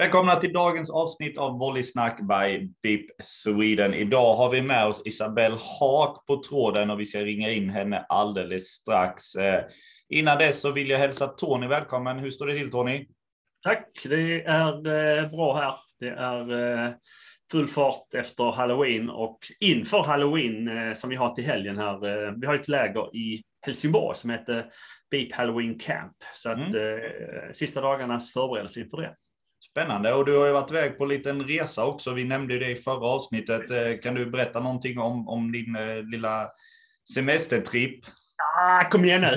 Välkomna 0.00 0.36
till 0.36 0.52
dagens 0.52 0.90
avsnitt 0.90 1.38
av 1.38 1.58
Volleysnack 1.58 2.20
by 2.20 2.68
BIP 2.82 3.10
Sweden. 3.22 3.94
Idag 3.94 4.36
har 4.36 4.50
vi 4.50 4.62
med 4.62 4.86
oss 4.86 5.02
Isabelle 5.04 5.56
Haak 5.80 6.26
på 6.26 6.42
tråden 6.42 6.90
och 6.90 7.00
vi 7.00 7.04
ska 7.04 7.20
ringa 7.20 7.50
in 7.50 7.70
henne 7.70 8.06
alldeles 8.08 8.66
strax. 8.66 9.34
Eh, 9.34 9.64
innan 10.08 10.38
dess 10.38 10.60
så 10.60 10.72
vill 10.72 10.90
jag 10.90 10.98
hälsa 10.98 11.26
Tony 11.26 11.66
välkommen. 11.66 12.18
Hur 12.18 12.30
står 12.30 12.46
det 12.46 12.54
till 12.54 12.70
Tony? 12.70 13.06
Tack, 13.62 13.86
det 14.04 14.44
är 14.44 14.74
eh, 14.74 15.30
bra 15.30 15.60
här. 15.60 15.74
Det 15.98 16.08
är 16.08 16.74
eh, 16.86 16.92
full 17.52 17.68
fart 17.68 18.14
efter 18.14 18.52
halloween 18.52 19.10
och 19.10 19.38
inför 19.60 20.02
halloween 20.02 20.70
som 20.96 21.10
vi 21.10 21.16
har 21.16 21.34
till 21.34 21.44
helgen 21.44 21.78
här. 21.78 22.34
Vi 22.40 22.46
har 22.46 22.54
ett 22.54 22.68
läger 22.68 23.16
i 23.16 23.42
Helsingborg 23.66 24.16
som 24.16 24.30
heter 24.30 24.72
BIP 25.10 25.34
Halloween 25.34 25.78
Camp. 25.78 26.16
Så 26.34 26.50
att 26.50 26.74
mm. 26.74 27.54
sista 27.54 27.80
dagarnas 27.80 28.32
förberedelse 28.32 28.80
inför 28.80 28.96
det. 28.96 29.14
Spännande. 29.70 30.14
Och 30.14 30.24
du 30.24 30.36
har 30.36 30.46
ju 30.46 30.52
varit 30.52 30.70
iväg 30.70 30.98
på 30.98 31.04
en 31.04 31.10
liten 31.10 31.42
resa 31.42 31.86
också. 31.86 32.12
Vi 32.12 32.24
nämnde 32.24 32.58
det 32.58 32.70
i 32.70 32.76
förra 32.76 33.06
avsnittet. 33.06 33.70
Eh, 33.70 34.00
kan 34.02 34.14
du 34.14 34.26
berätta 34.26 34.60
någonting 34.60 34.98
om, 34.98 35.28
om 35.28 35.52
din 35.52 35.76
eh, 35.76 36.02
lilla 36.02 36.50
semestertripp? 37.14 38.04
Ah, 38.62 38.84
kom 38.90 39.04
igen 39.04 39.20
nu! 39.20 39.36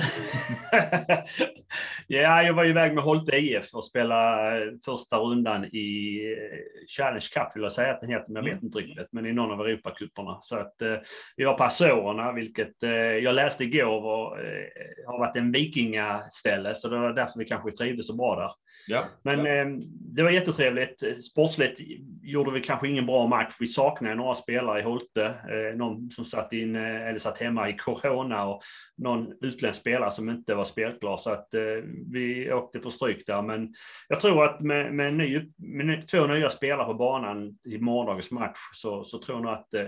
ja, 2.06 2.42
jag 2.42 2.54
var 2.54 2.64
iväg 2.64 2.94
med 2.94 3.04
Holte 3.04 3.36
IF 3.36 3.74
och 3.74 3.84
spelade 3.84 4.78
första 4.84 5.18
rundan 5.18 5.64
i 5.64 6.18
eh, 6.32 6.58
Challenge 6.96 7.26
Cup, 7.34 7.56
vill 7.56 7.62
jag 7.62 7.72
säga 7.72 7.92
att 7.92 8.00
den 8.00 8.10
heter, 8.10 8.26
men 8.28 8.36
jag 8.36 8.42
vet 8.42 8.52
mm. 8.52 8.64
inte 8.64 8.78
riktigt, 8.78 9.08
men 9.12 9.26
i 9.26 9.32
någon 9.32 9.50
av 9.50 9.66
Europacuperna. 9.66 10.38
Så 10.42 10.56
att 10.56 10.82
eh, 10.82 10.94
vi 11.36 11.44
var 11.44 11.54
på 11.54 11.64
Azorerna, 11.64 12.32
vilket 12.32 12.82
eh, 12.82 12.90
jag 12.92 13.34
läste 13.34 13.64
igår 13.64 14.00
var, 14.00 14.38
eh, 14.38 15.06
har 15.06 15.18
varit 15.18 15.36
en 15.36 15.52
vikingaställe, 15.52 16.74
så 16.74 16.88
det 16.88 16.98
var 16.98 17.12
därför 17.12 17.38
vi 17.38 17.44
kanske 17.44 17.70
trivdes 17.70 18.06
så 18.06 18.16
bra 18.16 18.36
där. 18.36 18.50
Ja, 18.86 19.04
men 19.22 19.44
ja. 19.44 19.52
Eh, 19.52 19.66
det 19.90 20.22
var 20.22 20.30
jättetrevligt. 20.30 21.24
Sportsligt 21.24 21.80
gjorde 22.22 22.50
vi 22.50 22.60
kanske 22.60 22.88
ingen 22.88 23.06
bra 23.06 23.26
match. 23.26 23.56
Vi 23.60 23.66
saknade 23.66 24.14
några 24.14 24.34
spelare 24.34 24.80
i 24.80 24.82
Holte, 24.82 25.24
eh, 25.24 25.76
någon 25.76 26.10
som 26.10 26.24
satt, 26.24 26.52
in, 26.52 26.76
eller 26.76 27.18
satt 27.18 27.40
hemma 27.40 27.68
i 27.68 27.76
corona 27.76 28.44
och 28.44 28.62
någon 28.96 29.13
utländsk 29.40 29.80
spelare 29.80 30.10
som 30.10 30.30
inte 30.30 30.54
var 30.54 30.64
spelklar. 30.64 31.16
Så 31.16 31.30
att 31.30 31.54
eh, 31.54 31.60
vi 32.12 32.52
åkte 32.52 32.78
på 32.78 32.90
stryk 32.90 33.26
där. 33.26 33.42
Men 33.42 33.74
jag 34.08 34.20
tror 34.20 34.44
att 34.44 34.60
med, 34.60 34.94
med, 34.94 35.14
ny, 35.14 35.52
med 35.56 36.08
två 36.08 36.26
nya 36.26 36.50
spelare 36.50 36.86
på 36.86 36.94
banan 36.94 37.58
i 37.64 37.78
morgondagens 37.78 38.30
match 38.30 38.58
så, 38.72 39.04
så 39.04 39.18
tror 39.18 39.36
jag 39.38 39.44
nog 39.44 39.52
att 39.52 39.74
eh, 39.74 39.84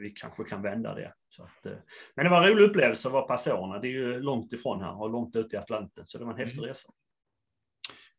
vi 0.00 0.10
kanske 0.16 0.44
kan 0.44 0.62
vända 0.62 0.94
det. 0.94 1.12
Så 1.28 1.42
att, 1.42 1.66
eh, 1.66 1.78
men 2.14 2.24
det 2.24 2.30
var 2.30 2.42
en 2.42 2.52
rolig 2.52 2.64
upplevelse 2.64 3.08
att 3.08 3.12
vara 3.12 3.22
på 3.22 3.32
Azorerna. 3.32 3.78
Det 3.78 3.88
är 3.88 3.92
ju 3.92 4.20
långt 4.20 4.52
ifrån 4.52 4.80
här 4.80 5.02
och 5.02 5.10
långt 5.10 5.36
ute 5.36 5.56
i 5.56 5.58
Atlanten. 5.58 6.06
Så 6.06 6.18
det 6.18 6.24
var 6.24 6.32
en 6.32 6.38
häftig 6.38 6.58
mm. 6.58 6.68
resa. 6.68 6.88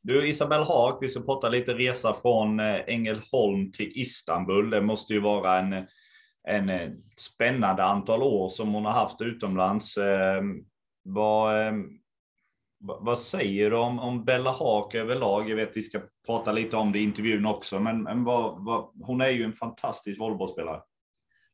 Du 0.01 0.27
Isabel 0.27 0.63
Haag, 0.63 0.97
vi 1.01 1.09
ska 1.09 1.21
prata 1.21 1.49
lite 1.49 1.73
resa 1.73 2.13
från 2.13 2.59
eh, 2.59 2.81
Ängelholm 2.87 3.71
till 3.71 3.91
Istanbul. 3.95 4.69
Det 4.69 4.81
måste 4.81 5.13
ju 5.13 5.19
vara 5.19 5.59
en 5.59 5.87
en 6.49 6.69
eh, 6.69 6.89
spännande 7.17 7.83
antal 7.83 8.23
år 8.23 8.49
som 8.49 8.73
hon 8.73 8.85
har 8.85 8.91
haft 8.91 9.21
utomlands. 9.21 9.97
Ehm, 9.97 10.65
ehm, 11.53 11.99
vad, 12.79 13.05
vad 13.05 13.19
säger 13.19 13.69
du 13.69 13.77
om, 13.77 13.99
om 13.99 14.25
Bella 14.25 14.51
Haak 14.51 14.95
överlag? 14.95 15.49
Jag 15.49 15.55
vet 15.55 15.69
att 15.69 15.77
vi 15.77 15.81
ska 15.81 16.01
prata 16.25 16.51
lite 16.51 16.77
om 16.77 16.91
det 16.91 16.99
i 16.99 17.03
intervjun 17.03 17.45
också, 17.45 17.79
men, 17.79 18.03
men 18.03 18.23
vad, 18.23 18.65
vad, 18.65 18.89
hon 19.01 19.21
är 19.21 19.29
ju 19.29 19.43
en 19.43 19.53
fantastisk 19.53 20.19
volleybollspelare. 20.19 20.81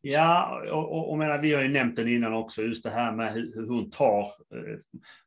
Ja, 0.07 0.61
och, 0.71 0.91
och, 0.91 1.11
och 1.11 1.17
menar, 1.17 1.37
vi 1.37 1.53
har 1.53 1.61
ju 1.61 1.67
nämnt 1.67 1.95
den 1.95 2.07
innan 2.07 2.33
också, 2.33 2.61
just 2.61 2.83
det 2.83 2.89
här 2.89 3.11
med 3.11 3.33
hur, 3.33 3.53
hur 3.55 3.67
hon 3.67 3.91
tar, 3.91 4.21
eh, 4.21 4.79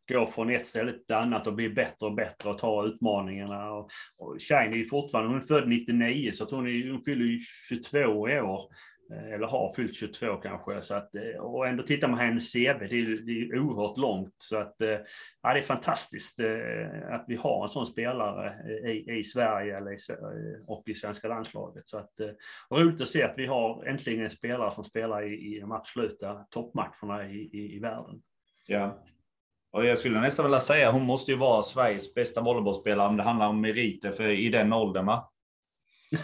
går 0.09 0.26
från 0.26 0.50
ett 0.50 0.66
ställe 0.66 0.93
till 0.93 1.00
ett 1.00 1.10
annat 1.10 1.47
och 1.47 1.54
blir 1.54 1.75
bättre 1.75 2.06
och 2.06 2.14
bättre 2.14 2.50
och 2.50 2.59
tar 2.59 2.87
utmaningarna. 2.87 3.72
Och, 3.72 3.91
och 4.19 4.37
Shine 4.41 4.72
är 4.72 4.76
ju 4.76 4.88
fortfarande, 4.88 5.31
hon 5.31 5.43
är 5.43 5.47
född 5.47 5.69
99, 5.69 6.32
så 6.32 6.44
att 6.44 6.50
hon, 6.50 6.66
är, 6.66 6.91
hon 6.91 7.03
fyller 7.03 7.25
ju 7.25 7.38
22 7.69 8.28
i 8.28 8.41
år. 8.41 8.62
Eh, 9.10 9.32
eller 9.32 9.46
har 9.46 9.72
fyllt 9.74 9.96
22 9.96 10.36
kanske. 10.36 10.82
Så 10.82 10.94
att, 10.94 11.14
eh, 11.14 11.41
och 11.41 11.69
ändå 11.69 11.82
tittar 11.82 12.08
man 12.08 12.19
hennes 12.19 12.52
CV, 12.52 12.86
det 12.88 12.96
är, 12.96 13.26
det 13.26 13.32
är 13.32 13.58
oerhört 13.58 13.98
långt. 13.98 14.34
Så 14.38 14.56
att, 14.56 14.80
eh, 14.80 14.98
ja, 15.42 15.52
det 15.52 15.58
är 15.58 15.62
fantastiskt 15.62 16.41
att 17.10 17.24
vi 17.28 17.36
har 17.36 17.64
en 17.64 17.69
sån 17.69 17.86
spelare 17.86 18.54
i, 18.91 19.19
i 19.19 19.24
Sverige 19.24 19.76
eller 19.76 19.92
i, 19.92 19.98
och 20.66 20.88
i 20.88 20.94
svenska 20.94 21.28
landslaget. 21.28 21.88
Så 21.88 21.98
att, 21.98 22.20
och 22.69 22.80
roligt 22.80 23.00
att 23.00 23.08
se 23.08 23.22
att 23.22 23.34
vi 23.36 23.46
har 23.46 23.84
äntligen 23.84 24.24
en 24.24 24.30
spelare 24.30 24.74
som 24.74 24.84
spelar 24.84 25.22
i, 25.22 25.56
i 25.56 25.60
de 25.60 25.72
absoluta 25.72 26.34
toppmatcherna 26.50 27.28
i, 27.28 27.36
i, 27.36 27.76
i 27.76 27.78
världen. 27.78 28.22
Ja, 28.66 29.04
och 29.72 29.86
jag 29.86 29.98
skulle 29.98 30.20
nästan 30.20 30.44
vilja 30.44 30.60
säga 30.60 30.90
hon 30.90 31.02
måste 31.02 31.32
ju 31.32 31.38
vara 31.38 31.62
Sveriges 31.62 32.14
bästa 32.14 32.40
volleybollspelare 32.40 33.08
om 33.08 33.16
det 33.16 33.22
handlar 33.22 33.48
om 33.48 33.60
meriter 33.60 34.10
för 34.10 34.28
i 34.28 34.48
den 34.48 34.72
åldern. 34.72 35.06
Va? 35.06 35.30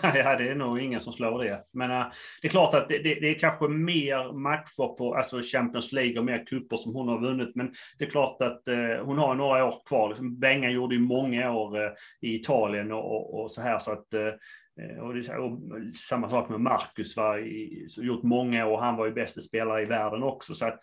Ja, 0.03 0.37
det 0.37 0.49
är 0.49 0.55
nog 0.55 0.81
ingen 0.81 1.01
som 1.01 1.13
slår 1.13 1.45
det. 1.45 1.65
Men 1.73 1.91
äh, 1.91 2.07
det 2.43 2.49
är 2.49 2.51
klart 2.51 2.75
att 2.75 2.89
det, 2.89 2.99
det, 2.99 3.15
det, 3.15 3.29
är 3.29 3.39
kanske 3.39 3.69
mer 3.69 4.33
matcher 4.33 4.97
på 4.97 5.15
alltså 5.15 5.43
Champions 5.43 5.93
League 5.93 6.19
och 6.19 6.25
mer 6.25 6.47
kupper 6.47 6.77
som 6.77 6.95
hon 6.95 7.09
har 7.09 7.21
vunnit. 7.21 7.55
Men 7.55 7.73
det 7.99 8.05
är 8.05 8.11
klart 8.11 8.43
att 8.43 8.69
äh, 8.69 9.05
hon 9.05 9.19
har 9.19 9.35
några 9.35 9.65
år 9.65 9.75
kvar. 9.87 10.09
Liksom, 10.09 10.39
Benga 10.39 10.71
gjorde 10.71 10.95
ju 10.95 11.01
många 11.01 11.53
år 11.53 11.85
äh, 11.85 11.91
i 12.21 12.35
Italien 12.35 12.93
och, 12.93 13.17
och, 13.17 13.41
och, 13.41 13.51
så 13.51 13.61
här. 13.61 13.79
Så 13.79 13.93
att, 13.93 14.15
och, 15.01 15.15
det, 15.15 15.37
och 15.37 15.59
samma 16.09 16.31
sak 16.31 16.49
med 16.49 16.61
Marcus, 16.61 17.17
var 17.17 17.39
i, 17.39 17.87
gjort 17.97 18.23
många 18.23 18.67
år. 18.67 18.81
Han 18.81 18.97
var 18.97 19.07
ju 19.07 19.13
bästa 19.13 19.41
spelare 19.41 19.83
i 19.83 19.85
världen 19.85 20.23
också. 20.23 20.55
Så 20.55 20.67
att, 20.67 20.81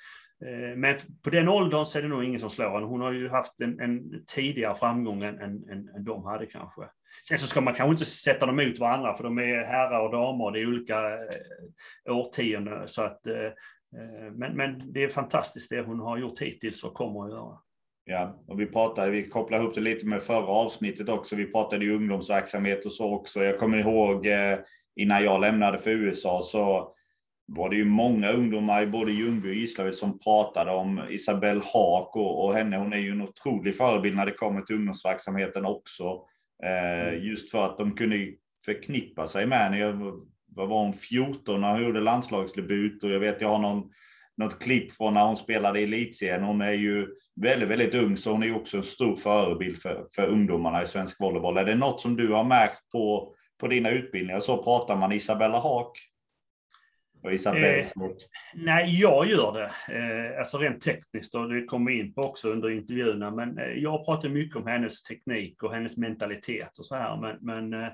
men 0.76 0.98
på 1.24 1.30
den 1.30 1.50
åldern 1.50 1.86
så 1.86 1.98
är 1.98 2.02
det 2.02 2.08
nog 2.08 2.24
ingen 2.24 2.40
som 2.40 2.50
slår 2.50 2.70
henne. 2.70 2.86
Hon 2.86 3.02
har 3.02 3.12
ju 3.12 3.30
haft 3.30 3.62
en, 3.62 3.80
en 3.80 4.26
tidigare 4.28 4.76
framgång 4.76 5.24
än, 5.24 5.40
än, 5.40 5.70
än 5.70 6.04
de 6.04 6.26
hade 6.26 6.46
kanske. 6.46 6.82
Sen 7.28 7.38
så 7.38 7.48
ska 7.48 7.62
man 7.62 7.74
kanske 7.74 7.92
inte 7.92 8.06
sätta 8.06 8.46
dem 8.46 8.56
mot 8.56 8.80
varandra, 8.80 9.18
för 9.18 9.24
de 9.24 9.38
är 9.38 9.64
herrar 9.64 10.00
och 10.00 10.12
damer, 10.12 10.46
och 10.46 10.52
det 10.52 10.60
är 10.60 10.68
olika 10.68 11.14
eh, 11.14 12.16
årtionden. 12.16 12.88
Så 12.88 13.02
att, 13.02 13.28
eh, 13.28 13.36
eh, 13.36 14.32
men, 14.32 14.58
men 14.58 14.94
det 14.94 15.04
är 15.04 15.10
fantastiskt 15.10 15.70
det 15.70 15.82
hon 15.82 16.00
har 16.00 16.18
gjort 16.18 16.40
hittills 16.40 16.84
och 16.84 16.94
kommer 16.94 17.26
att 17.26 17.32
göra. 17.32 17.58
Ja, 18.06 18.44
och 18.48 18.60
vi 18.60 18.66
pratade, 18.66 19.12
vi 19.12 19.30
kopplade 19.30 19.64
ihop 19.64 19.76
det 19.76 19.82
lite 19.82 20.06
med 20.06 20.24
förra 20.24 20.48
avsnittet 20.48 21.10
också. 21.10 21.36
Vi 21.36 21.52
pratade 21.52 21.86
ju 21.86 21.96
ungdomsverksamhet 21.96 22.86
och 22.86 22.92
så 22.92 23.14
också. 23.14 23.44
Jag 23.44 23.60
kommer 23.60 23.78
ihåg 23.78 24.28
innan 24.96 25.24
jag 25.24 25.42
lämnade 25.42 25.78
för 25.78 25.92
USA 25.92 26.42
så 26.44 26.94
var 27.56 27.70
det 27.70 27.76
ju 27.76 27.86
många 27.86 28.32
ungdomar 28.32 28.84
i 28.84 28.88
både 28.88 29.12
Ljungby 29.12 29.50
och 29.50 29.56
Gislaved 29.56 29.96
som 29.96 30.20
pratade 30.20 30.72
om 30.72 31.02
Isabelle 31.10 31.62
Haak 31.74 32.16
och, 32.16 32.46
och 32.46 32.54
henne. 32.54 32.78
Hon 32.78 32.94
är 32.94 32.98
ju 32.98 33.12
en 33.12 33.22
otrolig 33.22 33.76
förebild 33.76 34.16
när 34.16 34.26
det 34.26 34.32
kommer 34.32 34.62
till 34.62 34.76
ungdomsverksamheten 34.76 35.66
också. 35.66 36.22
Eh, 36.64 37.08
mm. 37.08 37.24
Just 37.24 37.52
för 37.52 37.66
att 37.66 37.78
de 37.78 37.96
kunde 37.96 38.28
förknippa 38.66 39.28
sig 39.28 39.46
med 39.46 39.60
henne. 39.60 39.94
Vad 40.56 40.70
var 40.70 40.84
hon, 40.84 40.94
14 40.94 41.62
när 41.62 41.72
hon 41.72 41.84
gjorde 41.84 42.02
landslagsdebut 42.02 43.04
och 43.04 43.10
jag 43.10 43.20
vet 43.20 43.42
jag 43.42 43.50
har 43.50 43.60
någon, 43.60 43.84
något 44.38 44.60
klipp 44.60 44.92
från 44.92 45.14
när 45.14 45.26
hon 45.26 45.38
spelade 45.38 45.80
i 45.80 45.84
elitserien. 45.84 46.44
Hon 46.44 46.62
är 46.62 46.72
ju 46.72 47.08
väldigt, 47.36 47.70
väldigt 47.70 47.96
ung 47.96 48.18
så 48.18 48.32
hon 48.32 48.44
är 48.44 48.56
också 48.56 48.78
en 48.78 48.84
stor 48.84 49.16
förebild 49.16 49.78
för, 49.78 50.06
för 50.16 50.28
ungdomarna 50.28 50.84
i 50.84 50.88
svensk 50.88 51.20
volleyboll. 51.20 51.58
Är 51.58 51.66
det 51.66 51.76
något 51.76 52.02
som 52.02 52.16
du 52.16 52.34
har 52.34 52.44
märkt 52.44 52.92
på, 52.92 53.36
på 53.60 53.68
dina 53.68 53.90
utbildningar? 53.90 54.40
Så 54.40 54.64
pratar 54.64 54.96
man 54.96 55.12
Isabella 55.12 55.60
Haak 55.60 56.11
och 57.24 57.34
Isabelle 57.34 57.80
eh, 57.80 57.88
Nej, 58.54 59.00
jag 59.02 59.28
gör 59.28 59.54
det. 59.54 59.96
Eh, 59.98 60.40
alltså 60.40 60.58
rent 60.58 60.82
tekniskt 60.82 61.36
och 61.36 61.50
det 61.50 61.66
kommer 61.66 61.92
vi 61.92 62.00
in 62.00 62.14
på 62.14 62.22
också 62.22 62.52
under 62.52 62.70
intervjuerna. 62.70 63.32
Men 63.32 63.58
eh, 63.58 63.74
jag 63.74 64.06
pratar 64.06 64.30
mycket 64.30 64.56
om 64.56 64.68
hennes 64.68 65.04
teknik 65.04 65.64
och 65.64 65.74
hennes 65.74 65.98
mentalitet 65.98 66.80
och 66.80 66.86
så 66.86 66.96
här. 66.96 67.18
Men, 67.18 67.38
men 67.42 67.74
eh, 67.74 67.88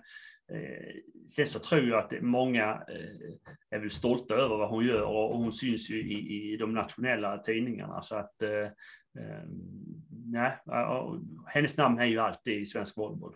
eh 0.51 0.95
sen 1.27 1.47
så 1.47 1.59
tror 1.59 1.87
jag 1.87 1.99
att 1.99 2.21
många 2.21 2.63
eh, 2.71 3.77
är 3.77 3.79
väl 3.79 3.91
stolta 3.91 4.35
över 4.35 4.57
vad 4.57 4.69
hon 4.69 4.85
gör 4.85 5.01
och, 5.01 5.31
och 5.31 5.37
hon 5.37 5.53
syns 5.53 5.89
ju 5.89 6.01
i, 6.01 6.53
i 6.53 6.57
de 6.57 6.73
nationella 6.73 7.37
tidningarna. 7.37 8.01
Så 8.01 8.15
att 8.15 8.41
eh, 8.41 8.67
nej, 10.25 10.57
hennes 11.45 11.77
namn 11.77 11.99
är 11.99 12.05
ju 12.05 12.19
alltid 12.19 12.61
i 12.61 12.65
svensk 12.65 12.97
volleyboll. 12.97 13.35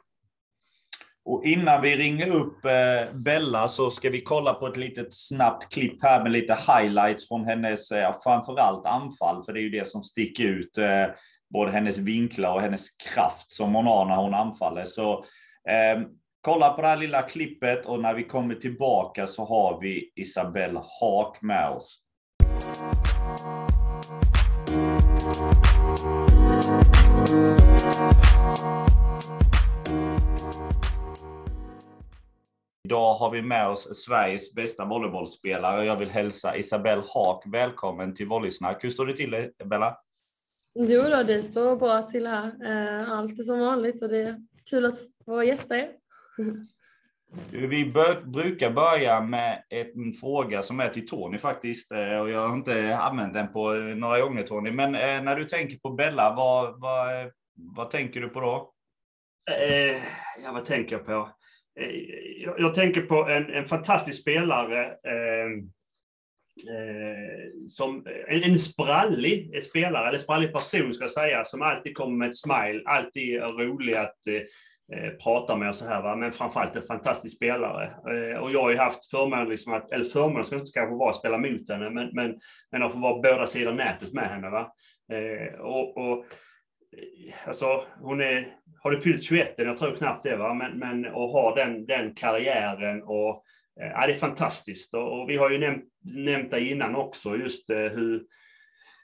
Och 1.26 1.46
innan 1.46 1.82
vi 1.82 1.96
ringer 1.96 2.36
upp 2.36 2.66
eh, 2.66 3.14
Bella 3.14 3.68
så 3.68 3.92
ska 3.92 4.10
vi 4.10 4.22
kolla 4.22 4.54
på 4.54 4.68
ett 4.68 4.78
litet 4.78 5.08
snabbt 5.14 5.74
klipp 5.74 6.04
här 6.04 6.24
med 6.24 6.32
lite 6.32 6.58
highlights 6.68 7.28
från 7.28 7.46
hennes, 7.46 7.92
eh, 7.92 8.16
framförallt 8.24 8.86
anfall, 8.86 9.44
för 9.44 9.54
det 9.54 9.60
är 9.60 9.62
ju 9.62 9.70
det 9.70 9.88
som 9.88 10.04
sticker 10.04 10.44
ut. 10.44 10.78
Eh, 10.78 11.06
både 11.54 11.72
hennes 11.72 11.98
vinklar 11.98 12.54
och 12.54 12.62
hennes 12.62 12.90
kraft 13.14 13.52
som 13.52 13.76
hon 13.76 13.86
har 13.86 14.06
när 14.06 14.16
hon 14.16 14.34
anfaller. 14.34 14.86
Så 14.86 15.14
eh, 15.70 16.02
kolla 16.42 16.70
på 16.70 16.82
det 16.82 16.88
här 16.88 16.98
lilla 16.98 17.22
klippet 17.22 17.86
och 17.86 18.00
när 18.00 18.14
vi 18.14 18.24
kommer 18.24 18.56
tillbaka 18.56 19.28
så 19.28 19.46
har 19.46 19.82
vi 19.82 20.12
Isabelle 20.16 20.82
Haak 21.02 21.42
med 21.42 21.70
oss. 21.70 22.02
Idag 32.92 33.14
har 33.14 33.32
vi 33.32 33.42
med 33.42 33.68
oss 33.68 34.04
Sveriges 34.06 34.54
bästa 34.54 34.86
volleybollspelare. 34.86 35.86
Jag 35.86 35.96
vill 35.96 36.10
hälsa 36.10 36.58
Isabelle 36.58 37.04
Haak 37.14 37.44
välkommen 37.46 38.16
till 38.16 38.28
Volleysnack. 38.28 38.84
Hur 38.84 38.90
står 38.90 39.06
det 39.06 39.14
till 39.14 39.50
Bella? 39.66 39.98
Jo 40.74 41.02
då, 41.02 41.24
det 41.24 41.44
står 41.44 41.76
bra 41.76 42.02
till 42.02 42.28
här. 42.28 42.46
Eh, 42.46 43.12
allt 43.12 43.40
är 43.40 43.44
som 43.44 43.60
vanligt 43.60 44.02
och 44.02 44.10
det 44.10 44.22
är 44.22 44.40
kul 44.70 44.86
att 44.86 44.98
få 45.26 45.44
gästa 45.44 45.78
er. 45.78 45.90
Vi 47.52 47.92
bör, 47.92 48.22
brukar 48.26 48.72
börja 48.72 49.22
med 49.22 49.64
en 49.70 50.14
fråga 50.14 50.62
som 50.62 50.80
är 50.80 50.90
till 50.90 51.08
Tony 51.08 51.38
faktiskt. 51.38 51.92
Eh, 51.92 52.20
och 52.20 52.30
jag 52.30 52.48
har 52.48 52.56
inte 52.56 52.98
använt 52.98 53.34
den 53.34 53.54
på 53.54 53.74
några 53.74 54.22
gånger 54.22 54.44
Tony. 54.44 54.72
Men 54.72 54.96
eh, 54.96 55.24
när 55.24 55.36
du 55.36 55.46
tänker 55.46 55.78
på 55.78 55.90
Bella, 55.90 56.34
vad, 56.38 56.82
vad, 56.82 57.32
vad 57.76 57.90
tänker 57.90 58.22
du 58.22 58.30
på 58.30 58.42
då? 58.42 58.74
Eh, 59.52 60.02
ja, 60.44 60.52
vad 60.54 60.66
tänker 60.66 60.96
jag 60.96 61.06
på? 61.06 61.30
Eh, 61.80 61.96
jag, 62.44 62.60
jag, 62.60 62.76
tänker 62.76 63.02
på 63.02 63.28
en, 63.28 63.50
en 63.50 63.66
fantastisk 63.66 64.22
spelare. 64.22 64.86
Eh, 64.86 65.52
eh, 66.76 67.68
som 67.68 68.08
en, 68.28 68.44
en 68.44 68.60
sprallig 68.60 69.64
spelare, 69.64 70.08
eller 70.08 70.20
sprallig 70.20 70.54
person 70.54 70.94
ska 70.94 71.04
jag 71.04 71.12
säga, 71.12 71.46
som 71.46 71.62
alltid 71.62 71.98
kommer 71.98 72.18
med 72.18 72.30
ett 72.30 72.38
smile, 72.38 72.82
alltid 72.86 73.36
är 73.36 73.48
rolig 73.48 73.94
att 73.94 74.18
Eh, 74.94 75.12
prata 75.24 75.56
med 75.56 75.70
och 75.70 75.76
så 75.76 75.86
här, 75.86 76.02
va? 76.02 76.16
men 76.16 76.32
framförallt 76.32 76.76
en 76.76 76.82
fantastisk 76.82 77.36
spelare. 77.36 77.86
Eh, 77.86 78.40
och 78.40 78.52
jag 78.52 78.62
har 78.62 78.72
ju 78.72 78.78
haft 78.78 79.10
förmånen, 79.10 79.50
liksom 79.50 79.74
att, 79.74 79.92
eller 79.92 80.06
förmånen 80.06 80.46
ska 80.46 80.56
inte 80.56 80.72
kanske 80.72 80.96
vara 80.96 81.10
att 81.10 81.16
spela 81.16 81.38
mot 81.38 81.70
henne, 81.70 81.90
men, 81.90 82.10
men, 82.14 82.40
men 82.72 82.84
att 82.84 82.92
få 82.92 82.98
vara 82.98 83.22
båda 83.22 83.48
sidor 83.48 83.74
nätet 83.74 84.14
med 84.14 84.30
henne. 84.30 84.50
Va? 84.50 84.74
Eh, 85.14 85.60
och, 85.60 85.98
och, 85.98 86.26
alltså, 87.46 87.86
hon 88.02 88.22
är, 88.22 88.56
har 88.80 88.92
du 88.92 89.02
fyllt 89.02 89.24
21, 89.24 89.54
jag 89.58 89.78
tror 89.78 89.96
knappt 89.96 90.24
det, 90.24 90.36
va? 90.36 90.54
men, 90.54 90.80
men 90.80 91.06
att 91.06 91.32
ha 91.32 91.56
den, 91.56 91.86
den 91.86 92.16
karriären 92.16 93.04
och 93.04 93.44
eh, 93.82 93.88
ja, 93.88 94.08
det 94.08 94.14
är 94.14 94.18
fantastiskt. 94.18 94.94
Och, 94.94 95.22
och 95.22 95.30
vi 95.30 95.38
har 95.38 95.50
ju 95.50 95.58
nämnt, 95.58 95.84
nämnt 96.04 96.52
det 96.52 96.62
innan 96.62 96.96
också, 96.96 97.38
just 97.38 97.70
eh, 97.70 97.78
hur 97.78 98.24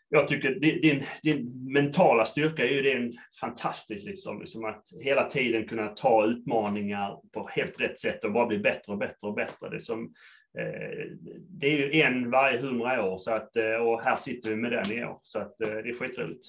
jag 0.09 0.27
tycker 0.27 0.55
din, 0.55 1.03
din 1.23 1.71
mentala 1.73 2.25
styrka 2.25 2.65
är 2.65 2.73
ju 2.73 2.81
det 2.81 3.11
fantastiskt, 3.41 4.05
liksom, 4.05 4.41
liksom 4.41 4.65
att 4.65 4.83
hela 5.01 5.29
tiden 5.29 5.67
kunna 5.67 5.87
ta 5.87 6.25
utmaningar 6.25 7.19
på 7.33 7.49
helt 7.51 7.81
rätt 7.81 7.99
sätt 7.99 8.23
och 8.23 8.31
bara 8.31 8.45
bli 8.45 8.59
bättre 8.59 8.91
och 8.91 8.97
bättre 8.97 9.27
och 9.27 9.33
bättre. 9.33 9.69
Det, 9.69 9.81
som, 9.81 10.13
eh, 10.59 11.05
det 11.49 11.67
är 11.67 11.95
ju 11.95 12.01
en 12.01 12.31
varje 12.31 12.59
hundra 12.59 13.05
år, 13.05 13.17
så 13.17 13.31
att, 13.31 13.55
eh, 13.55 13.75
och 13.75 14.03
här 14.03 14.15
sitter 14.15 14.49
vi 14.49 14.55
med 14.55 14.71
den 14.71 14.91
i 14.91 15.05
år, 15.05 15.19
så 15.21 15.39
att, 15.39 15.61
eh, 15.61 15.73
det 15.73 15.89
är 15.89 15.99
skitroligt. 15.99 16.45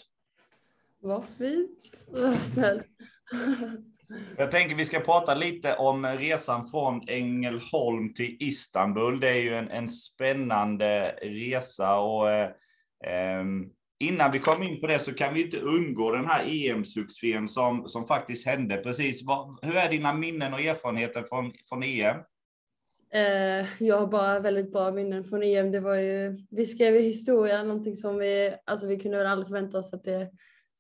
Vad 1.01 1.25
fint, 1.39 2.07
vad 2.09 2.41
snällt. 2.41 2.87
Jag 4.37 4.51
tänker 4.51 4.77
vi 4.77 4.85
ska 4.85 5.01
prata 5.01 5.35
lite 5.35 5.75
om 5.75 6.07
resan 6.07 6.67
från 6.67 7.09
Ängelholm 7.09 8.15
till 8.15 8.37
Istanbul. 8.41 9.21
Det 9.21 9.29
är 9.29 9.43
ju 9.43 9.55
en, 9.55 9.71
en 9.71 9.89
spännande 9.89 11.19
resa 11.23 11.99
och 12.01 12.31
eh, 12.31 13.45
innan 13.99 14.33
vi 14.33 14.39
kommer 14.39 14.65
in 14.65 14.81
på 14.81 14.87
det 14.87 14.99
så 14.99 15.15
kan 15.15 15.35
vi 15.35 15.45
inte 15.45 15.59
undgå 15.59 16.13
den 16.13 16.27
här 16.27 16.45
EM-succén 16.47 17.49
som, 17.49 17.89
som 17.89 18.07
faktiskt 18.07 18.47
hände 18.47 18.77
precis. 18.77 19.23
hur 19.63 19.77
är 19.77 19.91
dina 19.91 20.13
minnen 20.13 20.55
och 20.55 20.61
erfarenheter 20.61 21.23
från, 21.23 21.53
från 21.69 21.83
EM? 21.83 22.17
Eh, 23.13 23.67
jag 23.79 23.99
har 23.99 24.07
bara 24.07 24.41
väldigt 24.41 24.73
bra 24.73 24.93
minnen 24.93 25.25
från 25.25 25.43
EM. 25.43 25.71
Det 25.71 25.81
var 25.81 25.95
ju, 25.95 26.37
vi 26.51 26.67
skrev 26.67 26.95
ju 26.95 27.01
historia, 27.01 27.63
någonting 27.63 27.95
som 27.95 28.19
vi, 28.19 28.55
alltså 28.65 28.87
vi 28.87 29.01
kunde 29.01 29.19
väl 29.19 29.27
aldrig 29.27 29.49
förvänta 29.49 29.79
oss 29.79 29.93
att 29.93 30.05
det 30.05 30.31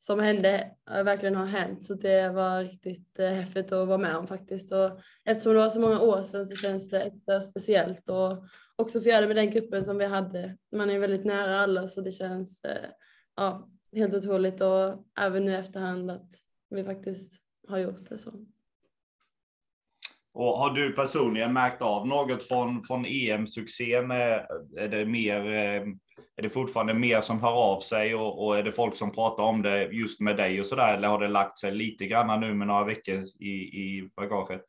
som 0.00 0.20
hände 0.20 0.70
eh, 0.90 1.02
verkligen 1.02 1.34
har 1.34 1.46
hänt. 1.46 1.84
Så 1.84 1.94
det 1.94 2.30
var 2.30 2.64
riktigt 2.64 3.18
eh, 3.18 3.28
häftigt 3.28 3.72
att 3.72 3.88
vara 3.88 3.98
med 3.98 4.16
om 4.16 4.26
faktiskt. 4.26 4.72
Och 4.72 5.00
eftersom 5.24 5.52
det 5.52 5.58
var 5.58 5.68
så 5.68 5.80
många 5.80 6.00
år 6.00 6.22
sedan 6.22 6.46
så 6.46 6.56
känns 6.56 6.90
det 6.90 7.02
extra 7.02 7.40
speciellt 7.40 8.10
och 8.10 8.44
också 8.76 9.00
få 9.00 9.08
göra 9.08 9.20
det 9.20 9.26
med 9.26 9.36
den 9.36 9.50
gruppen 9.50 9.84
som 9.84 9.98
vi 9.98 10.04
hade. 10.04 10.56
Man 10.76 10.90
är 10.90 10.98
väldigt 10.98 11.24
nära 11.24 11.60
alla 11.60 11.86
så 11.86 12.00
det 12.00 12.12
känns 12.12 12.64
eh, 12.64 12.90
ja, 13.36 13.68
helt 13.96 14.14
otroligt 14.14 14.60
och 14.60 15.06
även 15.20 15.44
nu 15.44 15.56
efterhand 15.56 16.10
att 16.10 16.30
vi 16.70 16.84
faktiskt 16.84 17.42
har 17.68 17.78
gjort 17.78 18.08
det 18.08 18.18
så. 18.18 18.32
Och 20.32 20.58
har 20.58 20.70
du 20.70 20.92
personligen 20.92 21.52
märkt 21.52 21.82
av 21.82 22.06
något 22.06 22.42
från, 22.42 22.84
från 22.84 23.04
EM-succén? 23.04 24.10
Är 24.10 24.88
det 24.88 25.06
mer 25.06 25.52
eh, 25.52 25.82
är 26.36 26.42
det 26.42 26.48
fortfarande 26.48 26.94
mer 26.94 27.20
som 27.20 27.40
hör 27.40 27.72
av 27.72 27.80
sig 27.80 28.14
och, 28.14 28.46
och 28.46 28.58
är 28.58 28.62
det 28.62 28.72
folk 28.72 28.96
som 28.96 29.12
pratar 29.12 29.42
om 29.42 29.62
det 29.62 29.84
just 29.84 30.20
med 30.20 30.36
dig 30.36 30.60
och 30.60 30.66
så 30.66 30.76
där? 30.76 30.96
Eller 30.96 31.08
har 31.08 31.18
det 31.18 31.28
lagt 31.28 31.58
sig 31.58 31.72
lite 31.72 32.06
grann 32.06 32.40
nu 32.40 32.54
med 32.54 32.66
några 32.66 32.84
veckor 32.84 33.24
i, 33.40 33.50
i 33.50 34.10
bagaget? 34.16 34.64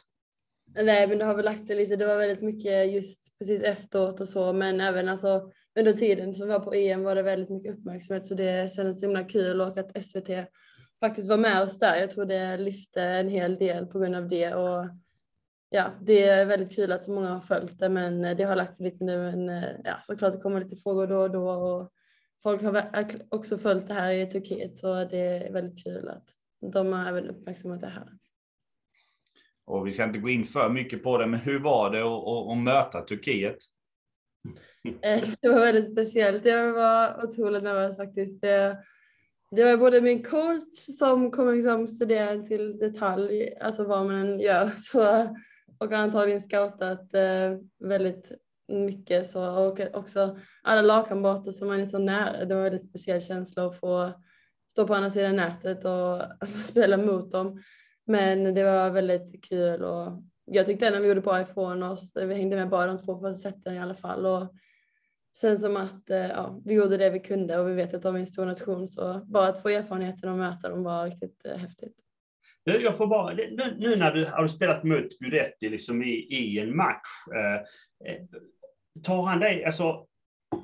Nej, 0.75 1.07
men 1.07 1.17
det 1.17 1.25
har 1.25 1.35
väl 1.35 1.45
lagt 1.45 1.65
sig 1.65 1.75
lite. 1.75 1.95
Det 1.95 2.07
var 2.07 2.17
väldigt 2.17 2.41
mycket 2.41 2.93
just 2.93 3.37
precis 3.39 3.61
efteråt 3.61 4.21
och 4.21 4.27
så, 4.27 4.53
men 4.53 4.81
även 4.81 5.09
alltså 5.09 5.51
under 5.79 5.93
tiden 5.93 6.33
som 6.33 6.47
vi 6.47 6.53
var 6.53 6.59
på 6.59 6.73
EM 6.73 7.03
var 7.03 7.15
det 7.15 7.21
väldigt 7.21 7.49
mycket 7.49 7.73
uppmärksamhet 7.73 8.25
så 8.25 8.33
det 8.33 8.73
kändes 8.73 8.99
så 8.99 9.05
himla 9.05 9.23
kul 9.23 9.61
och 9.61 9.77
att 9.77 10.03
SVT 10.03 10.29
faktiskt 10.99 11.29
var 11.29 11.37
med 11.37 11.61
oss 11.61 11.79
där. 11.79 11.95
Jag 11.95 12.11
tror 12.11 12.25
det 12.25 12.57
lyfte 12.57 13.01
en 13.01 13.29
hel 13.29 13.57
del 13.57 13.85
på 13.85 13.99
grund 13.99 14.15
av 14.15 14.27
det 14.27 14.53
och 14.53 14.85
ja, 15.69 15.91
det 16.01 16.23
är 16.23 16.45
väldigt 16.45 16.75
kul 16.75 16.91
att 16.91 17.03
så 17.03 17.11
många 17.11 17.29
har 17.29 17.39
följt 17.39 17.79
det, 17.79 17.89
men 17.89 18.25
eh, 18.25 18.37
det 18.37 18.43
har 18.43 18.55
lagt 18.55 18.75
sig 18.75 18.85
lite 18.85 19.03
nu. 19.03 19.17
Men 19.17 19.49
eh, 19.49 19.69
ja, 19.83 19.99
såklart 20.01 20.33
det 20.33 20.39
kommer 20.39 20.59
lite 20.59 20.75
frågor 20.75 21.07
då 21.07 21.19
och 21.19 21.31
då 21.31 21.49
och 21.49 21.91
folk 22.43 22.61
har 22.61 22.89
också 23.29 23.57
följt 23.57 23.87
det 23.87 23.93
här 23.93 24.11
i 24.11 24.31
Turkiet 24.31 24.77
så 24.77 25.05
det 25.05 25.19
är 25.19 25.53
väldigt 25.53 25.83
kul 25.83 26.09
att 26.09 26.29
de 26.73 26.93
har 26.93 27.09
även 27.09 27.29
uppmärksammat 27.29 27.81
det 27.81 27.87
här. 27.87 28.09
Och 29.65 29.87
vi 29.87 29.91
ska 29.91 30.03
inte 30.03 30.19
gå 30.19 30.29
in 30.29 30.43
för 30.43 30.69
mycket 30.69 31.03
på 31.03 31.17
det, 31.17 31.27
men 31.27 31.39
hur 31.39 31.59
var 31.59 31.89
det 31.89 32.01
att, 32.51 32.57
möta 32.57 33.01
Turkiet? 33.01 33.57
Eh, 35.01 35.23
det 35.41 35.49
var 35.49 35.59
väldigt 35.59 35.91
speciellt. 35.91 36.45
Jag 36.45 36.73
var 36.73 37.25
otroligt 37.25 37.63
nervös 37.63 37.97
faktiskt. 37.97 38.41
Det, 38.41 38.77
det 39.51 39.63
var 39.63 39.77
både 39.77 40.01
min 40.01 40.23
coach 40.23 40.97
som 40.99 41.31
kommer 41.31 41.55
liksom 41.55 41.87
studera 41.87 42.43
till 42.43 42.77
detalj, 42.77 43.57
alltså 43.61 43.83
vad 43.83 44.05
man 44.05 44.15
än 44.15 44.39
gör, 44.39 44.69
så 44.77 45.35
och 45.79 45.93
antagligen 45.93 46.41
scoutat 46.41 47.13
eh, 47.13 47.57
väldigt 47.79 48.31
mycket 48.67 49.27
så 49.27 49.67
och 49.67 49.79
också 49.93 50.37
alla 50.63 50.81
lagkamrater 50.81 51.51
som 51.51 51.67
man 51.67 51.79
är 51.79 51.85
så 51.85 51.99
nära. 51.99 52.45
Det 52.45 52.55
var 52.55 52.61
en 52.61 52.71
väldigt 52.71 52.89
speciell 52.89 53.21
känsla 53.21 53.65
att 53.65 53.79
få 53.79 54.11
stå 54.71 54.87
på 54.87 54.93
andra 54.93 55.09
sidan 55.09 55.35
nätet 55.35 55.85
och 55.85 56.47
spela 56.63 56.97
mot 56.97 57.31
dem. 57.31 57.61
Men 58.05 58.53
det 58.53 58.63
var 58.63 58.89
väldigt 58.89 59.43
kul 59.49 59.83
och 59.83 60.23
jag 60.45 60.65
tyckte 60.65 60.87
ändå 60.87 60.99
vi 60.99 61.07
gjorde 61.07 61.21
bra 61.21 61.41
ifrån 61.41 61.83
oss. 61.83 62.13
Vi 62.15 62.33
hängde 62.33 62.55
med 62.55 62.69
bara 62.69 62.87
de 62.87 62.97
två 62.97 63.19
första 63.19 63.49
sätten 63.49 63.75
i 63.75 63.79
alla 63.79 63.95
fall 63.95 64.25
och 64.25 64.55
sen 65.37 65.57
som 65.57 65.77
att 65.77 66.09
eh, 66.09 66.27
ja, 66.27 66.61
vi 66.65 66.73
gjorde 66.73 66.97
det 66.97 67.09
vi 67.09 67.19
kunde 67.19 67.57
och 67.57 67.69
vi 67.69 67.73
vet 67.73 67.93
att 67.93 68.01
de 68.01 68.15
är 68.15 68.19
en 68.19 68.27
stor 68.27 68.45
nation 68.45 68.87
så 68.87 69.21
bara 69.25 69.47
att 69.47 69.61
få 69.61 69.69
erfarenheten 69.69 70.29
och 70.29 70.37
möta 70.37 70.69
dem 70.69 70.83
var 70.83 71.05
riktigt 71.05 71.45
eh, 71.45 71.57
häftigt. 71.57 71.95
Jag 72.63 72.97
får 72.97 73.07
bara, 73.07 73.33
nu, 73.33 73.75
nu 73.77 73.95
när 73.95 74.11
du 74.11 74.25
har 74.25 74.47
spelat 74.47 74.83
mot 74.83 75.19
Guidetti 75.19 75.69
liksom 75.69 76.03
i, 76.03 76.13
i 76.13 76.59
en 76.59 76.75
match, 76.75 77.07
eh, 77.35 77.55
eh, 78.11 78.21
tar 79.03 79.23
han 79.23 79.39
dig, 79.39 79.65
alltså, 79.65 80.05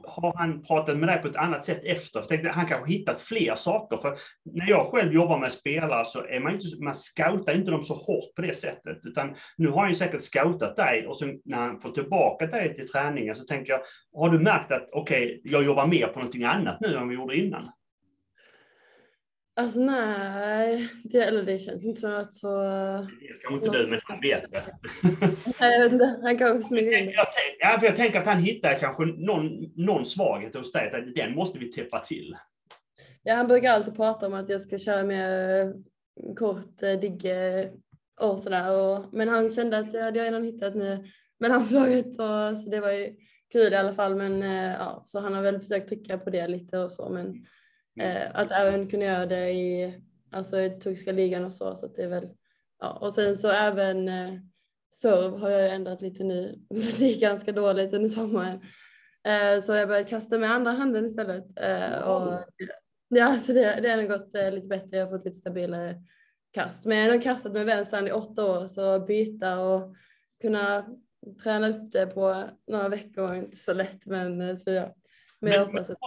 har 0.03 0.33
han 0.37 0.63
pratat 0.63 0.97
med 0.97 1.09
dig 1.09 1.21
på 1.21 1.27
ett 1.27 1.35
annat 1.35 1.65
sätt 1.65 1.81
efter? 1.83 2.19
Jag 2.19 2.29
tänkte, 2.29 2.49
han 2.49 2.67
kanske 2.67 2.91
hittat 2.91 3.21
fler 3.21 3.55
saker. 3.55 3.97
För 3.97 4.17
när 4.43 4.69
jag 4.69 4.85
själv 4.85 5.13
jobbar 5.13 5.39
med 5.39 5.51
spelare 5.51 6.05
så 6.05 6.25
är 6.25 6.39
man 6.39 6.53
inte, 6.53 6.83
man 6.83 6.95
scoutar 6.95 7.55
inte 7.55 7.71
dem 7.71 7.83
så 7.83 7.93
hårt 7.93 8.35
på 8.35 8.41
det 8.41 8.57
sättet. 8.57 8.99
Utan 9.03 9.35
nu 9.57 9.67
har 9.67 9.81
han 9.81 9.89
ju 9.89 9.95
säkert 9.95 10.21
scoutat 10.21 10.75
dig 10.75 11.07
och 11.07 11.17
sen 11.17 11.41
när 11.45 11.57
han 11.57 11.81
får 11.81 11.91
tillbaka 11.91 12.47
dig 12.47 12.75
till 12.75 12.87
träningen 12.87 13.35
så 13.35 13.43
tänker 13.43 13.71
jag, 13.71 13.81
har 14.15 14.29
du 14.29 14.39
märkt 14.39 14.71
att 14.71 14.89
okej, 14.91 15.25
okay, 15.25 15.41
jag 15.43 15.63
jobbar 15.63 15.87
mer 15.87 16.07
på 16.07 16.19
någonting 16.19 16.43
annat 16.43 16.81
nu 16.81 16.95
än 16.95 17.09
vi 17.09 17.15
gjorde 17.15 17.37
innan? 17.37 17.71
Alltså 19.57 19.79
nej, 19.79 20.89
det, 21.03 21.21
eller 21.21 21.43
det 21.43 21.57
känns 21.57 21.85
inte 21.85 22.01
som 22.01 22.15
att 22.15 22.33
så... 22.33 22.61
Det 23.19 23.41
kanske 23.41 23.65
inte 23.65 23.77
du, 23.77 23.87
men 23.87 23.99
han 24.03 24.19
vet 24.21 24.51
det. 24.51 24.63
jag 25.59 25.83
vet 25.83 25.91
inte, 25.91 26.19
han 26.23 26.37
kanske 26.37 26.67
smyger 26.67 26.97
in 26.97 27.09
jag, 27.09 27.27
jag, 27.59 27.83
jag 27.83 27.95
tänker 27.95 28.19
att 28.19 28.27
han 28.27 28.39
hittar 28.39 28.79
kanske 28.79 29.05
någon, 29.05 29.71
någon 29.75 30.05
svaghet 30.05 30.55
hos 30.55 30.71
dig, 30.71 30.91
att 30.91 31.15
den 31.15 31.35
måste 31.35 31.59
vi 31.59 31.71
täppa 31.71 31.99
till. 31.99 32.35
Ja, 33.23 33.35
han 33.35 33.47
brukar 33.47 33.71
alltid 33.73 33.95
prata 33.95 34.27
om 34.27 34.33
att 34.33 34.49
jag 34.49 34.61
ska 34.61 34.77
köra 34.77 35.03
mer 35.03 35.73
kort 36.37 36.83
eh, 36.83 36.99
digge 36.99 37.71
och 38.21 38.39
sådär. 38.39 38.71
Och, 38.71 39.13
men 39.13 39.27
han 39.27 39.49
kände 39.49 39.77
att 39.77 39.91
det 39.91 40.03
hade 40.03 40.19
jag 40.19 40.25
redan 40.25 40.43
hittat 40.43 40.75
nu 40.75 41.05
med 41.39 41.49
landslaget, 41.49 42.07
och, 42.07 42.57
så 42.57 42.69
det 42.69 42.79
var 42.79 42.91
ju 42.91 43.15
kul 43.51 43.73
i 43.73 43.75
alla 43.75 43.93
fall. 43.93 44.15
Men 44.15 44.43
eh, 44.43 44.73
ja, 44.73 45.01
så 45.03 45.19
han 45.19 45.33
har 45.33 45.41
väl 45.41 45.59
försökt 45.59 45.87
trycka 45.87 46.17
på 46.17 46.29
det 46.29 46.47
lite 46.47 46.79
och 46.79 46.91
så, 46.91 47.09
men 47.09 47.45
Eh, 47.99 48.27
att 48.33 48.51
även 48.51 48.89
kunna 48.89 49.05
göra 49.05 49.25
det 49.25 49.51
i, 49.51 49.99
alltså 50.31 50.59
i 50.59 50.69
turkiska 50.69 51.11
ligan 51.11 51.45
och 51.45 51.53
så. 51.53 51.75
så 51.75 51.87
det 51.87 52.03
är 52.03 52.07
väl, 52.07 52.29
ja. 52.79 52.97
Och 53.01 53.13
sen 53.13 53.35
så 53.35 53.49
även 53.49 54.07
eh, 54.07 54.33
serv 54.95 55.37
har 55.37 55.49
jag 55.49 55.73
ändrat 55.73 56.01
lite 56.01 56.23
nu. 56.23 56.59
Det 56.69 56.99
gick 56.99 57.21
ganska 57.21 57.51
dåligt 57.51 57.93
under 57.93 58.09
sommaren. 58.09 58.61
Eh, 59.23 59.61
så 59.61 59.73
jag 59.73 59.87
började 59.87 60.09
kasta 60.09 60.37
med 60.37 60.51
andra 60.51 60.71
handen 60.71 61.05
istället. 61.05 61.45
Eh, 61.55 61.99
och, 61.99 62.43
ja, 63.07 63.37
så 63.37 63.53
det, 63.53 63.79
det 63.81 63.89
har 63.89 64.03
gått 64.03 64.35
eh, 64.35 64.51
lite 64.51 64.67
bättre. 64.67 64.97
Jag 64.97 65.05
har 65.05 65.17
fått 65.17 65.25
lite 65.25 65.37
stabilare 65.37 66.03
kast. 66.53 66.85
Men 66.85 66.97
jag 66.97 67.13
har 67.13 67.21
kastat 67.21 67.53
med 67.53 67.65
vänster 67.65 67.97
hand 67.97 68.07
i 68.07 68.11
åtta 68.11 68.45
år 68.45 68.67
så 68.67 68.99
byta 68.99 69.59
och 69.59 69.95
kunna 70.41 70.85
träna 71.43 71.69
upp 71.69 71.91
det 71.91 72.07
på 72.07 72.43
några 72.67 72.89
veckor 72.89 73.31
är 73.31 73.35
inte 73.35 73.57
så 73.57 73.73
lätt. 73.73 74.05
Men 74.05 74.41
eh, 74.41 74.55
så 74.55 74.71
ja. 74.71 74.81
Men, 74.81 74.91
men 75.39 75.53
jag 75.53 75.65
hoppas 75.65 75.89
att 75.89 75.97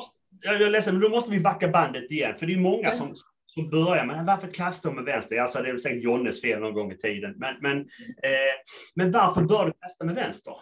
jag 0.41 0.63
är 0.63 0.71
ledsen, 0.71 0.95
men 0.95 1.03
då 1.03 1.09
måste 1.09 1.31
vi 1.31 1.41
backa 1.41 1.69
bandet 1.69 2.11
igen. 2.11 2.35
För 2.39 2.47
det 2.47 2.55
är 2.55 2.59
många 2.59 2.93
som, 2.93 3.15
som 3.47 3.71
börjar 3.71 4.07
med 4.07 4.27
varför 4.27 4.49
kastar 4.49 4.91
de 4.91 4.97
med 4.97 5.05
vänster? 5.05 5.37
Alltså 5.37 5.63
det 5.63 5.69
är 5.69 5.73
väl 5.73 5.81
säkert 5.81 6.03
Jonnes 6.03 6.41
fel 6.41 6.61
någon 6.61 6.75
gång 6.75 6.93
i 6.93 6.99
tiden. 6.99 7.35
Men, 7.37 7.55
men, 7.61 7.79
eh, 8.23 8.55
men 8.95 9.13
varför 9.13 9.43
bör 9.43 9.67
du 9.67 9.73
kasta 9.73 10.05
med 10.05 10.15
vänster? 10.15 10.55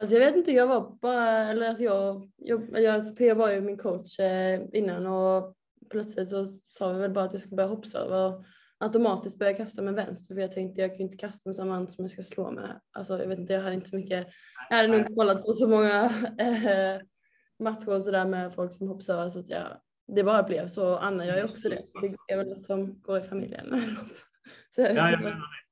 Alltså 0.00 0.16
jag 0.16 0.26
vet 0.26 0.36
inte, 0.36 0.52
jag 0.52 0.66
var 0.66 0.98
bara, 1.00 1.48
eller 1.48 1.68
alltså 1.68 1.84
jag, 1.84 2.30
jag, 2.36 2.86
alltså 2.86 3.14
Pia 3.14 3.34
var 3.34 3.50
ju 3.50 3.60
min 3.60 3.78
coach 3.78 4.20
eh, 4.20 4.60
innan 4.72 5.06
och 5.06 5.54
plötsligt 5.90 6.30
så 6.30 6.46
sa 6.68 6.92
vi 6.92 7.00
väl 7.00 7.10
bara 7.10 7.24
att 7.24 7.32
jag 7.32 7.40
ska 7.40 7.56
börja 7.56 7.68
hoppserva 7.68 8.26
och 8.26 8.44
automatiskt 8.78 9.38
börja 9.38 9.54
kasta 9.54 9.82
med 9.82 9.94
vänster 9.94 10.34
för 10.34 10.42
jag 10.42 10.52
tänkte 10.52 10.80
jag 10.80 10.90
kan 10.90 11.00
inte 11.00 11.16
kasta 11.16 11.48
med 11.48 11.56
samma 11.56 11.74
hand 11.74 11.92
som 11.92 12.04
jag 12.04 12.10
ska 12.10 12.22
slå 12.22 12.50
med. 12.50 12.80
Alltså 12.92 13.18
jag 13.18 13.28
vet 13.28 13.38
inte, 13.38 13.52
jag 13.52 13.62
hade 13.62 13.74
inte 13.74 13.88
så 13.88 13.96
mycket, 13.96 14.26
jag 14.70 14.76
hade 14.76 14.88
nog 14.88 15.16
kollat 15.16 15.44
på 15.46 15.52
så 15.52 15.68
många 15.68 16.04
äh, 16.38 17.00
matcher 17.58 17.94
och 17.94 18.02
sådär 18.02 18.26
med 18.26 18.54
folk 18.54 18.72
som 18.72 18.88
hoppservar 18.88 19.28
så 19.28 19.38
att 19.38 19.48
jag, 19.48 19.66
det 20.06 20.24
bara 20.24 20.42
blev 20.42 20.66
så. 20.66 20.96
Anna 20.96 21.26
gör 21.26 21.36
ju 21.36 21.44
också 21.44 21.68
det. 21.68 21.82
Det 22.26 22.32
är 22.32 22.36
väl 22.36 22.48
något 22.48 22.64
som 22.64 23.00
går 23.02 23.18
i 23.18 23.22
familjen 23.22 23.66
eller 23.66 23.92
något. 23.92 24.26
Så 24.70 24.80
jag 24.80 24.96
ja, 24.96 25.10
jag 25.10 25.20
menar 25.20 25.36
det. 25.36 25.64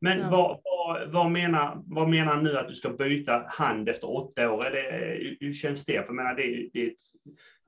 Men 0.00 0.18
ja. 0.18 0.30
vad, 0.30 0.60
vad, 0.64 1.10
vad, 1.12 1.30
menar, 1.30 1.82
vad 1.84 2.08
menar 2.08 2.42
nu 2.42 2.58
att 2.58 2.68
du 2.68 2.74
ska 2.74 2.90
byta 2.90 3.44
hand 3.48 3.88
efter 3.88 4.16
åtta 4.16 4.50
år? 4.50 4.66
Är 4.66 4.70
det, 4.70 5.36
hur 5.40 5.52
känns 5.52 5.84
det? 5.84 5.92
För 5.92 6.04
jag 6.06 6.14
menar, 6.14 6.34
det, 6.34 6.70
det 6.72 6.86
är 6.86 6.92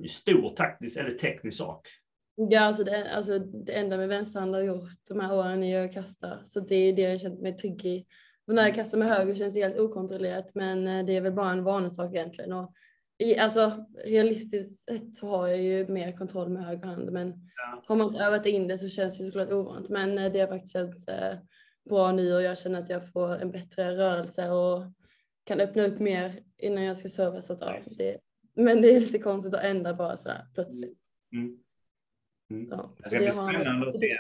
en 0.03 0.09
stor 0.09 0.49
taktisk 0.49 0.97
eller 0.97 1.11
teknisk 1.11 1.57
sak. 1.57 1.89
Ja, 2.37 2.61
alltså 2.61 2.85
det, 2.85 3.15
alltså 3.15 3.39
det 3.39 3.73
enda 3.73 3.97
med 3.97 4.09
vänsterhand 4.09 4.55
har 4.55 4.63
gjort 4.63 4.91
de 5.09 5.21
här 5.21 5.35
åren 5.37 5.65
är 5.65 5.85
att 5.85 5.95
kasta. 5.95 6.45
Så 6.45 6.61
det 6.61 6.75
är 6.75 6.93
det 6.93 7.03
jag 7.03 7.21
känt 7.21 7.41
mig 7.41 7.57
trygg 7.57 7.85
i. 7.85 8.07
Och 8.47 8.55
när 8.55 8.63
jag 8.63 8.75
kastar 8.75 8.99
med 8.99 9.09
höger 9.09 9.35
känns 9.35 9.55
det 9.55 9.63
helt 9.63 9.79
okontrollerat, 9.79 10.55
men 10.55 10.87
eh, 10.87 11.07
det 11.07 11.17
är 11.17 11.21
väl 11.21 11.33
bara 11.33 11.51
en 11.51 11.65
vanesak 11.65 12.15
egentligen. 12.15 12.53
Och 12.53 12.73
i, 13.19 13.39
alltså 13.39 13.87
realistiskt 14.05 14.83
sett 14.83 15.15
så 15.15 15.29
har 15.29 15.49
jag 15.49 15.63
ju 15.63 15.89
mer 15.89 16.13
kontroll 16.13 16.49
med 16.49 16.65
höger 16.65 16.87
hand, 16.87 17.13
men 17.13 17.29
ja. 17.57 17.83
har 17.87 17.97
man 17.97 18.07
inte 18.07 18.25
övat 18.25 18.47
in 18.47 18.69
det 18.69 18.79
så 18.79 18.89
känns 18.89 19.19
det 19.19 19.25
såklart 19.25 19.51
ovant. 19.51 19.89
Men 19.89 20.19
eh, 20.19 20.33
det 20.33 20.41
har 20.41 20.47
faktiskt 20.47 20.73
känts 20.73 21.09
eh, 21.09 21.37
bra 21.89 22.13
nu 22.13 22.35
och 22.35 22.43
jag 22.43 22.59
känner 22.59 22.83
att 22.83 22.91
jag 22.91 23.13
får 23.13 23.39
en 23.39 23.51
bättre 23.51 23.97
rörelse 23.97 24.51
och 24.51 24.83
kan 25.45 25.61
öppna 25.61 25.83
upp 25.83 25.99
mer 25.99 26.33
innan 26.59 26.85
jag 26.85 26.97
ska 26.97 27.09
serva. 27.09 27.41
Så 27.41 27.53
att, 27.53 27.61
ja, 27.61 27.77
det, 27.87 28.19
men 28.55 28.83
det 28.83 28.97
är 28.97 29.01
lite 29.01 29.19
konstigt 29.19 29.55
att 29.55 29.65
ändra 29.65 29.95
bara 29.95 30.17
sådär 30.17 30.47
plötsligt. 30.55 30.99
Mm. 31.33 31.59
Mm. 32.51 32.69
Ja, 32.71 32.91
det 32.99 33.09
ska 33.09 33.19
bli 33.19 33.31
spännande 33.31 33.89
att 33.89 33.99
se, 33.99 34.19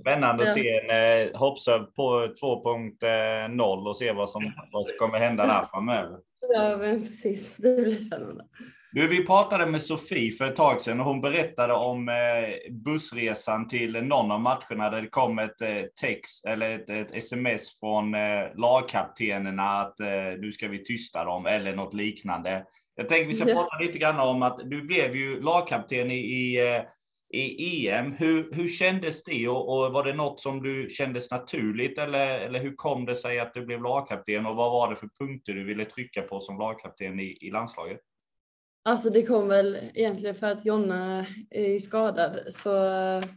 spännande 0.00 0.42
att 0.42 0.54
se 0.54 0.78
en 0.78 0.90
eh, 1.30 1.38
hoppserv 1.38 1.84
på 1.84 2.26
2.0 2.42 3.88
och 3.88 3.96
se 3.96 4.12
vad 4.12 4.30
som, 4.30 4.52
vad 4.72 4.86
som 4.86 4.98
kommer 4.98 5.18
hända 5.18 5.46
där 5.46 5.68
framöver. 5.72 6.18
Ja, 6.54 6.76
men 6.76 7.00
precis. 7.00 7.56
Det 7.56 7.76
blir 7.76 7.96
spännande. 7.96 8.44
Du, 8.92 9.08
vi 9.08 9.26
pratade 9.26 9.66
med 9.66 9.82
Sofie 9.82 10.32
för 10.32 10.44
ett 10.44 10.56
tag 10.56 10.80
sedan 10.80 11.00
och 11.00 11.06
hon 11.06 11.20
berättade 11.20 11.74
om 11.74 12.08
eh, 12.08 12.72
bussresan 12.72 13.68
till 13.68 13.92
någon 13.92 14.30
av 14.30 14.40
matcherna 14.40 14.90
där 14.90 15.02
det 15.02 15.08
kom 15.08 15.38
ett 15.38 15.60
eh, 15.60 15.82
text 16.00 16.46
eller 16.46 16.70
ett, 16.70 16.90
ett 16.90 17.14
sms 17.14 17.80
från 17.80 18.14
eh, 18.14 18.20
lagkaptenerna 18.56 19.80
att 19.80 19.94
nu 20.38 20.52
ska 20.52 20.68
vi 20.68 20.84
tysta 20.84 21.24
dem 21.24 21.46
eller 21.46 21.76
något 21.76 21.94
liknande. 21.94 22.64
Jag 22.96 23.08
tänker 23.08 23.26
vi 23.26 23.34
ska 23.34 23.44
prata 23.44 23.78
lite 23.80 23.98
grann 23.98 24.20
om 24.20 24.42
att 24.42 24.58
du 24.70 24.82
blev 24.82 25.16
ju 25.16 25.40
lagkapten 25.40 26.10
i, 26.10 26.18
i 26.18 26.58
i 27.32 27.88
EM. 27.88 28.12
Hur, 28.12 28.52
hur 28.52 28.68
kändes 28.68 29.24
det 29.24 29.48
och, 29.48 29.68
och, 29.68 29.92
var 29.92 30.04
det 30.04 30.14
något 30.14 30.40
som 30.40 30.62
du 30.62 30.88
kändes 30.88 31.30
naturligt 31.30 31.98
eller, 31.98 32.38
eller 32.40 32.58
hur 32.58 32.74
kom 32.76 33.06
det 33.06 33.16
sig 33.16 33.40
att 33.40 33.54
du 33.54 33.66
blev 33.66 33.82
lagkapten 33.82 34.46
och 34.46 34.56
vad 34.56 34.72
var 34.72 34.90
det 34.90 34.96
för 34.96 35.08
punkter 35.20 35.52
du 35.52 35.64
ville 35.64 35.84
trycka 35.84 36.22
på 36.22 36.40
som 36.40 36.58
lagkapten 36.58 37.20
i, 37.20 37.38
i 37.40 37.50
landslaget? 37.50 38.00
Alltså 38.84 39.10
det 39.10 39.22
kom 39.22 39.48
väl 39.48 39.78
egentligen 39.94 40.34
för 40.34 40.52
att 40.52 40.64
Jonna 40.64 41.26
är 41.50 41.78
skadad 41.78 42.40
så 42.48 42.70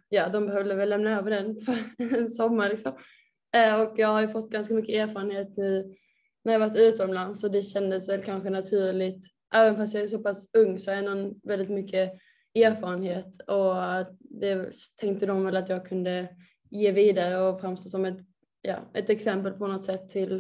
ja, 0.09 0.29
de 0.29 0.45
behövde 0.45 0.75
väl 0.75 0.89
lämna 0.89 1.17
över 1.17 1.31
den 1.31 1.55
för 1.55 1.77
en 2.17 2.29
sommar 2.29 2.69
liksom. 2.69 2.97
Eh, 3.55 3.81
och 3.81 3.93
jag 3.95 4.07
har 4.07 4.21
ju 4.21 4.27
fått 4.27 4.51
ganska 4.51 4.73
mycket 4.73 4.95
erfarenhet 4.95 5.57
nu 5.57 5.95
när 6.43 6.53
jag 6.53 6.59
varit 6.59 6.77
utomlands 6.77 7.41
så 7.41 7.47
det 7.47 7.61
kändes 7.61 8.09
väl 8.09 8.23
kanske 8.23 8.49
naturligt. 8.49 9.25
Även 9.53 9.77
fast 9.77 9.93
jag 9.93 10.03
är 10.03 10.07
så 10.07 10.19
pass 10.19 10.49
ung 10.57 10.79
så 10.79 10.91
är 10.91 10.95
jag 10.95 11.05
ändå 11.05 11.35
väldigt 11.43 11.69
mycket 11.69 12.11
erfarenhet 12.55 13.41
och 13.47 13.75
det 14.19 14.71
tänkte 15.01 15.25
de 15.25 15.45
väl 15.45 15.55
att 15.55 15.69
jag 15.69 15.85
kunde 15.85 16.27
ge 16.69 16.91
vidare 16.91 17.41
och 17.41 17.61
framstå 17.61 17.89
som 17.89 18.05
ett, 18.05 18.17
ja, 18.61 18.91
ett 18.93 19.09
exempel 19.09 19.53
på 19.53 19.67
något 19.67 19.85
sätt 19.85 20.09
till 20.09 20.37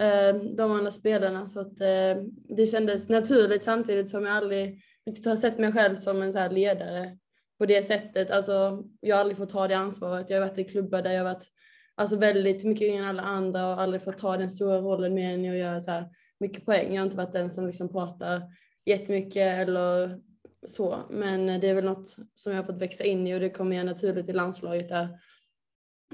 eh, 0.00 0.34
de 0.56 0.72
andra 0.72 0.90
spelarna 0.90 1.46
så 1.46 1.60
att 1.60 1.80
eh, 1.80 2.22
det 2.56 2.66
kändes 2.66 3.08
naturligt 3.08 3.64
samtidigt 3.64 4.10
som 4.10 4.26
jag 4.26 4.36
aldrig 4.36 4.82
riktigt 5.06 5.26
har 5.26 5.36
sett 5.36 5.58
mig 5.58 5.72
själv 5.72 5.96
som 5.96 6.22
en 6.22 6.32
så 6.32 6.38
här 6.38 6.50
ledare 6.50 7.18
på 7.58 7.66
det 7.66 7.82
sättet. 7.82 8.30
Alltså, 8.30 8.84
jag 9.00 9.16
har 9.16 9.20
aldrig 9.20 9.36
fått 9.36 9.50
ta 9.50 9.68
det 9.68 9.76
ansvaret. 9.76 10.30
Jag 10.30 10.40
har 10.40 10.48
varit 10.48 10.58
i 10.58 10.64
klubbar 10.64 11.02
där 11.02 11.10
jag 11.10 11.24
har 11.24 11.34
varit 11.34 11.46
alltså, 11.94 12.16
väldigt 12.16 12.64
mycket 12.64 12.88
yngre 12.88 13.02
än 13.02 13.08
alla 13.08 13.22
andra 13.22 13.72
och 13.72 13.80
aldrig 13.80 14.02
fått 14.02 14.18
ta 14.18 14.36
den 14.36 14.50
stora 14.50 14.78
rollen 14.78 15.14
mer 15.14 15.34
än 15.34 15.50
att 15.50 15.58
göra 15.58 15.80
så 15.80 15.90
här 15.90 16.08
mycket 16.40 16.64
poäng. 16.64 16.94
Jag 16.94 17.00
har 17.00 17.06
inte 17.06 17.16
varit 17.16 17.32
den 17.32 17.50
som 17.50 17.66
liksom 17.66 17.88
pratar 17.92 18.42
jättemycket 18.86 19.68
eller 19.68 20.20
så. 20.66 21.02
Men 21.10 21.60
det 21.60 21.68
är 21.68 21.74
väl 21.74 21.84
något 21.84 22.16
som 22.34 22.52
jag 22.52 22.58
har 22.62 22.66
fått 22.66 22.82
växa 22.82 23.04
in 23.04 23.26
i 23.26 23.34
och 23.34 23.40
det 23.40 23.50
kommer 23.50 23.76
jag 23.76 23.86
naturligt 23.86 24.28
i 24.28 24.32
landslaget 24.32 24.88
där 24.88 25.18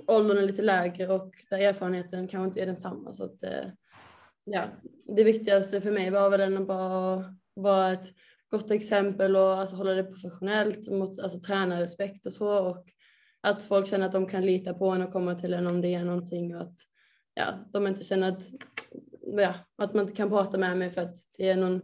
åldern 0.07 0.39
är 0.39 0.43
lite 0.43 0.63
lägre 0.63 1.09
och 1.09 1.35
där 1.51 1.59
erfarenheten 1.59 2.29
kanske 2.29 2.47
inte 2.47 2.63
är 2.63 2.67
densamma. 2.67 3.15
Så 3.15 3.25
att, 3.25 3.43
eh, 3.43 3.67
ja, 4.45 4.65
det 5.17 5.25
viktigaste 5.25 5.81
för 5.81 5.91
mig 5.91 6.11
var 6.11 6.31
väl 6.31 6.41
ändå 6.41 6.65
bara 6.65 7.15
att 7.15 7.27
vara 7.55 7.93
ett 7.93 8.15
gott 8.51 8.71
exempel 8.71 9.37
och 9.37 9.59
alltså 9.59 9.77
hålla 9.77 9.93
det 9.93 10.05
professionellt 10.05 10.91
mot 10.91 11.21
alltså, 11.21 11.41
tränarrespekt 11.41 12.27
och 12.27 12.33
så 12.33 12.59
och 12.59 12.87
att 13.41 13.65
folk 13.65 13.89
känner 13.89 14.07
att 14.07 14.13
de 14.13 14.27
kan 14.27 14.47
lita 14.47 14.75
på 14.75 14.91
en 14.91 15.03
och 15.03 15.13
komma 15.13 15.35
till 15.35 15.55
en 15.55 15.67
om 15.67 15.81
det 15.81 15.95
är 15.95 16.05
någonting 16.05 16.57
och 16.57 16.63
att 16.63 16.79
ja, 17.35 17.45
de 17.73 17.87
inte 17.87 18.05
känner 18.05 18.29
att, 18.29 18.43
ja, 19.21 19.55
att 19.79 19.95
man 19.95 20.03
inte 20.03 20.17
kan 20.17 20.29
prata 20.29 20.59
med 20.59 20.79
mig 20.79 20.91
för 20.91 21.03
att 21.03 21.17
det 21.39 21.49
är 21.49 21.57
någon 21.57 21.81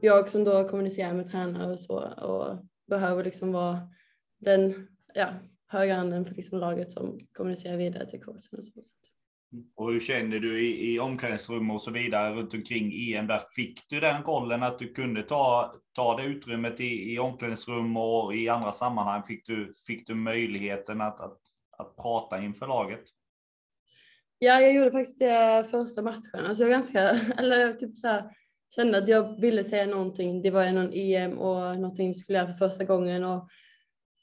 jag 0.00 0.28
som 0.28 0.44
då 0.44 0.68
kommunicerar 0.68 1.14
med 1.14 1.30
tränare 1.30 1.72
och 1.72 1.80
så 1.80 1.98
och 1.98 2.58
behöver 2.86 3.24
liksom 3.24 3.52
vara 3.52 3.80
den 4.40 4.88
ja, 5.14 5.28
höga 5.66 5.96
handen 5.96 6.24
för 6.24 6.34
liksom 6.34 6.58
laget 6.58 6.92
som 6.92 7.18
kommunicerar 7.32 7.76
vidare 7.76 8.10
till 8.10 8.20
coachen. 8.20 8.58
Och, 8.58 8.64
så. 8.64 8.80
och 9.76 9.92
hur 9.92 10.00
känner 10.00 10.38
du 10.38 10.66
i, 10.66 10.94
i 10.94 10.98
omklädningsrum 10.98 11.70
och 11.70 11.82
så 11.82 11.90
vidare 11.90 12.34
runt 12.34 12.54
omkring 12.54 12.92
EM? 12.92 13.26
Där 13.26 13.42
fick 13.50 13.88
du 13.88 14.00
den 14.00 14.22
rollen 14.22 14.62
att 14.62 14.78
du 14.78 14.92
kunde 14.92 15.22
ta, 15.22 15.74
ta 15.92 16.16
det 16.16 16.24
utrymmet 16.24 16.80
i, 16.80 17.14
i 17.14 17.18
omklädningsrum 17.18 17.96
och 17.96 18.34
i 18.34 18.48
andra 18.48 18.72
sammanhang? 18.72 19.22
Fick 19.22 19.46
du, 19.46 19.72
fick 19.86 20.06
du 20.06 20.14
möjligheten 20.14 21.00
att, 21.00 21.20
att, 21.20 21.38
att 21.78 21.96
prata 21.96 22.42
inför 22.42 22.66
laget? 22.66 23.04
Ja, 24.38 24.60
jag 24.60 24.74
gjorde 24.74 24.90
faktiskt 24.90 25.18
det 25.18 25.66
första 25.70 26.02
matchen. 26.02 26.44
Alltså 26.44 26.64
jag 26.64 26.70
ganska, 26.70 27.00
eller 27.38 27.72
typ 27.72 27.98
så 27.98 28.08
här, 28.08 28.30
kände 28.74 28.98
att 28.98 29.08
jag 29.08 29.40
ville 29.40 29.64
säga 29.64 29.86
någonting. 29.86 30.42
Det 30.42 30.50
var 30.50 30.72
någon 30.72 30.92
EM 30.92 31.38
och 31.38 31.76
någonting 31.76 32.08
vi 32.08 32.14
skulle 32.14 32.38
göra 32.38 32.48
för 32.48 32.68
första 32.68 32.84
gången. 32.84 33.24
Och 33.24 33.48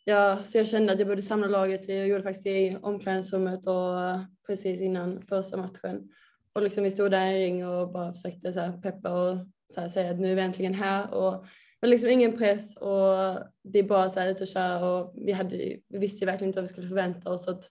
ja, 0.05 0.43
så 0.43 0.57
jag 0.57 0.67
kände 0.67 0.93
att 0.93 0.99
jag 0.99 1.07
borde 1.07 1.21
samla 1.21 1.47
laget. 1.47 1.89
Jag 1.89 2.07
gjorde 2.07 2.23
faktiskt 2.23 2.43
det 2.43 2.59
i 2.59 2.77
omklädningsrummet 2.81 3.67
och 3.67 4.19
precis 4.47 4.81
innan 4.81 5.21
första 5.21 5.57
matchen. 5.57 6.09
Och 6.53 6.61
liksom 6.61 6.83
vi 6.83 6.91
stod 6.91 7.11
där 7.11 7.31
i 7.31 7.45
ring 7.45 7.67
och 7.67 7.91
bara 7.91 8.13
försökte 8.13 8.53
så 8.53 8.59
här 8.59 8.81
peppa 8.81 9.11
och 9.11 9.37
så 9.73 9.81
här 9.81 9.89
säga 9.89 10.11
att 10.11 10.19
nu 10.19 10.31
är 10.31 10.35
vi 10.35 10.41
äntligen 10.41 10.73
här. 10.73 11.13
Och, 11.13 11.45
men 11.81 11.89
liksom 11.89 12.09
ingen 12.09 12.37
press 12.37 12.77
och 12.77 13.39
det 13.63 13.79
är 13.79 13.83
bara 13.83 14.09
så 14.09 14.19
här 14.19 14.31
ut 14.31 14.41
och 14.41 14.47
köra 14.47 14.89
och 14.89 15.13
vi, 15.25 15.31
hade, 15.31 15.57
vi 15.87 15.97
visste 15.97 16.25
ju 16.25 16.31
verkligen 16.31 16.49
inte 16.49 16.59
vad 16.59 16.63
vi 16.63 16.73
skulle 16.73 16.87
förvänta 16.87 17.31
oss. 17.31 17.45
Så 17.45 17.51
att 17.51 17.63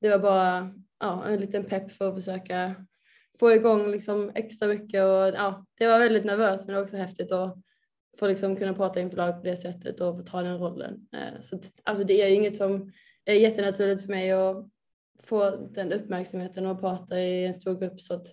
det 0.00 0.08
var 0.08 0.18
bara 0.18 0.74
ja, 1.00 1.24
en 1.26 1.40
liten 1.40 1.64
pepp 1.64 1.92
för 1.92 2.08
att 2.08 2.14
försöka 2.14 2.74
få 3.38 3.52
igång 3.52 3.90
liksom 3.90 4.30
extra 4.34 4.68
mycket 4.68 5.04
och 5.04 5.28
ja, 5.36 5.66
det 5.74 5.86
var 5.86 5.98
väldigt 5.98 6.24
nervöst 6.24 6.66
men 6.66 6.76
också 6.82 6.96
häftigt 6.96 7.32
att 7.32 7.58
få 8.18 8.26
liksom 8.26 8.56
kunna 8.56 8.74
prata 8.74 9.00
inför 9.00 9.16
lag 9.16 9.36
på 9.36 9.42
det 9.42 9.56
sättet 9.56 10.00
och 10.00 10.16
få 10.16 10.22
ta 10.22 10.42
den 10.42 10.58
rollen. 10.58 11.08
Eh, 11.12 11.40
så 11.40 11.60
alltså 11.82 12.04
det 12.04 12.22
är 12.22 12.34
inget 12.34 12.56
som 12.56 12.92
är 13.24 13.34
jättenaturligt 13.34 14.02
för 14.02 14.08
mig 14.08 14.32
att 14.32 14.68
få 15.22 15.50
den 15.50 15.92
uppmärksamheten 15.92 16.66
och 16.66 16.80
prata 16.80 17.20
i 17.20 17.46
en 17.46 17.54
stor 17.54 17.80
grupp 17.80 18.00
så 18.00 18.14
att 18.14 18.26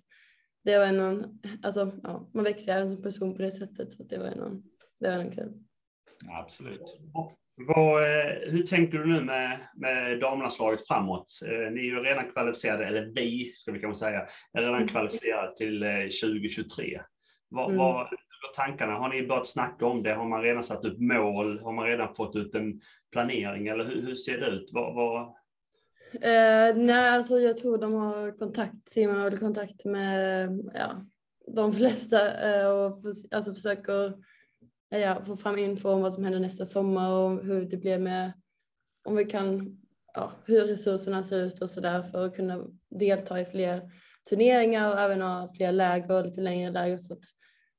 det 0.63 0.77
var 0.77 0.91
någon, 0.91 1.41
alltså 1.63 1.91
ja, 2.03 2.29
man 2.33 2.43
växer 2.43 2.75
även 2.75 2.89
som 2.89 3.03
person 3.03 3.35
på 3.35 3.41
det 3.41 3.51
sättet 3.51 3.93
så 3.93 4.03
det 4.03 4.17
var 4.17 4.35
någon, 4.35 4.63
det 5.00 5.09
var 5.09 5.17
någon 5.17 5.31
kul. 5.31 5.63
Absolut. 6.41 6.81
Vad, 7.57 8.03
eh, 8.03 8.51
hur 8.51 8.67
tänker 8.67 8.97
du 8.97 9.05
nu 9.05 9.24
med, 9.24 9.59
med 9.75 10.19
damlandslaget 10.19 10.88
framåt? 10.88 11.39
Eh, 11.45 11.71
ni 11.71 11.79
är 11.79 11.85
ju 11.85 12.00
redan 12.00 12.31
kvalificerade, 12.31 12.85
eller 12.85 13.05
vi 13.15 13.53
ska 13.55 13.71
vi 13.71 13.79
kanske 13.79 14.00
säga, 14.00 14.27
är 14.53 14.62
redan 14.62 14.75
mm. 14.75 14.88
kvalificerade 14.88 15.55
till 15.57 15.79
2023. 16.21 16.95
Eh, 16.95 17.01
vad, 17.50 17.65
mm. 17.65 17.77
vad 17.77 18.07
tankarna? 18.55 18.93
Har 18.93 19.09
ni 19.09 19.27
börjat 19.27 19.47
snacka 19.47 19.85
om 19.85 20.03
det? 20.03 20.13
Har 20.13 20.25
man 20.25 20.41
redan 20.41 20.63
satt 20.63 20.85
upp 20.85 21.00
mål? 21.00 21.59
Har 21.59 21.71
man 21.71 21.85
redan 21.85 22.15
fått 22.15 22.35
ut 22.35 22.55
en 22.55 22.81
planering? 23.12 23.67
Eller 23.67 23.85
hur, 23.85 24.01
hur 24.01 24.15
ser 24.15 24.38
det 24.38 24.47
ut? 24.47 24.69
Vad, 24.74 24.95
vad... 24.95 25.21
Eh, 26.21 26.75
nej, 26.75 27.09
alltså 27.09 27.39
jag 27.39 27.57
tror 27.57 27.77
de 27.77 27.93
har 27.93 28.38
kontakt, 28.39 28.89
Simon 28.89 29.15
har 29.15 29.31
kontakt 29.31 29.85
med 29.85 30.50
ja, 30.74 31.05
de 31.47 31.74
flesta 31.74 32.51
eh, 32.51 32.67
och 32.67 33.03
alltså 33.31 33.53
försöker 33.53 34.13
ja, 34.89 35.22
få 35.24 35.36
fram 35.36 35.58
info 35.58 35.89
om 35.89 36.01
vad 36.01 36.13
som 36.13 36.24
händer 36.24 36.39
nästa 36.39 36.65
sommar 36.65 37.12
och 37.12 37.46
hur 37.46 37.65
det 37.65 37.77
blir 37.77 38.00
med 38.00 38.32
om 39.06 39.15
vi 39.15 39.25
kan, 39.25 39.77
ja, 40.13 40.32
hur 40.46 40.68
resurserna 40.68 41.24
ser 41.24 41.44
ut 41.44 41.62
och 41.62 41.70
sådär 41.70 42.01
för 42.01 42.25
att 42.25 42.36
kunna 42.36 42.65
delta 42.89 43.42
i 43.42 43.46
fler 43.46 43.92
turneringar 44.30 44.92
och 44.92 45.00
även 45.00 45.22
ha 45.22 45.54
fler 45.56 45.72
läger 45.72 46.12
och 46.12 46.25
lite 46.25 46.42
längre 46.42 46.72
läger. 46.72 46.98
Så 46.98 47.13
att 47.13 47.24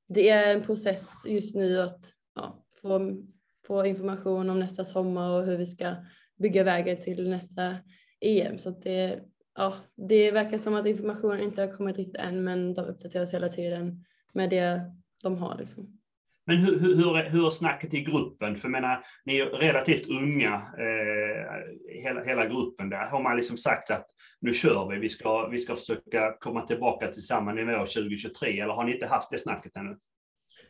det 0.08 0.28
är 0.28 0.54
en 0.54 0.62
process 0.62 1.12
just 1.26 1.56
nu 1.56 1.80
att 1.80 2.00
ja, 2.34 2.64
få, 2.82 3.22
få 3.66 3.86
information 3.86 4.50
om 4.50 4.60
nästa 4.60 4.84
sommar 4.84 5.30
och 5.30 5.46
hur 5.46 5.58
vi 5.58 5.66
ska 5.66 5.94
bygga 6.38 6.64
vägen 6.64 6.96
till 6.96 7.30
nästa 7.30 7.76
EM. 8.20 8.58
Så 8.58 8.68
att 8.68 8.82
det, 8.82 9.20
ja, 9.54 9.74
det 9.94 10.30
verkar 10.32 10.58
som 10.58 10.74
att 10.74 10.86
informationen 10.86 11.40
inte 11.40 11.60
har 11.60 11.72
kommit 11.72 11.96
riktigt 11.96 12.16
än 12.16 12.44
men 12.44 12.74
de 12.74 12.80
uppdateras 12.84 13.34
hela 13.34 13.48
tiden 13.48 14.04
med 14.32 14.50
det 14.50 14.80
de 15.22 15.38
har. 15.38 15.58
Liksom. 15.58 16.00
Men 16.46 16.56
hur, 16.56 16.78
hur, 16.80 17.30
hur 17.30 17.46
är 17.46 17.50
snacket 17.50 17.94
i 17.94 18.00
gruppen? 18.00 18.56
För 18.56 18.68
jag 18.68 18.72
menar, 18.72 19.04
ni 19.24 19.38
är 19.38 19.46
relativt 19.46 20.08
unga, 20.08 20.54
eh, 20.54 22.02
hela, 22.02 22.24
hela 22.24 22.46
gruppen 22.46 22.90
där. 22.90 23.06
Har 23.06 23.22
man 23.22 23.36
liksom 23.36 23.56
sagt 23.56 23.90
att 23.90 24.06
nu 24.40 24.54
kör 24.54 24.88
vi, 24.90 24.98
vi 24.98 25.08
ska, 25.08 25.48
vi 25.48 25.58
ska 25.58 25.76
försöka 25.76 26.36
komma 26.40 26.66
tillbaka 26.66 27.06
till 27.06 27.26
samma 27.26 27.52
nivå 27.52 27.78
2023, 27.78 28.60
eller 28.60 28.74
har 28.74 28.84
ni 28.84 28.92
inte 28.92 29.06
haft 29.06 29.30
det 29.30 29.38
snacket 29.38 29.76
ännu? 29.76 29.96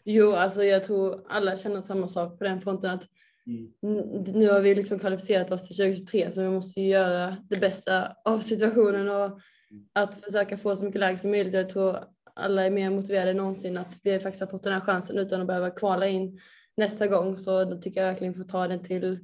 Jo, 0.05 0.33
alltså 0.33 0.63
jag 0.63 0.85
tror 0.85 1.25
alla 1.29 1.57
känner 1.57 1.81
samma 1.81 2.09
sak 2.09 2.39
på 2.39 2.45
den 2.45 2.61
fronten 2.61 2.91
att 2.91 3.05
mm. 3.47 4.23
nu 4.39 4.51
har 4.51 4.61
vi 4.61 4.75
liksom 4.75 4.99
kvalificerat 4.99 5.51
oss 5.51 5.69
till 5.69 5.77
2023 5.77 6.31
så 6.31 6.43
vi 6.43 6.49
måste 6.49 6.81
göra 6.81 7.37
det 7.51 7.57
bästa 7.57 8.17
av 8.25 8.39
situationen 8.39 9.09
och 9.09 9.25
mm. 9.25 9.85
att 9.95 10.25
försöka 10.25 10.57
få 10.57 10.77
så 10.77 10.85
mycket 10.85 11.01
läge 11.01 11.19
som 11.19 11.31
möjligt. 11.31 11.55
Jag 11.55 11.69
tror 11.69 11.99
alla 12.37 12.67
är 12.67 12.71
mer 12.71 12.91
motiverade 12.91 13.31
än 13.31 13.37
någonsin 13.37 13.79
att 13.79 14.01
vi 14.03 14.21
faktiskt 14.21 14.41
har 14.41 14.49
fått 14.49 14.63
den 14.63 14.73
här 14.73 14.81
chansen 14.81 15.19
utan 15.19 15.41
att 15.41 15.47
behöva 15.47 15.71
kvala 15.71 16.07
in 16.07 16.41
nästa 16.77 17.07
gång. 17.07 17.37
Så 17.37 17.65
då 17.65 17.81
tycker 17.81 18.01
jag 18.01 18.09
verkligen 18.09 18.33
vi 18.33 18.39
får 18.39 18.49
ta 18.49 18.69
den 18.69 18.83
till 18.83 19.19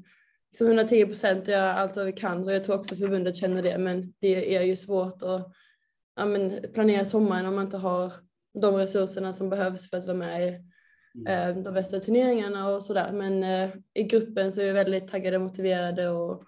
liksom 0.53 0.67
110 0.67 1.07
procent 1.07 1.43
och 1.43 1.49
göra 1.49 1.75
allt 1.75 1.97
vad 1.97 2.07
vi 2.07 2.13
kan. 2.13 2.45
Och 2.45 2.53
jag 2.53 2.65
tror 2.65 2.77
också 2.77 2.97
förbundet 2.97 3.37
känner 3.37 3.63
det, 3.63 3.79
men 3.79 4.13
det 4.19 4.57
är 4.57 4.63
ju 4.63 4.77
svårt 4.77 5.23
att 5.23 5.53
ja, 6.17 6.25
men, 6.25 6.61
planera 6.75 7.05
sommaren 7.05 7.47
om 7.47 7.55
man 7.55 7.65
inte 7.65 7.77
har 7.77 8.13
de 8.61 8.75
resurserna 8.75 9.33
som 9.33 9.51
behövs 9.51 9.91
för 9.91 9.97
att 9.97 10.07
vara 10.07 10.17
med 10.17 10.49
i 10.49 10.61
mm. 11.19 11.57
eh, 11.57 11.63
de 11.65 11.75
bästa 11.75 12.01
turneringarna 12.01 12.69
och 12.69 12.83
sådär. 12.83 13.13
Men 13.13 13.45
eh, 13.45 13.71
i 13.95 14.03
gruppen 14.03 14.53
så 14.53 14.61
är 14.61 14.65
vi 14.65 14.73
väldigt 14.73 15.09
taggade 15.09 15.37
och 15.37 15.43
motiverade 15.43 16.09
och 16.09 16.45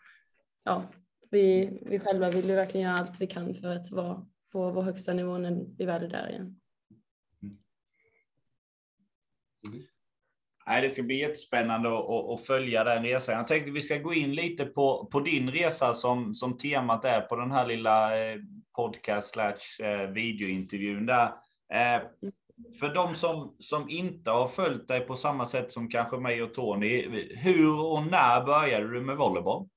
ja, 0.65 0.85
vi, 1.31 1.79
vi 1.87 1.99
själva 1.99 2.31
vill 2.31 2.49
ju 2.49 2.55
verkligen 2.55 2.87
göra 2.87 2.99
allt 2.99 3.21
vi 3.21 3.27
kan 3.27 3.55
för 3.55 3.69
att 3.69 3.91
vara 3.91 4.27
på 4.55 4.71
vår 4.71 4.83
högsta 4.83 5.13
nivå 5.13 5.39
när 5.39 5.65
vi 5.79 5.85
väl 5.85 6.05
är 6.05 6.09
där 6.09 6.31
igen. 6.31 6.61
Mm. 9.67 9.83
Nej, 10.67 10.83
det 10.83 10.91
ska 10.91 11.03
bli 11.03 11.19
jättespännande 11.19 11.89
att, 11.89 12.31
att, 12.31 12.47
följa 12.47 12.85
den 12.85 13.03
resan. 13.03 13.35
Jag 13.35 13.47
tänkte 13.47 13.71
vi 13.71 13.83
ska 13.83 13.99
gå 13.99 14.15
in 14.15 14.35
lite 14.35 14.65
på, 14.65 15.09
på 15.13 15.21
din 15.21 15.51
resa 15.51 15.95
som, 15.95 16.35
som 16.35 16.57
temat 16.57 17.05
är 17.05 17.21
på 17.21 17.37
den 17.37 17.51
här 17.51 17.67
lilla 17.67 18.25
eh, 18.25 18.39
podcast 18.77 19.31
slash 19.31 19.87
eh, 19.87 20.11
videointervjun 20.11 21.07
där. 21.07 21.27
Eh, 21.73 22.03
för 22.81 22.95
de 22.95 23.15
som, 23.15 23.57
som 23.59 23.89
inte 23.89 24.31
har 24.31 24.49
följt 24.49 24.89
dig 24.89 25.01
på 25.01 25.17
samma 25.17 25.47
sätt 25.47 25.73
som 25.73 25.89
kanske 25.89 26.17
mig 26.17 26.43
och 26.43 26.55
Tony, 26.55 27.09
hur 27.37 27.81
och 27.81 28.07
när 28.07 28.45
började 28.45 28.91
du 28.91 29.01
med 29.01 29.17
volleyboll? 29.17 29.69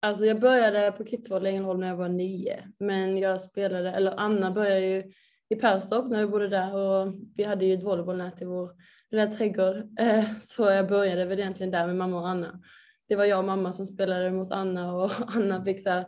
Alltså 0.00 0.24
jag 0.24 0.40
började 0.40 0.92
på 0.92 1.04
Kidsvoll 1.04 1.46
i 1.46 1.50
Ängelholm 1.50 1.80
när 1.80 1.88
jag 1.88 1.96
var 1.96 2.08
nio, 2.08 2.68
men 2.78 3.18
jag 3.18 3.40
spelade, 3.40 3.92
eller 3.92 4.14
Anna 4.16 4.50
började 4.50 4.86
ju 4.86 5.12
i 5.48 5.56
Perstorp 5.56 6.10
när 6.10 6.20
vi 6.20 6.26
bodde 6.26 6.48
där 6.48 6.74
och 6.74 7.14
vi 7.36 7.44
hade 7.44 7.64
ju 7.64 7.74
ett 7.74 7.82
volleybollnät 7.82 8.42
i 8.42 8.44
vår 8.44 8.70
lilla 9.10 9.26
trädgård. 9.26 9.76
Eh, 10.00 10.24
så 10.40 10.62
jag 10.62 10.88
började 10.88 11.24
väl 11.24 11.38
egentligen 11.38 11.70
där 11.70 11.86
med 11.86 11.96
mamma 11.96 12.20
och 12.20 12.28
Anna. 12.28 12.60
Det 13.08 13.16
var 13.16 13.24
jag 13.24 13.38
och 13.38 13.44
mamma 13.44 13.72
som 13.72 13.86
spelade 13.86 14.30
mot 14.30 14.52
Anna 14.52 14.94
och 14.94 15.10
Anna 15.26 15.64
fick 15.64 15.82
så 15.82 15.90
här, 15.90 16.06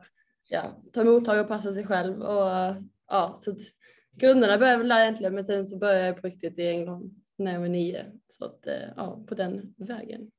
ja, 0.51 0.83
ta 0.93 1.05
mottag 1.05 1.41
och 1.41 1.49
passa 1.49 1.73
sig 1.73 1.87
själv. 1.87 2.23
Och, 2.23 2.77
ja, 3.09 3.39
så 3.41 3.57
grunderna 4.21 4.59
började 4.59 4.79
väl 4.79 4.89
där 4.89 5.01
egentligen 5.01 5.35
men 5.35 5.45
sen 5.45 5.67
så 5.67 5.79
började 5.79 6.07
jag 6.07 6.21
på 6.21 6.27
riktigt 6.27 6.59
i 6.59 6.69
Ängelholm 6.69 7.11
när 7.39 7.53
jag 7.53 7.61
var 7.61 7.69
nio. 7.69 8.07
Så 8.27 8.45
att, 8.45 8.67
eh, 8.67 8.89
ja, 8.97 9.25
på 9.29 9.35
den 9.35 9.75
vägen. 9.77 10.31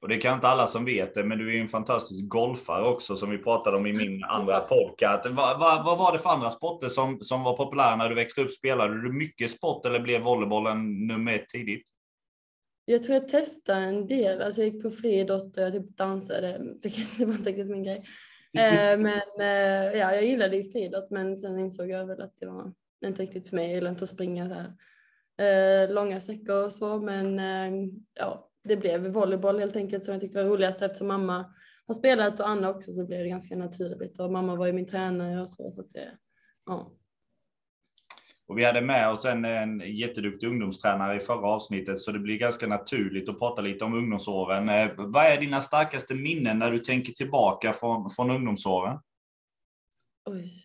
Och 0.00 0.08
det 0.08 0.18
kan 0.18 0.34
inte 0.34 0.48
alla 0.48 0.66
som 0.66 0.84
vet 0.84 1.14
det, 1.14 1.24
men 1.24 1.38
du 1.38 1.56
är 1.56 1.60
en 1.60 1.68
fantastisk 1.68 2.28
golfare 2.28 2.88
också 2.88 3.16
som 3.16 3.30
vi 3.30 3.38
pratade 3.38 3.76
om 3.76 3.86
i 3.86 3.92
min 3.92 4.24
andra 4.24 4.60
podcast. 4.60 5.26
Vad, 5.26 5.60
vad, 5.60 5.84
vad, 5.84 5.98
var 5.98 6.12
det 6.12 6.18
för 6.18 6.30
andra 6.30 6.50
sporter 6.50 6.88
som, 6.88 7.20
som 7.20 7.42
var 7.42 7.56
populära 7.56 7.96
när 7.96 8.08
du 8.08 8.14
växte 8.14 8.40
upp? 8.40 8.50
Spelade 8.50 9.02
du 9.02 9.12
mycket 9.12 9.50
sport 9.50 9.86
eller 9.86 10.00
blev 10.00 10.22
volleybollen 10.22 11.06
nummer 11.06 11.34
ett 11.34 11.48
tidigt? 11.48 11.86
Jag 12.84 13.02
tror 13.02 13.14
jag 13.14 13.28
testade 13.28 13.80
en 13.80 14.06
del. 14.06 14.42
Alltså 14.42 14.62
jag 14.62 14.74
gick 14.74 14.82
på 14.82 14.90
friidrott 14.90 15.56
och 15.56 15.62
jag 15.62 15.72
typ 15.72 15.96
dansade. 15.96 16.58
Det 17.18 17.24
var 17.24 17.34
inte 17.34 17.50
riktigt 17.50 17.70
min 17.70 17.82
grej. 17.82 18.04
Eh, 18.58 18.98
men 18.98 19.40
eh, 19.40 19.98
ja, 19.98 20.14
jag 20.14 20.24
gillade 20.24 20.56
ju 20.56 20.70
friidrott 20.70 21.10
men 21.10 21.36
sen 21.36 21.58
insåg 21.58 21.90
jag 21.90 22.06
väl 22.06 22.22
att 22.22 22.34
det 22.40 22.46
var 22.46 22.72
inte 23.06 23.22
riktigt 23.22 23.48
för 23.48 23.56
mig. 23.56 23.66
Jag 23.66 23.74
gillar 23.74 23.90
inte 23.90 24.04
att 24.04 24.10
springa 24.10 24.48
så 24.48 24.54
här 24.54 25.84
eh, 25.84 25.94
långa 25.94 26.20
sträckor 26.20 26.64
och 26.64 26.72
så 26.72 26.98
men 26.98 27.40
ja, 28.14 28.47
det 28.68 28.76
blev 28.76 29.08
volleyboll 29.08 29.58
helt 29.58 29.76
enkelt 29.76 30.04
som 30.04 30.12
jag 30.12 30.20
tyckte 30.20 30.42
var 30.44 30.50
roligast 30.50 30.82
eftersom 30.82 31.06
mamma 31.06 31.54
har 31.86 31.94
spelat 31.94 32.40
och 32.40 32.48
Anna 32.48 32.70
också 32.70 32.92
så 32.92 33.06
blev 33.06 33.22
det 33.22 33.28
ganska 33.28 33.56
naturligt 33.56 34.20
och 34.20 34.32
mamma 34.32 34.54
var 34.54 34.66
ju 34.66 34.72
min 34.72 34.86
tränare 34.86 35.40
och 35.40 35.48
så. 35.48 35.70
så 35.70 35.82
det, 35.82 36.18
ja. 36.66 36.92
Och 38.46 38.58
vi 38.58 38.64
hade 38.64 38.80
med 38.80 39.10
oss 39.10 39.24
en, 39.24 39.44
en 39.44 39.80
jätteduktig 39.80 40.46
ungdomstränare 40.46 41.16
i 41.16 41.20
förra 41.20 41.46
avsnittet 41.46 42.00
så 42.00 42.12
det 42.12 42.18
blir 42.18 42.38
ganska 42.38 42.66
naturligt 42.66 43.28
att 43.28 43.38
prata 43.38 43.62
lite 43.62 43.84
om 43.84 43.94
ungdomsåren. 43.94 44.68
Eh, 44.68 44.90
vad 44.96 45.26
är 45.26 45.40
dina 45.40 45.60
starkaste 45.60 46.14
minnen 46.14 46.58
när 46.58 46.70
du 46.70 46.78
tänker 46.78 47.12
tillbaka 47.12 47.72
från, 47.72 48.10
från 48.10 48.30
ungdomsåren? 48.30 48.98
Oj. 50.24 50.64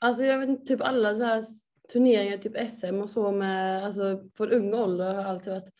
Alltså 0.00 0.24
jag 0.24 0.38
vet 0.38 0.48
inte, 0.48 0.66
typ 0.66 0.80
alla 0.82 1.14
så 1.14 1.24
här 1.24 1.44
turneringar, 1.92 2.38
typ 2.38 2.70
SM 2.70 2.94
och 2.94 3.10
så 3.10 3.32
med, 3.32 3.84
alltså 3.84 4.22
från 4.36 4.50
ung 4.50 4.74
ålder 4.74 5.14
har 5.14 5.24
alltid 5.24 5.52
varit 5.52 5.72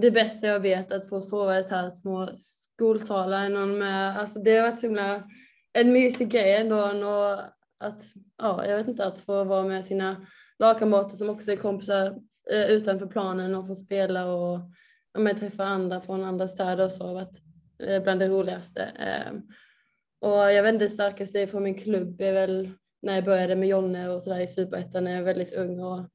det 0.00 0.10
bästa 0.10 0.46
jag 0.46 0.60
vet 0.60 0.92
att 0.92 1.08
få 1.08 1.20
sova 1.20 1.58
i 1.58 1.64
så 1.64 1.74
här 1.74 1.90
små 1.90 2.28
skolsalar. 2.36 3.48
Någon 3.48 3.78
med, 3.78 4.18
alltså 4.18 4.38
det 4.40 4.56
har 4.56 4.70
varit 4.70 4.80
så 4.80 4.86
himla 4.86 5.22
en 5.72 5.92
mysig 5.92 6.28
grej 6.28 6.56
ändå. 6.56 6.76
Och 7.08 7.40
att, 7.80 8.02
ja, 8.38 8.66
jag 8.66 8.76
vet 8.76 8.88
inte, 8.88 9.04
att 9.04 9.18
få 9.18 9.44
vara 9.44 9.64
med 9.64 9.84
sina 9.84 10.26
lagkamrater 10.58 11.16
som 11.16 11.28
också 11.28 11.52
är 11.52 11.56
kompisar 11.56 12.06
eh, 12.50 12.70
utanför 12.70 13.06
planen 13.06 13.54
och 13.54 13.66
få 13.66 13.74
spela 13.74 14.32
och 14.32 14.60
ja, 15.12 15.34
träffa 15.34 15.64
andra 15.64 16.00
från 16.00 16.24
andra 16.24 16.48
städer 16.48 16.84
och 16.84 16.92
så 16.92 17.06
har 17.06 17.14
varit 17.14 17.42
eh, 17.78 18.02
bland 18.02 18.20
det 18.20 18.28
roligaste. 18.28 18.82
Eh, 18.82 19.32
och 20.20 20.52
jag 20.52 20.62
vet 20.62 20.72
inte, 20.72 20.84
det 20.84 20.90
starkaste 20.90 21.46
från 21.46 21.62
min 21.62 21.78
klubb 21.78 22.20
är 22.20 22.32
väl 22.32 22.70
när 23.02 23.14
jag 23.14 23.24
började 23.24 23.56
med 23.56 23.68
Jonne 23.68 24.08
och 24.08 24.22
sådär 24.22 24.40
i 24.40 24.46
superettan 24.46 25.04
när 25.04 25.10
jag 25.10 25.18
var 25.18 25.26
väldigt 25.26 25.54
ung 25.54 25.80
och 25.80 26.08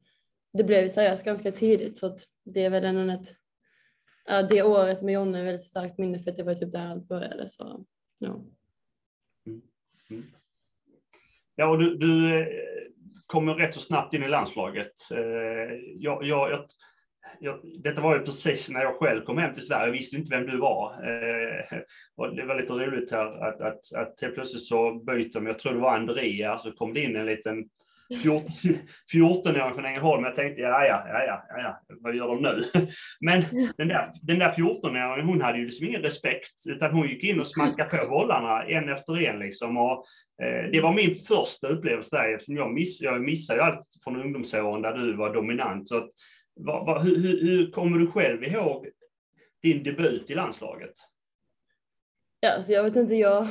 det 0.54 0.64
blev 0.64 0.90
seriöst 0.90 1.26
ganska 1.26 1.52
tidigt 1.52 1.98
så 1.98 2.06
att 2.06 2.20
det 2.46 2.66
är 2.66 2.70
väl 2.70 2.86
ändå 2.86 3.14
ett 3.14 3.36
ja, 4.28 4.44
det 4.44 4.64
året 4.64 5.02
med 5.02 5.14
Jonna 5.14 5.40
är 5.40 5.44
väldigt 5.44 5.66
starkt 5.66 5.98
minne 5.98 6.20
för 6.20 6.32
att 6.32 6.38
det 6.38 6.44
var 6.44 6.54
typ 6.54 6.72
där 6.72 6.88
allt 6.88 7.08
började. 7.08 7.48
Så, 7.48 7.86
ja. 8.18 8.44
Mm. 9.48 9.62
Mm. 10.10 10.24
Ja, 11.56 11.68
och 11.68 11.80
du, 11.80 11.98
du 11.98 12.40
eh, 12.40 12.48
kommer 13.26 13.54
rätt 13.54 13.76
så 13.76 13.82
snabbt 13.82 14.14
in 14.14 14.24
i 14.24 14.28
landslaget. 14.28 15.12
Eh, 15.12 15.76
jag, 15.98 16.24
jag, 16.24 16.52
jag, 16.52 16.66
jag, 17.40 17.60
detta 17.84 18.02
var 18.02 18.18
ju 18.18 18.24
precis 18.24 18.70
när 18.70 18.82
jag 18.82 18.96
själv 18.96 19.26
kom 19.26 19.38
hem 19.38 19.54
till 19.54 19.66
Sverige. 19.66 19.86
Jag 19.86 19.92
visste 19.92 20.16
inte 20.16 20.38
vem 20.38 20.48
du 20.48 20.58
var. 20.58 20.92
Eh, 20.92 21.80
och 22.16 22.36
det 22.36 22.46
var 22.46 22.56
lite 22.56 22.74
roligt 22.74 23.12
här 23.12 23.48
att, 23.48 23.62
att, 23.62 23.94
att 23.94 24.22
helt 24.22 24.36
plötsligt 24.36 24.64
så 24.64 24.94
byter 24.94 25.34
de, 25.34 25.48
jag 25.48 25.60
tror 25.60 25.74
det 25.74 25.80
var 25.80 25.96
Andrea, 25.96 26.60
så 26.60 26.72
kom 26.72 26.94
det 26.94 27.04
in 27.04 27.16
en 27.16 27.26
liten 27.26 27.70
14-åring 29.14 29.74
från 29.74 29.86
Ängelholm. 29.86 30.24
Jag 30.24 30.36
tänkte, 30.36 30.62
ja, 30.62 30.86
ja, 30.86 31.06
ja, 31.08 31.24
ja, 31.26 31.62
ja, 31.62 31.82
vad 32.02 32.16
gör 32.16 32.28
de 32.28 32.42
nu? 32.42 32.64
Men 33.22 33.44
den 33.78 33.88
där, 33.88 34.12
den 34.22 34.40
där 34.40 34.52
14-åringen, 34.52 35.26
hon 35.26 35.42
hade 35.42 35.58
ju 35.58 35.66
liksom 35.66 35.88
ingen 35.88 36.02
respekt, 36.02 36.54
utan 36.70 36.92
hon 36.92 37.08
gick 37.08 37.24
in 37.24 37.40
och 37.40 37.48
smackade 37.48 37.90
på 37.90 38.10
bollarna 38.10 38.64
en 38.64 38.90
efter 38.90 39.22
en 39.22 39.40
liksom. 39.40 39.78
Och, 39.78 40.06
eh, 40.44 40.72
det 40.72 40.82
var 40.82 40.94
min 40.94 41.16
första 41.16 41.68
upplevelse 41.68 42.16
där, 42.16 42.34
eftersom 42.34 42.56
jag, 42.56 42.74
miss, 42.74 43.02
jag 43.02 43.22
missade 43.22 43.60
ju 43.60 43.66
allt 43.66 43.88
från 44.04 44.22
ungdomsåren 44.22 44.82
där 44.82 44.94
du 44.94 45.16
var 45.16 45.34
dominant. 45.34 45.88
Så 45.88 45.98
att, 45.98 46.10
va, 46.60 46.84
va, 46.84 47.00
hur, 47.00 47.18
hur, 47.18 47.42
hur 47.42 47.72
kommer 47.72 47.98
du 47.98 48.08
själv 48.08 48.44
ihåg 48.44 48.88
din 49.62 49.84
debut 49.84 50.30
i 50.30 50.36
landslaget? 50.36 50.94
Ja, 52.40 52.62
så 52.62 52.72
jag 52.72 52.84
vet 52.84 52.96
inte, 52.96 53.16
jag 53.16 53.48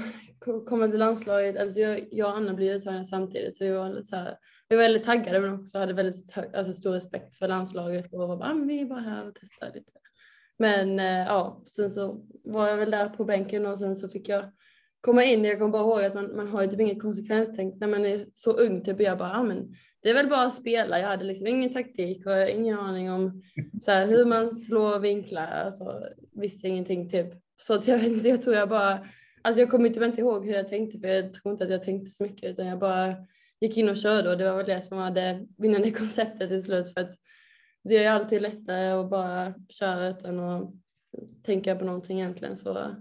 komma 0.66 0.88
till 0.88 0.98
landslaget, 0.98 1.56
alltså 1.56 1.80
jag, 1.80 2.08
jag 2.10 2.30
och 2.30 2.36
Anna 2.36 2.54
blev 2.54 2.76
uttagna 2.76 3.04
samtidigt 3.04 3.56
så 3.56 3.64
vi 3.64 3.70
var 3.70 3.88
lite 3.88 4.06
så 4.06 4.16
här, 4.16 4.38
vi 4.68 4.76
var 4.76 4.82
väldigt 4.82 5.04
taggade 5.04 5.40
men 5.40 5.60
också 5.60 5.78
hade 5.78 5.92
väldigt 5.92 6.30
hög, 6.30 6.54
alltså 6.54 6.72
stor 6.72 6.92
respekt 6.92 7.36
för 7.36 7.48
landslaget 7.48 8.12
och 8.12 8.28
var 8.28 8.36
bara, 8.36 8.50
ah, 8.50 8.54
vi 8.54 8.80
är 8.80 8.86
bara 8.86 9.00
här 9.00 9.28
och 9.28 9.34
testar 9.40 9.66
lite. 9.74 9.92
Men 10.58 10.98
eh, 10.98 11.26
ja, 11.26 11.62
sen 11.66 11.90
så 11.90 12.24
var 12.44 12.68
jag 12.68 12.76
väl 12.76 12.90
där 12.90 13.08
på 13.08 13.24
bänken 13.24 13.66
och 13.66 13.78
sen 13.78 13.96
så 13.96 14.08
fick 14.08 14.28
jag 14.28 14.44
komma 15.00 15.24
in. 15.24 15.44
Jag 15.44 15.58
kommer 15.58 15.72
bara 15.72 15.82
ihåg 15.82 16.04
att 16.04 16.14
man, 16.14 16.36
man 16.36 16.48
har 16.48 16.62
ju 16.62 16.68
typ 16.68 16.80
inget 16.80 17.02
konsekvenstänk 17.02 17.80
när 17.80 17.88
man 17.88 18.04
är 18.04 18.26
så 18.34 18.52
ung 18.52 18.84
typ. 18.84 19.00
Jag 19.00 19.18
bara, 19.18 19.32
ah, 19.32 19.42
men 19.42 19.74
det 20.02 20.10
är 20.10 20.14
väl 20.14 20.28
bara 20.28 20.42
att 20.42 20.54
spela. 20.54 20.98
Jag 20.98 21.08
hade 21.08 21.24
liksom 21.24 21.46
ingen 21.46 21.72
taktik 21.72 22.26
och 22.26 22.48
ingen 22.48 22.78
aning 22.78 23.10
om 23.10 23.42
så 23.82 23.90
här, 23.90 24.06
hur 24.06 24.24
man 24.24 24.54
slår 24.54 24.98
vinklar. 24.98 25.46
Alltså, 25.46 26.02
visste 26.32 26.68
ingenting 26.68 27.10
typ 27.10 27.26
Så 27.56 27.74
att 27.74 27.88
jag 27.88 27.98
vet 27.98 28.06
inte, 28.06 28.28
jag 28.28 28.42
tror 28.42 28.56
jag 28.56 28.68
bara, 28.68 29.06
alltså 29.42 29.60
jag 29.60 29.70
kommer 29.70 29.88
typ 29.88 30.02
inte 30.02 30.20
ihåg 30.20 30.46
hur 30.46 30.54
jag 30.54 30.68
tänkte 30.68 30.98
för 30.98 31.08
jag 31.08 31.32
tror 31.32 31.52
inte 31.52 31.64
att 31.64 31.70
jag 31.70 31.82
tänkte 31.82 32.06
så 32.06 32.22
mycket 32.22 32.50
utan 32.50 32.66
jag 32.66 32.78
bara 32.78 33.16
gick 33.60 33.76
in 33.76 33.88
och 33.88 33.96
körde 33.96 34.30
och 34.30 34.38
det 34.38 34.50
var 34.50 34.56
väl 34.56 34.66
det 34.66 34.82
som 34.82 34.98
var 34.98 35.10
det 35.10 35.46
vinnande 35.58 35.90
konceptet 36.00 36.48
till 36.48 36.62
slut 36.62 36.94
för 36.94 37.00
att 37.00 37.16
det 37.84 38.04
är 38.04 38.10
alltid 38.10 38.42
lättare 38.42 38.88
att 38.88 39.10
bara 39.10 39.54
köra 39.68 40.08
utan 40.08 40.40
att 40.40 40.70
tänka 41.42 41.76
på 41.76 41.84
någonting 41.84 42.20
egentligen 42.20 42.56
så 42.56 42.96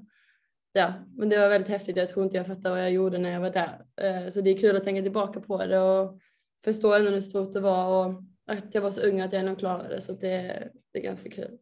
ja, 0.74 0.94
men 1.16 1.30
det 1.30 1.38
var 1.38 1.50
väldigt 1.50 1.70
häftigt. 1.70 1.98
Jag 1.98 2.10
tror 2.10 2.26
inte 2.26 2.38
jag 2.38 2.48
fattade 2.48 2.70
vad 2.70 2.82
jag 2.82 2.92
gjorde 2.92 3.18
när 3.18 3.32
jag 3.32 3.42
var 3.42 3.50
där. 3.50 3.86
Eh, 3.96 4.30
så 4.30 4.42
det 4.42 4.50
är 4.50 4.58
kul 4.58 4.76
att 4.76 4.84
tänka 4.84 5.02
tillbaka 5.02 5.40
på 5.40 5.66
det 5.66 5.80
och 5.80 6.20
förstå 6.64 6.94
ändå 6.94 7.12
hur 7.12 7.22
stort 7.22 7.54
det 7.54 7.60
var 7.60 8.08
och 8.08 8.24
att 8.48 8.76
jag 8.76 8.82
var 8.82 8.92
så 8.92 9.02
ung 9.02 9.22
att 9.22 9.34
jag 9.34 9.40
ändå 9.40 9.56
klarade 9.56 9.96
det. 9.96 10.02
Så 10.02 10.14
det, 10.14 10.70
det 10.92 11.00
är 11.00 11.04
ganska 11.04 11.30
kul. 11.30 11.58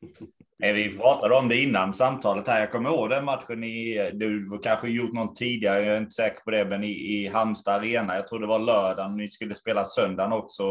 Vi 0.60 0.96
pratade 0.98 1.34
om 1.34 1.48
det 1.48 1.56
innan 1.56 1.92
samtalet 1.92 2.48
här. 2.48 2.60
Jag 2.60 2.72
kommer 2.72 2.90
ihåg 2.90 3.10
den 3.10 3.24
matchen 3.24 3.64
i, 3.64 4.10
du 4.14 4.58
kanske 4.62 4.88
gjort 4.88 5.12
någon 5.12 5.34
tidigare, 5.34 5.84
jag 5.84 5.96
är 5.96 5.98
inte 6.00 6.10
säker 6.10 6.40
på 6.40 6.50
det, 6.50 6.64
men 6.64 6.84
i, 6.84 6.90
i 6.90 7.28
Halmstad 7.28 7.74
Arena. 7.74 8.14
Jag 8.14 8.26
tror 8.26 8.38
det 8.38 8.46
var 8.46 8.58
lördagen, 8.58 9.16
ni 9.16 9.28
skulle 9.28 9.54
spela 9.54 9.84
söndagen 9.84 10.32
också. 10.32 10.62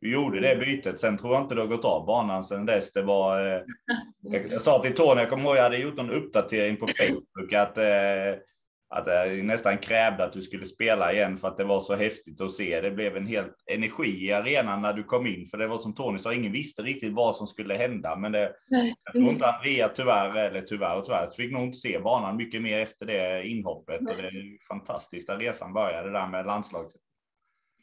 Du 0.00 0.12
gjorde 0.12 0.40
det 0.40 0.56
bytet. 0.56 1.00
Sen 1.00 1.16
tror 1.16 1.32
jag 1.34 1.42
inte 1.42 1.54
du 1.54 1.60
har 1.60 1.68
gått 1.68 1.84
av 1.84 2.06
banan 2.06 2.44
sen 2.44 2.66
dess. 2.66 2.92
Det 2.92 3.02
var, 3.02 3.54
eh, 3.54 3.60
jag, 4.50 4.62
sa 4.62 4.78
till 4.78 4.94
Tony, 4.94 5.20
jag 5.20 5.30
kommer 5.30 5.44
ihåg 5.44 5.56
jag 5.56 5.62
hade 5.62 5.78
gjort 5.78 5.98
en 5.98 6.10
uppdatering 6.10 6.76
på 6.76 6.86
Facebook 6.86 7.52
att, 7.52 7.78
eh, 7.78 7.84
att 8.92 9.06
jag 9.06 9.44
nästan 9.44 9.78
krävde 9.78 10.24
att 10.24 10.32
du 10.32 10.42
skulle 10.42 10.66
spela 10.66 11.12
igen 11.12 11.38
för 11.38 11.48
att 11.48 11.56
det 11.56 11.64
var 11.64 11.80
så 11.80 11.94
häftigt 11.94 12.40
att 12.40 12.50
se. 12.50 12.80
Det 12.80 12.90
blev 12.90 13.16
en 13.16 13.26
helt 13.26 13.56
energi 13.66 14.26
i 14.26 14.32
arenan 14.32 14.82
när 14.82 14.92
du 14.92 15.04
kom 15.04 15.26
in. 15.26 15.46
För 15.46 15.58
det 15.58 15.66
var 15.66 15.78
som 15.78 15.94
Tony 15.94 16.18
sa, 16.18 16.34
ingen 16.34 16.52
visste 16.52 16.82
riktigt 16.82 17.12
vad 17.12 17.36
som 17.36 17.46
skulle 17.46 17.74
hända. 17.74 18.16
Men 18.16 18.32
det, 18.32 18.52
jag 19.04 19.12
tror 19.12 19.30
inte 19.30 19.46
Andrea 19.46 19.88
tyvärr, 19.88 20.36
eller 20.36 20.60
tyvärr 20.60 20.96
och 20.96 21.04
tyvärr, 21.04 21.28
så 21.30 21.36
fick 21.36 21.52
nog 21.52 21.62
inte 21.62 21.78
se 21.78 21.98
banan 21.98 22.36
mycket 22.36 22.62
mer 22.62 22.78
efter 22.78 23.06
det 23.06 23.46
inhoppet. 23.46 24.00
Och 24.00 24.16
det 24.16 24.28
är 24.28 24.66
fantastiskt 24.68 25.30
att 25.30 25.40
resan 25.40 25.72
började 25.72 26.12
där 26.12 26.26
med 26.26 26.46
landslaget. 26.46 26.92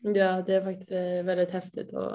Ja, 0.01 0.41
det 0.41 0.55
är 0.55 0.61
faktiskt 0.61 0.91
eh, 0.91 1.23
väldigt 1.23 1.51
häftigt 1.51 1.93
och 1.93 2.13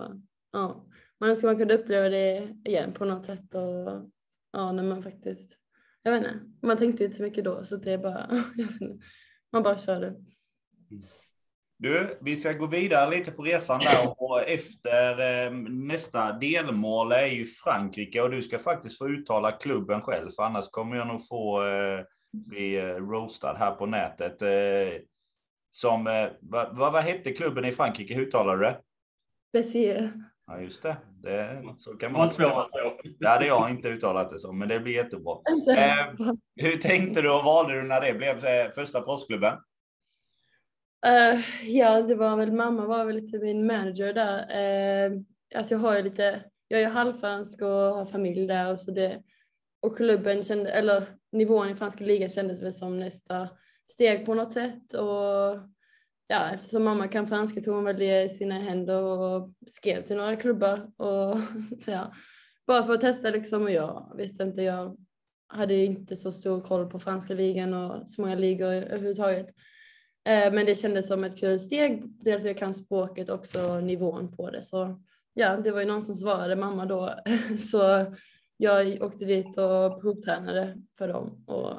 ja, 0.53 0.85
man 1.21 1.31
önskar 1.31 1.49
man 1.49 1.57
kunde 1.57 1.79
uppleva 1.79 2.09
det 2.09 2.49
igen 2.65 2.93
på 2.93 3.05
något 3.05 3.25
sätt 3.25 3.55
och 3.55 4.11
ja, 4.53 4.73
när 4.73 4.83
man 4.83 5.03
faktiskt, 5.03 5.59
jag 6.05 6.13
vet 6.13 6.23
inte, 6.23 6.41
man 6.63 6.77
tänkte 6.77 7.05
inte 7.05 7.17
så 7.17 7.23
mycket 7.23 7.45
då 7.45 7.65
så 7.65 7.77
det 7.77 7.93
är 7.93 7.99
bara, 7.99 8.27
jag 8.57 8.67
vet 8.67 8.81
inte, 8.81 9.05
man 9.53 9.63
bara 9.63 9.79
körde. 9.79 10.15
Du, 11.77 12.19
vi 12.21 12.37
ska 12.37 12.53
gå 12.53 12.67
vidare 12.67 13.11
lite 13.11 13.31
på 13.31 13.43
resan 13.43 13.81
där 13.81 14.23
och 14.23 14.49
efter 14.49 15.11
eh, 15.47 15.53
nästa 15.69 16.33
delmål 16.33 17.13
är 17.13 17.27
ju 17.27 17.47
Frankrike 17.47 18.23
och 18.23 18.31
du 18.31 18.43
ska 18.43 18.59
faktiskt 18.59 18.99
få 18.99 19.09
uttala 19.09 19.53
klubben 19.53 20.01
själv 20.01 20.31
för 20.31 20.43
annars 20.43 20.69
kommer 20.71 20.97
jag 20.97 21.07
nog 21.07 21.29
få 21.29 21.67
eh, 21.67 22.01
bli 22.33 22.77
eh, 22.77 22.97
roastad 22.97 23.57
här 23.59 23.71
på 23.71 23.87
nätet. 23.87 24.43
Eh, 24.43 25.01
som, 25.71 26.07
eh, 26.07 26.29
vad, 26.41 26.77
vad, 26.77 26.93
vad 26.93 27.03
hette 27.03 27.33
klubben 27.33 27.65
i 27.65 27.73
Frankrike? 27.73 28.15
Hur 28.15 28.27
uttalar 28.27 28.57
du 28.57 28.63
det? 28.65 28.81
Bessier. 29.53 30.13
Ja, 30.47 30.61
just 30.61 30.83
det. 30.83 30.97
det 31.23 31.65
så 31.77 31.95
kan 31.95 32.13
man 32.13 32.31
ja, 32.39 32.69
det 33.21 33.29
hade 33.29 33.47
jag 33.47 33.71
inte 33.71 33.89
uttalat 33.89 34.31
det 34.31 34.39
som, 34.39 34.59
men 34.59 34.69
det 34.69 34.81
blir 34.81 34.95
jättebra. 34.95 35.39
Eh, 35.77 36.33
hur 36.57 36.77
tänkte 36.77 37.23
du 37.23 37.31
och 37.31 37.45
valde 37.45 37.75
du 37.75 37.83
när 37.83 38.01
det 38.01 38.15
blev 38.15 38.45
eh, 38.45 38.71
första 38.71 39.01
proffsklubben? 39.01 39.55
Uh, 41.07 41.41
ja, 41.63 42.03
det 42.03 42.15
var 42.15 42.37
väl 42.37 42.53
mamma 42.53 42.87
var 42.87 43.05
väl 43.05 43.17
lite 43.17 43.39
min 43.39 43.67
manager 43.67 44.13
där. 44.13 44.39
Uh, 45.11 45.21
alltså 45.57 45.75
jag 45.75 45.79
har 45.79 45.97
ju 45.97 46.03
lite, 46.03 46.45
jag 46.69 46.83
är 46.83 46.89
halvfransk 46.89 47.63
och 47.63 47.69
har 47.69 48.05
familj 48.05 48.47
där 48.47 48.73
och 48.73 48.81
så 48.81 48.91
det 48.91 49.23
och 49.83 49.97
klubben 49.97 50.43
kände, 50.43 50.71
eller 50.71 51.03
nivån 51.33 51.71
i 51.71 51.75
franska 51.75 52.05
ligan 52.05 52.29
kändes 52.29 52.63
väl 52.63 52.73
som 52.73 53.01
nästa 53.01 53.49
steg 53.91 54.27
på 54.27 54.35
något 54.35 54.53
sätt 54.53 54.93
och 54.93 55.74
ja, 56.27 56.51
eftersom 56.51 56.85
mamma 56.85 57.09
kan 57.09 57.27
franska 57.27 57.61
tog 57.61 57.75
hon 57.75 57.85
väl 57.85 57.99
det 57.99 58.23
i 58.23 58.29
sina 58.29 58.59
händer 58.59 59.03
och 59.03 59.49
skrev 59.67 60.03
till 60.03 60.17
några 60.17 60.37
klubbar 60.37 60.91
och 60.97 61.39
så 61.85 61.91
ja, 61.91 62.13
bara 62.67 62.83
för 62.83 62.95
att 62.95 63.01
testa 63.01 63.31
liksom 63.31 63.63
och 63.63 63.71
jag 63.71 64.13
visste 64.17 64.43
inte, 64.43 64.63
jag 64.63 64.97
hade 65.47 65.75
inte 65.75 66.17
så 66.17 66.33
stor 66.33 66.61
koll 66.61 66.91
på 66.91 66.99
franska 66.99 67.35
ligan 67.35 67.75
och 67.75 68.09
så 68.09 68.21
många 68.21 68.35
ligor 68.35 68.73
överhuvudtaget. 68.73 69.47
Eh, 70.29 70.53
men 70.53 70.67
det 70.67 70.75
kändes 70.75 71.09
som 71.09 71.25
ett 71.25 71.39
kul 71.39 71.61
steg, 71.61 72.03
dels 72.07 72.41
att 72.41 72.47
jag 72.47 72.59
kan 72.59 72.75
språket 72.75 73.29
och 73.29 73.39
också 73.39 73.81
nivån 73.81 74.37
på 74.37 74.51
det. 74.51 74.63
Så 74.63 75.01
ja, 75.35 75.57
det 75.57 75.71
var 75.71 75.81
ju 75.81 75.87
någon 75.87 76.03
som 76.03 76.15
svarade 76.15 76.57
mamma 76.57 76.87
då. 76.87 77.15
Så 77.59 78.15
jag 78.57 79.03
åkte 79.03 79.25
dit 79.25 79.59
och 79.59 80.01
provtränade 80.01 80.83
för 80.99 81.09
dem 81.09 81.45
och 81.47 81.73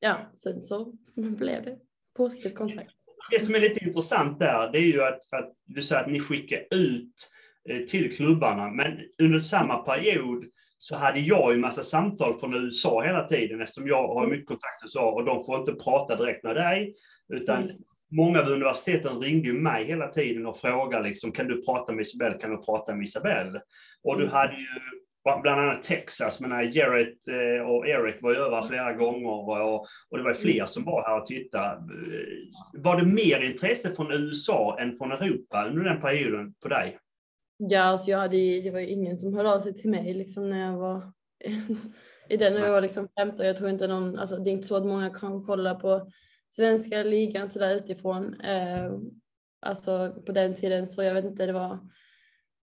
ja, 0.00 0.16
sen 0.34 0.60
så 0.60 0.92
blev 1.14 1.64
det 1.64 1.78
påskrivet 2.14 2.54
kontrakt. 2.54 2.97
Det 3.30 3.44
som 3.44 3.54
är 3.54 3.60
lite 3.60 3.84
intressant 3.84 4.38
där, 4.38 4.72
det 4.72 4.78
är 4.78 4.82
ju 4.82 5.02
att, 5.02 5.32
att 5.32 5.52
du 5.66 5.82
säger 5.82 6.02
att 6.02 6.10
ni 6.10 6.20
skickar 6.20 6.60
ut 6.70 7.30
eh, 7.68 7.80
till 7.80 8.16
klubbarna, 8.16 8.70
men 8.70 8.98
under 9.18 9.38
samma 9.38 9.76
period 9.76 10.44
så 10.78 10.96
hade 10.96 11.20
jag 11.20 11.52
ju 11.52 11.58
massa 11.58 11.82
samtal 11.82 12.40
från 12.40 12.54
USA 12.54 13.02
hela 13.02 13.28
tiden 13.28 13.60
eftersom 13.60 13.86
jag 13.86 14.08
har 14.08 14.26
mycket 14.26 14.46
kontakt 14.46 14.82
med 14.82 14.86
USA 14.86 15.10
och 15.10 15.24
de 15.24 15.44
får 15.44 15.60
inte 15.60 15.72
prata 15.72 16.16
direkt 16.16 16.44
med 16.44 16.56
dig. 16.56 16.94
Utan 17.32 17.62
mm. 17.62 17.70
många 18.10 18.40
av 18.40 18.48
universiteten 18.48 19.20
ringde 19.20 19.48
ju 19.48 19.54
mig 19.54 19.84
hela 19.84 20.08
tiden 20.08 20.46
och 20.46 20.58
frågade 20.60 21.08
liksom, 21.08 21.32
kan 21.32 21.48
du 21.48 21.64
prata 21.64 21.92
med 21.92 22.02
Isabelle, 22.02 22.38
kan 22.38 22.50
du 22.50 22.56
prata 22.56 22.94
med 22.94 23.04
Isabelle? 23.04 23.62
Och 24.04 24.16
du 24.16 24.22
mm. 24.22 24.34
hade 24.34 24.54
ju 24.54 24.66
bland 25.42 25.60
annat 25.60 25.82
Texas, 25.82 26.40
men 26.40 26.72
Jarrett 26.72 27.28
eh, 27.28 27.68
och 27.70 27.88
Eric 27.88 28.22
var 28.22 28.32
ju 28.32 28.38
över 28.38 28.68
flera 28.68 28.92
gånger 28.92 29.28
och, 29.28 29.86
och 30.10 30.18
det 30.18 30.24
var 30.24 30.34
fler 30.34 30.66
som 30.66 30.84
var 30.84 31.02
här 31.08 31.20
och 31.20 31.26
tittade. 31.26 31.74
Eh, 31.74 32.82
var 32.82 32.96
det 33.00 33.06
mer 33.06 33.40
intresse 33.40 33.94
från 33.94 34.12
USA 34.12 34.78
än 34.80 34.98
från 34.98 35.12
Europa 35.12 35.66
under 35.68 35.84
den 35.84 36.00
perioden 36.00 36.54
på 36.62 36.68
dig? 36.68 36.98
Ja, 37.56 37.82
alltså 37.82 38.10
jag 38.10 38.18
hade, 38.18 38.60
det 38.60 38.70
var 38.70 38.80
ju 38.80 38.86
ingen 38.86 39.16
som 39.16 39.34
hörde 39.34 39.52
av 39.52 39.60
sig 39.60 39.74
till 39.74 39.90
mig 39.90 40.14
liksom 40.14 40.50
när 40.50 40.66
jag 40.66 40.78
var 40.78 41.02
i 42.28 42.36
den 42.36 42.54
när 42.54 42.60
jag 42.60 42.72
var 42.72 42.80
liksom 42.80 43.08
15. 43.20 43.46
Jag 43.46 43.56
tror 43.56 43.70
inte 43.70 43.86
någon, 43.86 44.18
alltså 44.18 44.36
det 44.36 44.50
är 44.50 44.52
inte 44.52 44.68
så 44.68 44.76
att 44.76 44.86
många 44.86 45.10
kan 45.10 45.44
kolla 45.44 45.74
på 45.74 46.10
svenska 46.50 47.02
ligan 47.02 47.48
sådär 47.48 47.76
utifrån. 47.76 48.40
Eh, 48.40 48.92
alltså 49.60 50.22
på 50.26 50.32
den 50.32 50.54
tiden 50.54 50.88
så 50.88 51.02
jag 51.02 51.14
vet 51.14 51.24
inte, 51.24 51.46
det 51.46 51.52
var, 51.52 51.78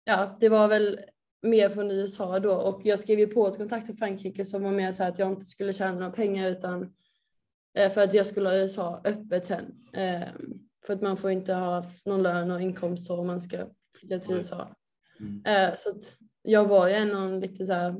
ja 0.04 0.36
det 0.40 0.48
var 0.48 0.68
väl 0.68 1.00
mer 1.46 1.68
från 1.68 1.90
USA 1.90 2.38
då 2.38 2.52
och 2.52 2.80
jag 2.84 2.98
skrev 2.98 3.18
ju 3.18 3.26
på 3.26 3.46
ett 3.48 3.56
kontrakt 3.56 3.86
till 3.86 3.96
Frankrike 3.96 4.44
som 4.44 4.62
var 4.62 4.70
mer 4.70 4.92
så 4.92 5.04
att 5.04 5.18
jag 5.18 5.32
inte 5.32 5.44
skulle 5.44 5.72
tjäna 5.72 5.92
några 5.92 6.10
pengar 6.10 6.50
utan 6.50 6.94
eh, 7.74 7.90
för 7.90 8.00
att 8.00 8.14
jag 8.14 8.26
skulle 8.26 8.48
ha 8.48 8.56
USA 8.56 9.00
öppet 9.04 9.46
sen. 9.46 9.74
Eh, 9.92 10.28
för 10.86 10.94
att 10.94 11.02
man 11.02 11.16
får 11.16 11.30
inte 11.30 11.54
ha 11.54 11.84
någon 12.04 12.22
lön 12.22 12.50
och 12.50 12.60
inkomst 12.60 13.06
så 13.06 13.20
om 13.20 13.26
man 13.26 13.40
ska 13.40 13.58
flytta 13.98 14.18
till 14.18 14.34
USA. 14.34 14.74
Mm. 15.20 15.42
Eh, 15.44 15.76
så 15.76 15.90
att 15.90 16.16
jag 16.42 16.64
var 16.64 16.88
ju 16.88 16.94
ändå 16.94 17.46
lite 17.46 17.64
så 17.64 17.72
här, 17.72 17.94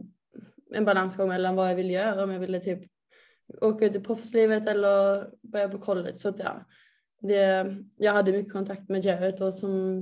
en 0.75 0.85
balansgång 0.85 1.29
mellan 1.29 1.57
vad 1.57 1.71
jag 1.71 1.77
ville 1.77 1.93
göra 1.93 2.25
om 2.25 2.31
jag 2.31 2.41
ville 2.41 2.61
typ 2.61 2.81
åka 3.61 3.87
ut 3.87 3.95
i 3.95 4.01
proffslivet 4.01 4.67
eller 4.67 5.27
börja 5.43 5.69
på 5.69 5.79
college. 5.79 6.17
Så 6.17 6.29
att 6.29 6.39
ja, 6.39 6.67
det, 7.21 7.77
jag 7.97 8.13
hade 8.13 8.33
mycket 8.33 8.53
kontakt 8.53 8.89
med 8.89 9.05
Jared 9.05 9.43
och 9.43 9.55
som 9.55 10.01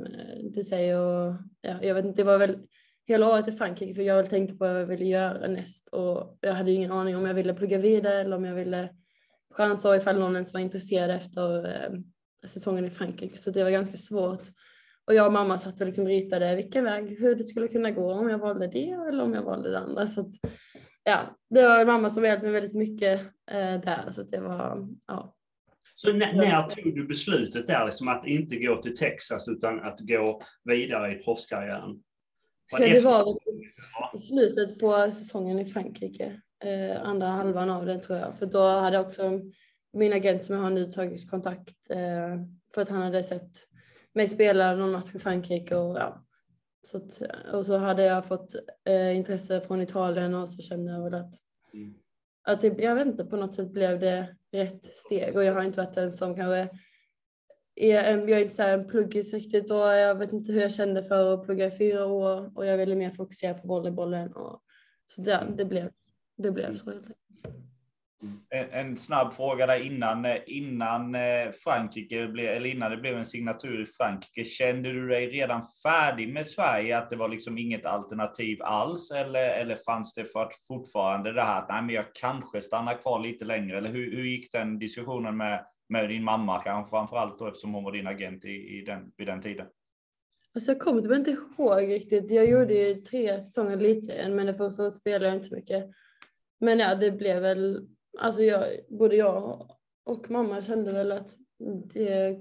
du 0.55 0.65
säger 0.65 1.01
och 1.01 1.35
ja, 1.61 1.75
jag 1.83 1.95
vet 1.95 2.05
inte, 2.05 2.23
det 2.23 2.27
var 2.27 2.39
väl 2.39 2.59
hela 3.07 3.29
året 3.29 3.49
i 3.49 3.53
Frankrike 3.53 3.95
för 3.95 4.03
jag 4.03 4.31
tänkte 4.31 4.57
på 4.57 4.65
vad 4.65 4.81
jag 4.81 4.87
ville 4.87 5.05
göra 5.05 5.49
näst 5.49 5.89
och 5.89 6.39
jag 6.41 6.53
hade 6.53 6.73
ingen 6.73 6.93
aning 6.93 7.17
om 7.17 7.27
jag 7.27 7.35
ville 7.35 7.55
plugga 7.55 7.79
vidare 7.79 8.21
eller 8.21 8.37
om 8.37 8.45
jag 8.45 8.55
ville 8.55 8.89
chansa 9.55 9.97
ifall 9.97 10.19
någon 10.19 10.35
ens 10.35 10.53
var 10.53 10.61
intresserad 10.61 11.11
efter 11.11 11.67
eh, 11.67 11.99
säsongen 12.47 12.85
i 12.85 12.91
Frankrike 12.91 13.39
så 13.39 13.51
det 13.51 13.65
var 13.65 13.71
ganska 13.71 13.97
svårt. 13.97 14.43
Och 15.07 15.15
jag 15.15 15.27
och 15.27 15.33
mamma 15.33 15.59
satt 15.59 15.81
och 15.81 15.87
liksom 15.87 16.07
ritade 16.07 16.57
vilken 16.57 16.85
väg, 16.85 17.19
hur 17.21 17.35
det 17.35 17.45
skulle 17.45 17.69
kunna 17.69 17.91
gå 17.91 18.13
om 18.13 18.29
jag 18.29 18.39
valde 18.39 18.67
det 18.67 18.91
eller 18.91 19.25
om 19.25 19.35
jag 19.35 19.43
valde 19.43 19.71
det 19.71 19.79
andra. 19.79 20.07
Så 20.07 20.21
att, 20.21 20.31
ja, 21.03 21.37
det 21.51 21.63
var 21.63 21.85
mamma 21.85 22.11
som 22.11 22.25
hjälpte 22.25 22.47
mig 22.47 22.53
väldigt 22.53 22.75
mycket 22.75 23.21
eh, 23.51 23.81
där 23.81 24.11
så 24.11 24.23
det 24.23 24.41
var, 24.41 24.89
ja. 25.07 25.35
Så 25.97 26.13
när, 26.13 26.33
när 26.33 26.69
tog 26.69 26.95
du 26.95 27.07
beslutet 27.07 27.67
där, 27.67 27.87
liksom 27.87 28.09
att 28.09 28.27
inte 28.27 28.57
gå 28.57 28.83
till 28.83 28.97
Texas 28.97 29.49
utan 29.49 29.81
att 29.81 30.01
gå 30.01 30.43
vidare 30.65 31.13
i 31.13 31.19
proffskarriären? 31.19 32.03
Ja, 32.71 32.79
det 32.79 33.01
var 33.01 33.39
i 34.15 34.19
slutet 34.19 34.79
på 34.79 35.11
säsongen 35.11 35.59
i 35.59 35.65
Frankrike. 35.65 36.41
Eh, 36.65 37.03
andra 37.03 37.27
halvan 37.27 37.71
av 37.71 37.87
den 37.87 38.01
tror 38.01 38.19
jag. 38.19 38.39
För 38.39 38.47
då 38.47 38.69
hade 38.69 38.99
också 38.99 39.41
min 39.93 40.13
agent 40.13 40.45
som 40.45 40.55
jag 40.55 40.63
har 40.63 40.71
nu 40.71 40.93
tagit 40.93 41.31
kontakt 41.31 41.91
eh, 41.91 42.41
för 42.75 42.83
att 42.83 42.89
han 42.89 43.03
hade 43.03 43.23
sett 43.23 43.51
mig 44.15 44.29
spela 44.29 44.75
någon 44.75 44.93
match 44.93 45.15
i 45.15 45.19
Frankrike 45.19 45.77
och 45.77 45.99
ja. 45.99 46.25
Så 46.87 46.97
att, 46.97 47.23
och 47.53 47.67
så 47.67 47.77
hade 47.77 48.05
jag 48.05 48.27
fått 48.27 48.55
eh, 48.85 49.17
intresse 49.17 49.61
från 49.61 49.83
Italien 49.83 50.35
och 50.35 50.49
så 50.49 50.63
kände 50.63 50.93
jag 50.93 51.05
väl 51.05 51.15
att, 51.15 51.35
mm. 51.75 51.95
att 52.43 52.63
jag 52.63 52.95
vet 52.95 53.07
inte, 53.07 53.25
på 53.25 53.37
något 53.37 53.55
sätt 53.55 53.73
blev 53.73 54.01
det 54.01 54.37
rätt 54.53 54.85
steg 54.85 55.37
och 55.37 55.45
jag 55.45 55.55
har 55.55 55.63
inte 55.63 55.81
varit 55.81 55.95
den 55.95 56.13
som 56.13 56.37
kanske 56.37 56.69
jag 57.75 58.31
är 58.31 58.39
inte 58.39 58.55
så 58.55 58.63
en 58.63 58.89
pluggis 58.89 59.35
riktigt 59.35 59.71
och 59.71 59.77
jag 59.77 60.15
vet 60.15 60.33
inte 60.33 60.53
hur 60.53 60.61
jag 60.61 60.73
kände 60.73 61.03
för 61.03 61.35
att 61.35 61.47
plugga 61.47 61.67
i 61.67 61.79
fyra 61.79 62.07
år 62.07 62.53
och 62.55 62.67
jag 62.67 62.79
ville 62.79 62.95
mer 62.95 63.11
fokusera 63.11 63.55
på 63.55 63.69
volleybollen 63.69 64.33
och 64.33 64.63
så 65.07 65.21
det, 65.21 65.47
det 65.57 65.65
blev 65.65 65.91
det 66.37 66.51
blev 66.51 66.75
så 66.75 66.91
helt 66.91 67.03
enkelt. 67.03 67.19
En, 68.51 68.71
en, 68.71 68.97
snabb 68.97 69.33
fråga 69.33 69.67
där 69.67 69.87
innan, 69.87 70.25
eh, 70.25 70.37
innan 70.47 71.15
eh, 71.15 71.51
Frankrike 71.65 72.27
blev, 72.27 72.57
eller 72.57 72.71
innan 72.71 72.91
det 72.91 72.97
blev 72.97 73.19
en 73.19 73.27
signatur 73.27 73.83
i 73.83 73.87
Frankrike. 73.87 74.45
Kände 74.45 74.93
du 74.93 75.09
dig 75.09 75.27
redan 75.27 75.63
färdig 75.83 76.33
med 76.33 76.47
Sverige? 76.47 76.99
Att 76.99 77.11
det 77.11 77.17
var 77.17 77.29
liksom 77.29 77.59
inget 77.59 77.87
alternativ 77.87 78.63
alls? 78.63 79.11
Eller, 79.11 79.49
eller 79.49 79.77
fanns 79.77 80.15
det 80.15 80.25
för 80.25 80.49
fortfarande 80.69 81.33
det 81.33 81.43
här 81.43 81.63
att 81.63 81.69
nej, 81.69 81.83
men 81.83 81.95
jag 81.95 82.05
kanske 82.15 82.61
stannar 82.61 83.03
kvar 83.03 83.21
lite 83.21 83.45
längre? 83.45 83.79
Eller 83.79 83.91
hur, 83.91 84.17
hur 84.17 84.25
gick 84.25 84.53
den 84.53 84.79
diskussionen 84.79 85.37
med, 85.37 85.65
med 85.89 86.09
din 86.09 86.25
mamma, 86.25 86.63
kanske 86.63 86.91
framförallt 86.91 87.39
då 87.39 87.47
eftersom 87.47 87.75
hon 87.75 87.85
var 87.85 87.93
din 87.93 88.07
agent 88.07 88.45
i, 88.45 88.79
i 88.79 88.85
den, 88.87 89.13
vid 89.17 89.27
den 89.27 89.43
tiden? 89.43 89.67
Alltså 90.55 90.73
jag 90.73 90.81
kommer 90.81 91.03
typ 91.03 91.13
inte 91.13 91.31
ihåg 91.31 91.89
riktigt. 91.89 92.31
Jag 92.31 92.49
gjorde 92.49 92.75
ju 92.75 92.95
tre 92.95 93.41
säsonger 93.41 93.71
i 93.71 93.75
elitserien, 93.75 94.37
men 94.37 94.47
det 94.47 94.55
första 94.55 94.83
året 94.83 94.95
spelade 94.95 95.27
jag 95.27 95.35
inte 95.35 95.49
så 95.49 95.55
mycket. 95.55 95.91
Men 96.61 96.79
ja, 96.79 96.95
det 96.95 97.11
blev 97.11 97.43
väl 97.43 97.89
alltså 98.19 98.43
jag, 98.43 98.65
både 98.89 99.17
jag 99.17 99.71
och 100.05 100.31
mamma 100.31 100.61
kände 100.61 100.93
väl 100.93 101.13
att 101.13 101.37
det, 101.95 102.39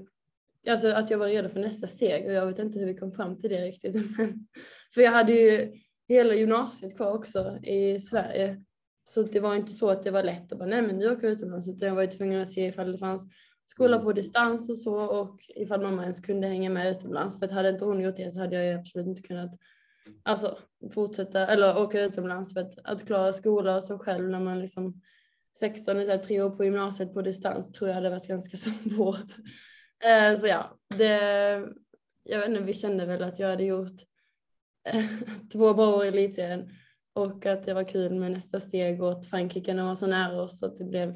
alltså 0.70 0.88
att 0.88 1.10
jag 1.10 1.18
var 1.18 1.28
redo 1.28 1.50
för 1.50 1.60
nästa 1.60 1.88
steg 1.88 2.26
och 2.26 2.34
jag 2.34 2.46
vet 2.46 2.60
inte 2.60 2.80
hur 2.80 2.86
vi 2.86 2.98
kom 2.98 3.12
fram 3.12 3.38
till 3.38 3.50
det 3.50 3.66
riktigt. 3.66 3.96
Men, 4.18 4.48
för 4.94 5.02
jag 5.02 5.12
hade 5.12 5.34
ju 5.34 5.74
hela 6.08 6.34
gymnasiet 6.34 6.96
kvar 6.96 7.14
också 7.14 7.58
i 7.64 8.00
Sverige. 8.00 8.64
Så 9.06 9.24
det 9.24 9.40
var 9.40 9.56
inte 9.56 9.72
så 9.72 9.90
att 9.90 10.04
det 10.04 10.12
var 10.12 10.24
lätt 10.24 10.52
att 10.52 10.60
bara, 10.60 10.70
nej 10.70 10.82
men 10.82 10.98
nu 10.98 11.12
åker 11.12 11.28
jag 11.28 11.34
utomlands, 11.34 11.70
utan 11.70 11.88
jag 11.88 11.96
var 11.96 12.02
ju 12.02 12.08
tvungen 12.08 12.42
att 12.42 12.52
se 12.52 12.66
ifall 12.66 12.92
det 12.92 12.98
fanns 12.98 13.28
skola 13.66 14.00
på 14.00 14.14
distans 14.14 14.70
och 14.70 14.78
så 14.78 14.96
och 14.96 15.40
ifall 15.56 15.82
mamma 15.82 16.02
ens 16.02 16.20
kunde 16.20 16.48
hänga 16.48 16.70
med 16.70 16.92
utomlands. 16.92 17.40
För 17.40 17.46
att 17.46 17.52
hade 17.52 17.70
inte 17.70 17.86
hon 17.86 18.02
gjort 18.02 18.16
det 18.16 18.32
så 18.32 18.40
hade 18.40 18.56
jag 18.56 18.66
ju 18.66 18.80
absolut 18.80 19.08
inte 19.08 19.22
kunnat 19.22 19.52
alltså, 20.24 20.58
fortsätta 20.94 21.48
eller 21.48 21.82
åka 21.82 22.02
utomlands 22.02 22.54
för 22.54 22.62
att, 22.62 22.80
att 22.84 23.08
klara 23.08 23.34
skola 23.34 23.76
och 23.76 23.84
så 23.84 24.00
själv 24.00 24.30
när 24.30 24.40
man 24.40 24.60
liksom 24.60 25.02
16, 25.60 26.06
så 26.06 26.12
här, 26.12 26.18
tre 26.18 26.42
år 26.42 26.50
på 26.50 26.64
gymnasiet 26.64 27.14
på 27.14 27.22
distans 27.22 27.72
tror 27.72 27.90
jag 27.90 27.96
hade 27.96 28.10
varit 28.10 28.28
ganska 28.28 28.58
svårt. 28.90 29.32
Eh, 30.04 30.40
så 30.40 30.48
ja, 30.48 30.78
det, 30.98 31.14
jag 32.24 32.40
vet 32.40 32.50
inte, 32.50 32.62
vi 32.62 32.74
kände 32.74 33.06
väl 33.06 33.24
att 33.24 33.40
jag 33.40 33.50
hade 33.50 33.64
gjort 33.64 34.02
två 35.54 35.74
bra 35.74 35.96
år 35.96 36.06
i 36.06 36.08
elitserien 36.08 36.70
och 37.14 37.46
att 37.46 37.64
det 37.64 37.74
var 37.74 37.84
kul 37.84 38.14
med 38.14 38.32
nästa 38.32 38.60
steg 38.60 39.04
och 39.04 39.12
att 39.12 39.26
Frankrike 39.26 39.74
var 39.74 39.96
så 39.96 40.08
nära 40.08 40.42
oss 40.42 40.60
så 40.60 40.66
att 40.66 40.78
det 40.78 40.84
blev 40.84 41.14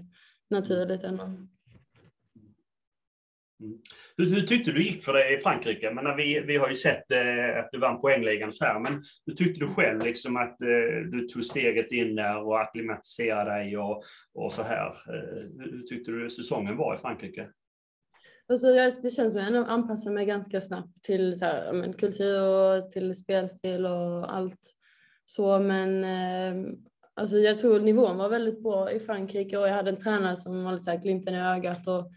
naturligt 0.50 1.04
ändå. 1.04 1.24
Mm. 1.24 1.48
Hur, 4.18 4.30
hur, 4.30 4.42
tyckte 4.42 4.72
du 4.72 4.84
gick 4.84 5.04
för 5.04 5.14
dig 5.14 5.34
i 5.34 5.38
Frankrike? 5.38 5.92
Men 5.92 6.18
vi, 6.18 6.40
vi 6.40 6.58
har 6.58 6.70
ju 6.70 6.76
sett 6.76 7.12
eh, 7.12 7.60
att 7.60 7.70
du 7.72 7.80
vann 7.80 8.02
poängligan 8.02 8.54
så 8.54 8.66
här, 8.66 8.80
men 8.80 9.04
hur 9.26 9.34
tyckte 9.34 9.60
du 9.60 9.68
själv 9.68 10.04
liksom 10.04 10.38
att 10.38 10.62
eh, 10.62 11.10
du 11.12 11.28
tog 11.28 11.44
steget 11.44 11.92
in 11.92 12.16
där 12.16 12.44
och 12.44 12.62
acklimatiserade 12.62 13.52
dig 13.52 13.78
och, 13.78 14.04
och 14.34 14.54
så 14.54 14.64
här? 14.64 14.88
Eh, 14.88 15.44
hur 15.60 15.84
tyckte 15.90 16.12
du 16.12 16.30
säsongen 16.30 16.78
var 16.78 16.96
i 16.96 16.98
Frankrike? 16.98 17.50
Alltså, 18.50 18.68
det 19.02 19.10
känns 19.10 19.34
som 19.34 19.42
att 19.42 19.54
jag 19.54 19.70
anpassar 19.70 20.12
mig 20.12 20.26
ganska 20.26 20.62
snabbt 20.62 21.04
till 21.04 21.40
så 21.40 21.46
här, 21.46 21.74
men, 21.74 21.94
kultur 21.94 22.42
och 22.42 22.92
till 22.92 23.16
spelstil 23.16 23.86
och 23.86 24.36
allt 24.36 24.77
så, 25.30 25.60
men 25.60 26.04
eh, 26.04 26.74
alltså, 27.14 27.38
jag 27.38 27.60
tror 27.60 27.80
nivån 27.80 28.18
var 28.18 28.30
väldigt 28.30 28.64
bra 28.64 28.92
i 28.92 29.00
Frankrike 29.00 29.58
och 29.58 29.68
jag 29.68 29.74
hade 29.74 29.90
en 29.90 29.98
tränare 29.98 30.38
som 30.38 30.64
var 30.64 30.72
lite 30.72 30.84
så 30.84 30.92
här, 30.92 30.98
glimten 30.98 31.36
i 31.36 31.42
ögat 31.42 31.88
och 31.88 32.12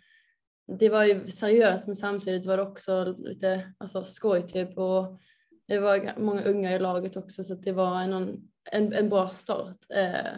det 0.78 0.88
var 0.88 1.04
ju 1.04 1.26
seriöst 1.26 1.86
men 1.86 1.96
samtidigt 1.96 2.46
var 2.46 2.56
det 2.56 2.62
också 2.62 3.14
lite 3.18 3.62
alltså, 3.78 4.04
skoj 4.04 4.46
typ 4.46 4.78
och 4.78 5.20
det 5.68 5.78
var 5.78 6.20
många 6.20 6.42
unga 6.42 6.74
i 6.74 6.78
laget 6.78 7.16
också 7.16 7.44
så 7.44 7.54
det 7.54 7.72
var 7.72 8.00
en, 8.00 8.42
en, 8.70 8.92
en 8.92 9.08
bra 9.08 9.28
start. 9.28 9.76
Eh, 9.94 10.32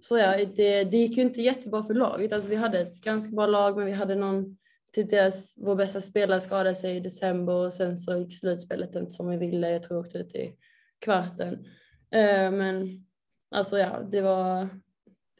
så 0.00 0.18
ja, 0.18 0.36
det, 0.56 0.84
det 0.84 0.96
gick 0.96 1.16
ju 1.16 1.22
inte 1.22 1.42
jättebra 1.42 1.82
för 1.82 1.94
laget. 1.94 2.32
Alltså, 2.32 2.50
vi 2.50 2.56
hade 2.56 2.80
ett 2.80 3.00
ganska 3.00 3.36
bra 3.36 3.46
lag 3.46 3.76
men 3.76 3.86
vi 3.86 3.92
hade 3.92 4.14
någon, 4.14 4.56
typ 4.92 5.10
deras, 5.10 5.54
vår 5.56 5.76
bästa 5.76 6.00
spelare 6.00 6.40
skadade 6.40 6.74
sig 6.74 6.96
i 6.96 7.00
december 7.00 7.52
och 7.52 7.72
sen 7.72 7.96
så 7.96 8.16
gick 8.16 8.38
slutspelet 8.38 8.94
inte 8.94 9.12
som 9.12 9.28
vi 9.28 9.36
ville. 9.36 9.70
Jag 9.70 9.82
tror 9.82 9.98
jag 9.98 10.06
åkte 10.06 10.18
ut 10.18 10.34
i 10.34 10.56
kvarten. 11.04 11.66
Eh, 12.12 12.50
men 12.50 13.06
alltså 13.50 13.78
ja, 13.78 14.02
det 14.02 14.20
var 14.20 14.68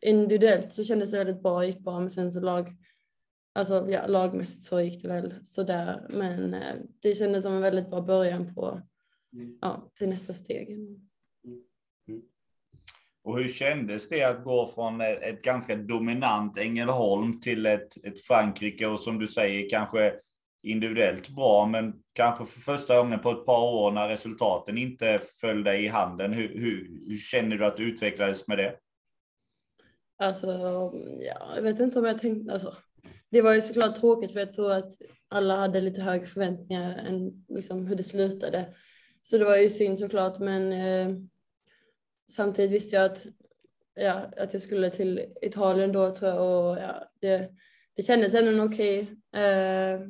individuellt 0.01 0.73
så 0.73 0.85
kändes 0.85 1.11
det 1.11 1.19
väldigt 1.19 1.43
bra, 1.43 1.65
gick 1.67 1.79
bra 1.79 2.01
men 2.01 2.11
sen 2.11 2.33
så 2.33 2.41
lag 2.41 2.77
Alltså 3.55 3.91
ja, 3.91 4.07
lagmässigt 4.07 4.63
så 4.63 4.81
gick 4.81 5.03
det 5.03 5.09
väl 5.09 5.35
sådär, 5.45 6.07
men 6.11 6.55
eh, 6.55 6.75
det 7.03 7.15
kändes 7.15 7.45
som 7.45 7.53
en 7.53 7.61
väldigt 7.61 7.91
bra 7.91 8.01
början 8.01 8.55
på 8.55 8.81
mm. 9.33 9.59
ja, 9.61 9.91
till 9.99 10.09
nästa 10.09 10.33
steg. 10.33 10.71
Mm. 10.71 11.03
Mm. 12.09 12.23
Och 13.25 13.39
hur 13.39 13.49
kändes 13.49 14.09
det 14.09 14.23
att 14.23 14.45
gå 14.45 14.67
från 14.67 15.01
ett 15.01 15.43
ganska 15.43 15.77
dominant 15.77 16.57
Ängelholm 16.57 17.41
till 17.41 17.67
ett, 17.67 18.05
ett 18.05 18.21
Frankrike 18.21 18.87
och 18.87 19.01
som 19.01 19.19
du 19.19 19.27
säger 19.27 19.69
kanske 19.71 20.15
individuellt 20.63 21.29
bra, 21.29 21.67
men 21.67 21.95
kanske 22.13 22.45
för 22.45 22.61
första 22.61 22.99
gången 22.99 23.19
på 23.19 23.31
ett 23.31 23.47
par 23.47 23.75
år 23.75 23.91
när 23.91 24.09
resultaten 24.09 24.79
inte 24.79 25.21
föll 25.41 25.65
dig 25.65 25.85
i 25.85 25.89
handen. 25.89 26.33
Hur, 26.33 26.49
hur, 26.49 27.09
hur 27.09 27.19
känner 27.19 27.57
du 27.57 27.67
att 27.67 27.77
du 27.77 27.89
utvecklades 27.89 28.49
med 28.49 28.59
det? 28.59 28.77
Alltså, 30.19 30.47
ja, 31.21 31.53
jag 31.57 31.63
vet 31.63 31.81
inte 31.81 31.99
om 31.99 32.05
jag 32.05 32.19
tänkte, 32.19 32.53
alltså, 32.53 32.77
det 33.31 33.43
var 33.43 33.55
ju 33.55 33.61
såklart 33.61 34.01
tråkigt 34.01 34.33
för 34.33 34.41
jag 34.41 34.53
tror 34.53 34.73
att 34.73 34.93
alla 35.29 35.57
hade 35.57 35.81
lite 35.81 36.03
högre 36.03 36.27
förväntningar 36.27 36.99
än 36.99 37.45
liksom 37.49 37.87
hur 37.87 37.97
det 37.97 38.03
slutade. 38.03 38.75
Så 39.23 39.39
det 39.39 39.45
var 39.45 39.57
ju 39.57 39.71
synd 39.71 39.99
såklart 39.99 40.39
men 40.39 40.73
eh, 40.73 41.17
samtidigt 42.31 42.71
visste 42.71 42.97
jag 42.97 43.05
att, 43.05 43.27
ja, 43.95 44.13
att 44.37 44.53
jag 44.53 44.63
skulle 44.63 44.91
till 44.91 45.25
Italien 45.43 45.93
då 45.93 46.15
tror 46.15 46.31
jag 46.31 46.41
och 46.41 46.83
ja, 46.83 47.11
det, 47.21 47.51
det 47.97 48.03
kändes 48.03 48.35
ändå 48.35 48.65
okej 48.65 49.03
okay, 49.31 49.43
eh, 49.43 50.01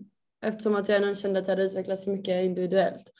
eftersom 0.42 0.76
att 0.76 0.88
jag 0.88 1.02
ändå 1.02 1.14
kände 1.14 1.38
att 1.38 1.46
jag 1.46 1.52
hade 1.52 1.66
utvecklats 1.66 2.04
så 2.04 2.10
mycket 2.10 2.44
individuellt. 2.44 3.12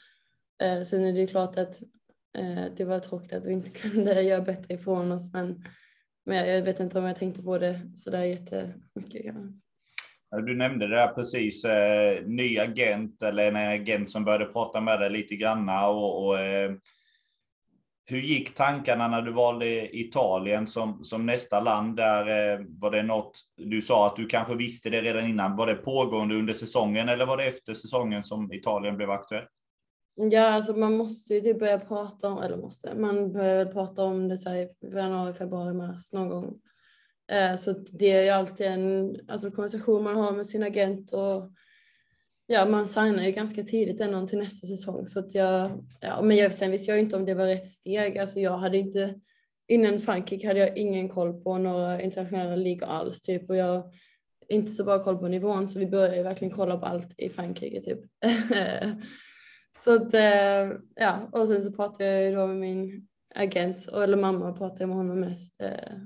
Eh, 0.63 0.83
sen 0.83 1.05
är 1.05 1.13
det 1.13 1.19
ju 1.19 1.27
klart 1.27 1.57
att 1.57 1.81
eh, 2.37 2.65
det 2.77 2.85
var 2.85 2.99
tråkigt 2.99 3.33
att 3.33 3.45
vi 3.45 3.51
inte 3.53 3.69
kunde 3.79 4.21
göra 4.21 4.41
bättre 4.41 4.73
ifrån 4.73 5.11
oss 5.11 5.33
men, 5.33 5.63
men 6.25 6.49
jag 6.49 6.61
vet 6.61 6.79
inte 6.79 6.99
om 6.99 7.05
jag 7.05 7.15
tänkte 7.15 7.43
på 7.43 7.57
det 7.57 7.79
sådär 7.95 8.23
jättemycket. 8.23 9.35
Du 10.45 10.55
nämnde 10.55 10.87
det 10.87 10.95
där 10.95 11.07
precis, 11.07 11.65
eh, 11.65 12.25
ny 12.25 12.59
agent 12.59 13.21
eller 13.21 13.47
en 13.47 13.81
agent 13.81 14.09
som 14.09 14.25
började 14.25 14.45
prata 14.45 14.81
med 14.81 14.99
dig 14.99 15.09
lite 15.09 15.35
granna. 15.35 15.87
Och, 15.87 16.25
och 16.25 16.39
eh, 16.39 16.71
hur 18.05 18.21
gick 18.21 18.53
tankarna 18.53 19.07
när 19.07 19.21
du 19.21 19.31
valde 19.31 19.97
Italien 19.97 20.67
som, 20.67 21.03
som 21.03 21.25
nästa 21.25 21.59
land? 21.59 21.97
Där, 21.97 22.53
eh, 22.53 22.65
var 22.79 22.91
det 22.91 23.03
något, 23.03 23.39
du 23.57 23.81
sa 23.81 24.07
att 24.07 24.15
du 24.15 24.25
kanske 24.25 24.55
visste 24.55 24.89
det 24.89 25.01
redan 25.01 25.29
innan. 25.29 25.55
Var 25.55 25.67
det 25.67 25.75
pågående 25.75 26.35
under 26.35 26.53
säsongen 26.53 27.09
eller 27.09 27.25
var 27.25 27.37
det 27.37 27.45
efter 27.45 27.73
säsongen 27.73 28.23
som 28.23 28.53
Italien 28.53 28.97
blev 28.97 29.11
aktuellt? 29.11 29.49
Ja, 30.15 30.47
alltså 30.47 30.73
man 30.73 30.97
måste 30.97 31.33
ju 31.33 31.41
typ 31.41 31.59
börja 31.59 31.79
prata 31.79 32.27
om, 32.27 32.41
eller 32.43 32.57
måste, 32.57 32.95
man 32.95 33.33
börjar 33.33 33.65
prata 33.65 34.03
om 34.03 34.27
det 34.27 34.37
så 34.37 34.49
här 34.49 34.57
i 34.57 34.69
januari, 34.81 35.33
februari, 35.33 35.73
mars 35.73 36.11
någon 36.11 36.29
gång. 36.29 36.59
Eh, 37.31 37.55
så 37.55 37.71
det 37.71 38.11
är 38.11 38.23
ju 38.23 38.29
alltid 38.29 38.67
en 38.67 39.19
alltså, 39.27 39.51
konversation 39.51 40.03
man 40.03 40.15
har 40.15 40.31
med 40.31 40.47
sin 40.47 40.63
agent 40.63 41.11
och 41.11 41.51
ja, 42.47 42.65
man 42.65 42.87
signar 42.87 43.23
ju 43.23 43.31
ganska 43.31 43.63
tidigt 43.63 44.01
ändå 44.01 44.27
till 44.27 44.39
nästa 44.39 44.67
säsong. 44.67 45.07
Så 45.07 45.19
att 45.19 45.35
jag, 45.35 45.85
ja, 45.99 46.21
men 46.21 46.37
jag, 46.37 46.53
sen 46.53 46.71
visste 46.71 46.91
jag 46.91 46.99
inte 46.99 47.15
om 47.15 47.25
det 47.25 47.33
var 47.33 47.45
rätt 47.45 47.69
steg. 47.69 48.17
Alltså 48.17 48.39
jag 48.39 48.57
hade 48.57 48.77
inte, 48.77 49.19
innan 49.67 49.99
Frankrike 49.99 50.47
hade 50.47 50.59
jag 50.59 50.77
ingen 50.77 51.09
koll 51.09 51.43
på 51.43 51.57
några 51.57 52.01
internationella 52.01 52.55
ligor 52.55 52.87
alls 52.87 53.21
typ 53.21 53.49
och 53.49 53.55
jag 53.55 53.91
inte 54.49 54.71
så 54.71 54.83
bra 54.83 55.03
koll 55.03 55.17
på 55.17 55.27
nivån 55.27 55.67
så 55.67 55.79
vi 55.79 55.87
började 55.87 56.17
ju 56.17 56.23
verkligen 56.23 56.53
kolla 56.53 56.77
på 56.77 56.85
allt 56.85 57.13
i 57.17 57.29
Frankrike 57.29 57.81
typ. 57.81 57.99
så 59.77 59.95
att 59.95 60.13
eh, 60.13 60.77
ja, 60.95 61.29
och 61.31 61.47
sen 61.47 61.63
så 61.63 61.71
pratade 61.71 62.09
jag 62.11 62.23
ju 62.23 62.35
då 62.35 62.47
med 62.47 62.57
min 62.57 63.07
agent, 63.35 63.87
eller 63.87 64.17
mamma 64.17 64.53
pratade 64.53 64.87
med 64.87 64.95
honom 64.95 65.19
mest 65.19 65.61
eh, 65.61 65.97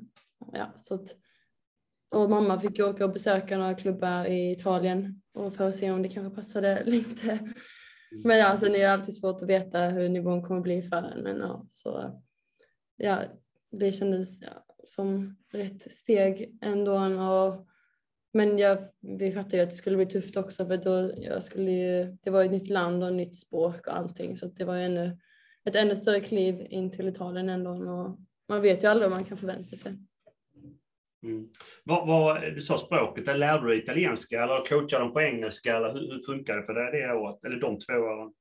ja, 0.53 0.73
så 0.75 0.95
att, 0.95 1.15
och 2.09 2.29
mamma 2.29 2.59
fick 2.59 2.79
åka 2.79 3.05
och 3.05 3.13
besöka 3.13 3.57
några 3.57 3.73
klubbar 3.73 4.25
i 4.25 4.51
Italien 4.51 5.21
och 5.33 5.53
för 5.53 5.69
att 5.69 5.75
se 5.75 5.91
om 5.91 6.01
det 6.01 6.09
kanske 6.09 6.35
passade 6.35 6.83
lite. 6.85 7.39
Men 8.23 8.45
alltså, 8.45 8.65
ja, 8.65 8.71
sen 8.71 8.75
är 8.75 8.79
det 8.79 8.93
alltid 8.93 9.15
svårt 9.15 9.41
att 9.41 9.49
veta 9.49 9.81
hur 9.81 10.09
nivån 10.09 10.43
kommer 10.43 10.61
bli 10.61 10.81
för 10.81 10.97
en. 10.97 11.23
Men 11.23 11.37
ja, 11.37 11.65
så 11.69 12.21
ja, 12.97 13.19
det 13.71 13.91
kändes 13.91 14.41
ja, 14.41 14.65
som 14.83 15.37
rätt 15.53 15.91
steg 15.91 16.57
ändå. 16.61 16.93
Och, 17.31 17.67
men 18.33 18.57
jag, 18.57 18.77
vi 18.99 19.31
fattade 19.31 19.57
ju 19.57 19.63
att 19.63 19.69
det 19.69 19.75
skulle 19.75 19.97
bli 19.97 20.05
tufft 20.05 20.37
också 20.37 20.65
för 20.65 20.77
då 20.77 21.11
jag 21.17 21.43
skulle 21.43 21.71
ju, 21.71 22.17
det 22.23 22.29
var 22.29 22.43
ett 22.43 22.51
nytt 22.51 22.69
land 22.69 23.03
och 23.03 23.09
ett 23.09 23.15
nytt 23.15 23.39
språk 23.39 23.87
och 23.87 23.97
allting 23.97 24.37
så 24.37 24.45
det 24.45 24.63
var 24.63 24.75
ju 24.75 24.83
ännu, 24.83 25.17
ett 25.65 25.75
ännu 25.75 25.95
större 25.95 26.19
kliv 26.19 26.67
in 26.69 26.91
till 26.91 27.07
Italien 27.07 27.49
ändå. 27.49 27.71
Och 27.71 28.17
man 28.49 28.61
vet 28.61 28.83
ju 28.83 28.87
aldrig 28.87 29.09
vad 29.09 29.19
man 29.19 29.25
kan 29.25 29.37
förvänta 29.37 29.75
sig. 29.75 29.97
Mm. 31.27 31.49
Vad, 31.83 32.07
vad, 32.07 32.41
du 32.55 32.61
sa 32.61 32.77
språket, 32.77 33.25
där 33.25 33.37
lärde 33.37 33.67
du 33.67 33.77
italienska 33.77 34.43
eller 34.43 34.65
coachade 34.65 35.03
de 35.03 35.13
på 35.13 35.21
engelska 35.21 35.77
eller 35.77 35.93
hur, 35.93 36.11
hur 36.11 36.19
funkar 36.25 36.57
det 36.57 36.63
för 36.63 36.73
dig 36.73 37.01
det 37.01 37.13
året, 37.13 37.45
eller 37.45 37.59
de 37.59 37.79
två 37.79 37.93
åren? 37.93 38.33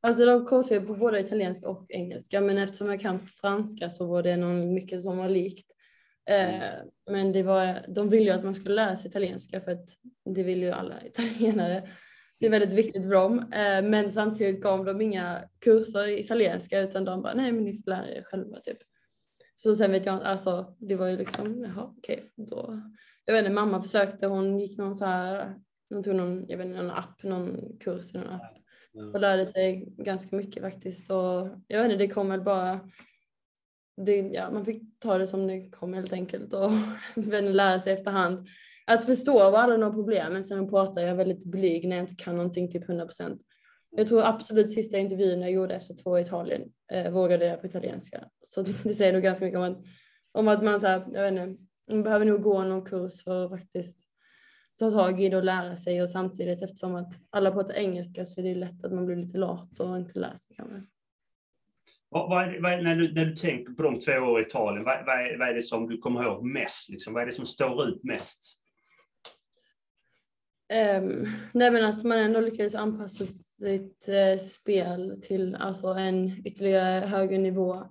Alltså 0.00 0.24
de 0.24 0.64
ju 0.70 0.80
på 0.86 0.94
både 0.94 1.20
italienska 1.20 1.68
och 1.68 1.86
engelska, 1.88 2.40
men 2.40 2.58
eftersom 2.58 2.88
jag 2.88 3.00
kan 3.00 3.20
franska 3.20 3.90
så 3.90 4.06
var 4.06 4.22
det 4.22 4.36
någon 4.36 4.74
mycket 4.74 5.02
som 5.02 5.18
var 5.18 5.28
likt. 5.28 5.66
Eh, 6.30 6.54
Mm. 6.54 6.88
men 7.10 7.32
det 7.32 7.42
var, 7.42 7.78
de 7.88 8.08
ville 8.08 8.24
ju 8.24 8.30
att 8.30 8.44
man 8.44 8.54
skulle 8.54 8.74
lära 8.74 8.96
sig 8.96 9.08
italienska 9.10 9.60
för 9.60 9.72
att 9.72 9.88
det 10.34 10.42
vill 10.42 10.62
ju 10.62 10.70
alla 10.70 10.94
italienare. 11.06 11.88
Det 12.38 12.46
är 12.46 12.50
väldigt 12.50 12.74
viktigt 12.74 13.02
för 13.02 13.10
dem. 13.10 13.38
Eh, 13.38 13.82
men 13.82 14.12
samtidigt 14.12 14.62
gav 14.62 14.84
de 14.84 15.00
inga 15.00 15.38
kurser 15.64 16.06
i 16.06 16.20
italienska 16.20 16.80
utan 16.80 17.04
de 17.04 17.22
bara 17.22 17.34
nej 17.34 17.52
men 17.52 17.64
ni 17.64 17.72
får 17.72 17.90
lära 17.90 18.08
er 18.08 18.22
själva 18.22 18.58
typ. 18.58 18.78
Så 19.62 19.74
sen 19.74 19.92
vet 19.92 20.06
jag 20.06 20.22
alltså 20.22 20.74
det 20.78 20.94
var 20.94 21.06
ju 21.06 21.16
liksom, 21.16 21.64
jaha 21.64 21.92
okej 21.98 22.32
då. 22.36 22.82
Jag 23.24 23.34
vet 23.34 23.40
inte, 23.40 23.54
mamma 23.54 23.82
försökte, 23.82 24.26
hon 24.26 24.58
gick 24.58 24.78
någon 24.78 24.94
så 24.94 25.04
här, 25.04 25.54
hon 25.88 26.02
tog 26.02 26.14
någon, 26.14 26.44
jag 26.48 26.58
vet 26.58 26.66
inte, 26.66 26.82
någon 26.82 26.90
app, 26.90 27.22
någon 27.22 27.78
kurs 27.80 28.14
i 28.14 28.18
någon 28.18 28.28
app 28.28 28.56
och 29.14 29.20
lärde 29.20 29.46
sig 29.46 29.94
ganska 29.98 30.36
mycket 30.36 30.62
faktiskt. 30.62 31.10
Och 31.10 31.48
jag 31.66 31.82
vet 31.82 31.92
inte, 31.92 31.96
det 31.96 32.08
kom 32.08 32.28
väl 32.28 32.40
bara... 32.42 32.80
Det, 33.96 34.16
ja, 34.16 34.50
man 34.50 34.64
fick 34.64 34.82
ta 34.98 35.18
det 35.18 35.26
som 35.26 35.46
det 35.46 35.70
kom 35.70 35.94
helt 35.94 36.12
enkelt 36.12 36.54
och 36.54 36.70
lära 37.42 37.78
sig 37.78 37.92
efterhand. 37.92 38.48
Att 38.86 39.06
förstå 39.06 39.50
var 39.50 39.58
aldrig 39.58 39.80
några 39.80 39.94
problem, 39.94 40.32
men 40.32 40.44
sen 40.44 40.68
pratar 40.68 41.02
jag 41.02 41.14
väldigt 41.14 41.44
blyg 41.44 41.88
när 41.88 41.96
jag 41.96 42.02
inte 42.02 42.24
kan 42.24 42.36
någonting 42.36 42.70
typ 42.70 42.88
100 42.88 43.04
procent. 43.04 43.42
Jag 43.90 44.06
tror 44.06 44.22
absolut 44.22 44.72
sista 44.72 44.98
intervjun 44.98 45.40
jag 45.40 45.50
gjorde 45.50 45.74
efter 45.74 45.94
två 45.94 46.18
i 46.18 46.22
Italien 46.22 46.62
eh, 46.92 47.12
vågade 47.12 47.46
jag 47.46 47.60
på 47.60 47.66
italienska. 47.66 48.24
Så 48.42 48.62
det, 48.62 48.82
det 48.82 48.94
säger 48.94 49.12
nog 49.12 49.22
ganska 49.22 49.44
mycket 49.44 49.58
om 49.58 49.64
att, 49.64 49.78
om 50.32 50.48
att 50.48 50.64
man, 50.64 50.80
så 50.80 50.86
här, 50.86 51.04
jag 51.12 51.22
vet 51.22 51.32
inte, 51.32 51.62
man 51.90 52.02
behöver 52.02 52.24
nog 52.24 52.42
gå 52.42 52.62
någon 52.62 52.84
kurs 52.84 53.24
för 53.24 53.44
att 53.44 53.50
faktiskt 53.50 54.06
ta 54.78 54.90
tag 54.90 55.20
i 55.20 55.28
det 55.28 55.36
och 55.36 55.44
lära 55.44 55.76
sig 55.76 56.02
och 56.02 56.10
samtidigt 56.10 56.62
eftersom 56.62 56.94
att 56.94 57.12
alla 57.30 57.50
pratar 57.50 57.74
engelska 57.74 58.24
så 58.24 58.40
är 58.40 58.44
det 58.44 58.54
lätt 58.54 58.84
att 58.84 58.92
man 58.92 59.06
blir 59.06 59.16
lite 59.16 59.38
lat 59.38 59.80
och 59.80 59.96
inte 59.96 60.18
lär 60.18 60.36
sig 60.36 60.56
kanske. 60.56 60.82
Vad, 62.08 62.30
vad 62.30 62.62
vad 62.62 62.72
är, 62.72 62.82
när, 62.82 62.96
du, 62.96 63.12
när 63.12 63.24
du 63.24 63.36
tänker 63.36 63.72
på 63.72 63.82
de 63.82 64.00
två 64.00 64.12
år 64.12 64.40
i 64.40 64.46
Italien, 64.46 64.84
vad, 64.84 65.06
vad, 65.06 65.20
är, 65.20 65.38
vad 65.38 65.48
är 65.48 65.54
det 65.54 65.62
som 65.62 65.88
du 65.88 65.98
kommer 65.98 66.22
ihåg 66.22 66.44
mest? 66.44 66.88
Liksom? 66.88 67.14
Vad 67.14 67.22
är 67.22 67.26
det 67.26 67.32
som 67.32 67.46
står 67.46 67.88
ut 67.88 68.04
mest? 68.04 68.59
Um, 70.70 71.26
nej 71.52 71.70
men 71.70 71.84
att 71.84 72.04
man 72.04 72.18
ändå 72.18 72.40
lyckades 72.40 72.74
anpassa 72.74 73.24
sitt 73.24 74.08
uh, 74.08 74.38
spel 74.38 75.20
till 75.22 75.54
alltså, 75.54 75.88
en 75.88 76.46
ytterligare 76.46 77.06
högre 77.06 77.38
nivå. 77.38 77.84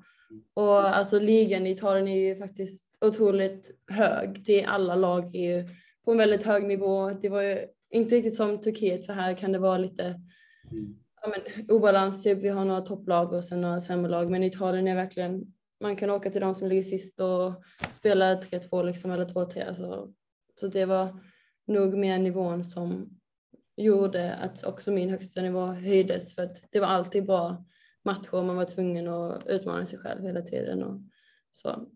Och 0.54 0.98
alltså 0.98 1.20
ligan 1.20 1.68
i 1.68 1.72
Italien 1.72 2.08
är 2.08 2.20
ju 2.20 2.36
faktiskt 2.36 2.98
otroligt 3.02 3.72
hög. 3.92 4.44
Det 4.46 4.64
är 4.64 4.68
alla 4.68 4.96
lag 4.96 5.36
är 5.36 5.58
ju 5.58 5.70
på 6.06 6.12
en 6.12 6.18
väldigt 6.18 6.44
hög 6.44 6.64
nivå. 6.64 7.10
Det 7.10 7.30
var 7.30 7.42
ju 7.42 7.60
inte 7.90 8.16
riktigt 8.16 8.36
som 8.36 8.62
Turkiet 8.62 9.06
för 9.06 9.14
här 9.14 9.34
kan 9.34 9.52
det 9.52 9.60
vara 9.60 9.78
lite 9.78 10.22
ja, 11.22 11.30
men, 11.30 11.70
obalans. 11.70 12.24
Typ. 12.24 12.38
Vi 12.38 12.50
har 12.50 12.66
några 12.66 12.82
topplag 12.82 13.34
och 13.34 13.44
sen 13.44 13.62
några 13.62 13.82
sämre 13.82 14.12
lag. 14.12 14.32
Men 14.32 14.44
Italien 14.44 14.88
är 14.88 14.96
verkligen, 14.96 15.46
man 15.82 15.96
kan 15.96 16.10
åka 16.10 16.32
till 16.32 16.42
de 16.42 16.56
som 16.56 16.68
ligger 16.68 16.84
sist 16.84 17.20
och 17.20 17.64
spela 17.90 18.36
3-2 18.36 18.84
liksom, 18.84 19.12
eller 19.12 19.26
2-3. 19.26 19.68
Alltså. 19.68 20.10
Så 20.60 20.68
det 20.68 20.86
var 20.86 21.20
nog 21.70 21.98
mer 21.98 22.20
nivån 22.20 22.64
som 22.64 23.20
gjorde 23.78 24.34
att 24.34 24.64
också 24.64 24.92
min 24.92 25.10
högsta 25.10 25.42
nivå 25.42 25.66
höjdes 25.66 26.36
för 26.36 26.44
att 26.44 26.64
det 26.72 26.80
var 26.80 26.88
alltid 26.88 27.26
bra 27.26 27.66
matcher 28.04 28.34
och 28.34 28.46
man 28.46 28.56
var 28.56 28.66
tvungen 28.66 29.08
att 29.08 29.48
utmana 29.48 29.86
sig 29.86 30.00
själv 30.00 30.24
hela 30.24 30.42
tiden. 30.42 30.84
Och, 30.84 31.02
så. 31.52 31.88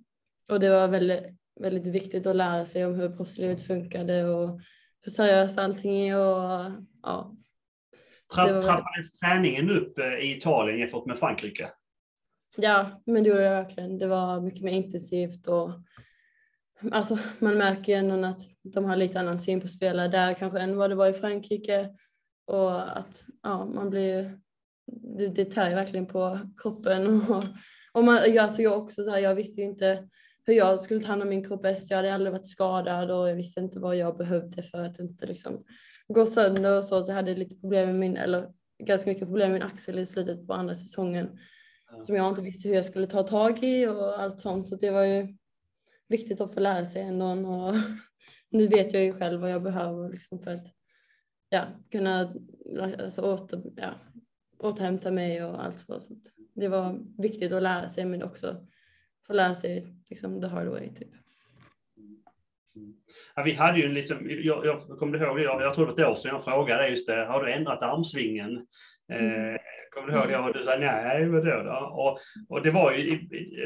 och 0.52 0.60
det 0.60 0.70
var 0.70 0.88
väldigt, 0.88 1.24
väldigt 1.60 1.88
viktigt 1.88 2.28
att 2.28 2.36
lära 2.36 2.66
sig 2.66 2.86
om 2.86 2.96
hur 2.96 3.10
proffslivet 3.10 3.62
funkade 3.62 4.26
och 4.26 4.60
hur 5.02 5.12
seriöst 5.12 5.58
allting 5.58 6.08
är 6.08 6.18
och 6.18 6.72
ja, 7.04 7.36
var- 8.36 8.62
Trappades 8.62 9.20
träningen 9.20 9.70
upp 9.70 10.00
eh, 10.00 10.06
i 10.06 10.38
Italien 10.38 10.80
jämfört 10.80 11.06
med 11.06 11.20
Frankrike? 11.20 11.70
Ja, 12.58 13.02
men 13.06 13.24
det 13.24 13.30
gjorde 13.30 13.44
det 13.44 13.50
verkligen. 13.50 13.98
Det 13.98 14.08
var 14.08 14.42
mycket 14.42 14.62
mer 14.62 14.72
intensivt 14.72 15.48
och 15.48 15.70
alltså, 16.92 17.18
man 17.40 17.58
märker 17.58 17.98
ändå 17.98 18.28
att 18.28 18.42
de 18.64 18.86
har 18.86 18.96
lite 18.96 19.20
annan 19.20 19.40
syn 19.40 19.62
på 19.62 19.68
spelare 19.68 20.08
där 20.08 20.34
kanske 20.34 20.60
än 20.60 20.78
vad 20.78 20.90
det 20.90 20.96
var 20.96 21.10
i 21.10 21.14
Frankrike. 21.14 21.90
Och 22.48 22.98
att 22.98 23.24
ja, 23.44 23.66
man 23.66 23.90
blir, 23.90 24.40
det, 25.18 25.28
det 25.28 25.46
tär 25.46 25.70
ju 25.70 25.76
verkligen 25.76 26.06
på 26.06 26.40
kroppen. 26.58 27.22
Och, 27.32 27.44
och 27.94 28.04
man, 28.04 28.16
jag, 28.16 28.38
alltså 28.38 28.62
jag 28.62 28.78
också 28.78 29.04
så 29.04 29.10
här, 29.10 29.20
jag 29.20 29.36
visste 29.36 29.62
ju 29.62 29.68
inte 29.68 30.10
hur 30.46 30.54
jag 30.54 30.80
skulle 30.80 31.00
ta 31.00 31.08
hand 31.08 31.22
om 31.22 31.30
min 31.30 31.44
kropp 31.44 31.62
bäst. 31.62 31.90
Jag 31.90 31.98
hade 31.98 32.14
aldrig 32.14 32.32
varit 32.32 32.48
skadad 32.48 33.12
och 33.12 33.30
jag 33.30 33.36
visste 33.36 33.60
inte 33.60 33.80
vad 33.80 33.96
jag 33.96 34.18
behövde 34.18 34.64
för 34.64 34.78
att 34.78 35.00
inte 35.00 35.26
liksom 35.26 35.64
gå 36.08 36.26
sönder 36.26 36.78
och 36.78 36.86
så. 36.86 37.04
Så 37.04 37.12
jag 37.12 37.16
hade 37.16 37.36
lite 37.36 37.56
problem 37.56 37.90
med 37.90 37.96
min, 37.96 38.18
eller 38.18 38.50
ganska 38.84 39.10
mycket 39.10 39.28
problem 39.28 39.52
med 39.52 39.62
min 39.62 39.70
axel 39.70 40.00
i 40.00 40.06
slutet 40.06 40.48
på 40.48 40.54
andra 40.54 40.76
säsongen 40.76 41.30
som 42.02 42.16
jag 42.16 42.30
inte 42.30 42.42
visste 42.42 42.68
hur 42.68 42.76
jag 42.76 42.86
skulle 42.86 43.08
ta 43.08 43.24
tag 43.24 43.64
i 43.64 43.88
och 43.88 44.22
allt 44.22 44.40
sånt. 44.40 44.68
Så 44.68 44.76
det 44.76 44.92
var 44.92 45.04
ju 45.04 45.38
viktigt 46.14 46.42
att 46.42 46.54
få 46.54 46.60
lära 46.60 46.86
sig 46.86 47.02
ändå. 47.02 47.26
Och 47.26 47.74
nu 48.50 48.68
vet 48.68 48.94
jag 48.94 49.04
ju 49.04 49.14
själv 49.14 49.42
vad 49.42 49.52
jag 49.52 49.64
behöver 49.64 50.10
liksom 50.10 50.40
för 50.40 50.52
att 50.52 50.68
ja, 51.50 51.68
kunna 51.92 52.34
alltså, 52.80 53.22
åter, 53.22 53.64
ja, 53.76 53.94
återhämta 54.60 55.12
mig 55.12 55.44
och 55.44 55.66
allt 55.66 55.80
så. 55.80 56.00
så 56.00 56.14
det 56.56 56.68
var 56.68 57.00
viktigt 57.22 57.54
att 57.54 57.64
lära 57.64 57.90
sig 57.90 58.06
men 58.06 58.24
också 58.24 58.68
få 59.28 59.34
lära 59.34 59.56
sig 59.56 59.86
liksom, 60.10 60.42
the 60.42 60.48
hard 60.48 60.68
way. 60.68 60.90
Typ. 60.96 61.10
Ja, 63.36 63.44
vi 63.44 63.54
hade 63.54 63.80
ju 63.80 63.86
en 63.86 63.94
liksom, 63.94 64.18
jag, 64.30 64.66
jag 64.66 64.80
kommer 65.00 65.22
ihåg, 65.22 65.40
jag, 65.40 65.62
jag 65.62 65.76
tror 65.76 65.86
det 65.86 65.92
var 65.92 66.00
ett 66.00 66.12
år 66.12 66.16
sedan 66.16 66.32
jag 66.32 66.44
frågade 66.44 66.90
just 66.90 67.08
det, 67.08 67.26
har 67.26 67.44
du 67.44 67.52
ändrat 67.52 67.84
armsvingen? 67.84 68.68
Eh, 69.14 69.58
kommer 69.94 70.08
du 70.08 70.14
ihåg 70.14 70.28
det? 70.30 70.38
Och 70.38 70.54
du 70.54 70.64
sa 70.64 70.76
nej, 70.80 71.28
vadå 71.30 71.64
då? 71.64 71.92
Och, 71.94 72.20
och 72.50 72.64
det 72.64 72.72
var 72.72 72.94
ju, 72.94 73.18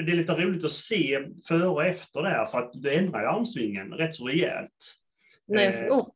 det 0.05 0.11
är 0.11 0.15
lite 0.15 0.33
roligt 0.33 0.65
att 0.65 0.71
se 0.71 1.19
före 1.47 1.67
och 1.67 1.85
efter 1.85 2.21
där, 2.21 2.45
för 2.45 2.57
att 2.59 2.71
du 2.73 2.93
ändrar 2.93 3.21
ju 3.21 3.27
armsvingen 3.27 3.93
rätt 3.93 4.15
så 4.15 4.27
rejält. 4.27 4.71
När 5.47 5.63
jag 5.63 5.73
Eh, 5.73 5.79
fick 5.81 5.91
ont. 5.93 6.13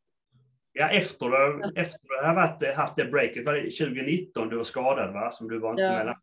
Ja, 0.74 0.90
efter 0.90 1.26
du, 1.30 1.72
efter 1.82 2.00
du 2.08 2.26
har 2.28 2.36
varit, 2.36 2.76
haft 2.76 2.96
det 2.96 3.06
breaket, 3.06 3.46
var 3.46 3.54
det 3.54 3.62
2019 3.62 4.50
du 4.50 4.56
var 4.58 4.64
skadad 4.64 5.14
va? 5.14 5.32
Som 5.32 5.48
du 5.50 5.60
var 5.60 5.72
inte 5.72 5.82
Ja. 5.84 5.98
mellan. 5.98 6.16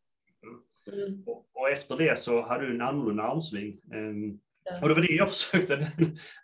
Mm. 0.92 1.22
Och, 1.26 1.46
och 1.54 1.70
efter 1.70 1.96
det 1.96 2.18
så 2.18 2.42
hade 2.42 2.66
du 2.66 2.74
en 2.74 2.80
annorlunda 2.80 3.22
armsving. 3.22 3.76
Ehm, 3.94 4.38
Ja. 4.64 4.78
och 4.82 4.88
det 4.88 4.94
var 4.94 5.02
det 5.02 5.12
jag 5.12 5.28
försökte 5.34 5.90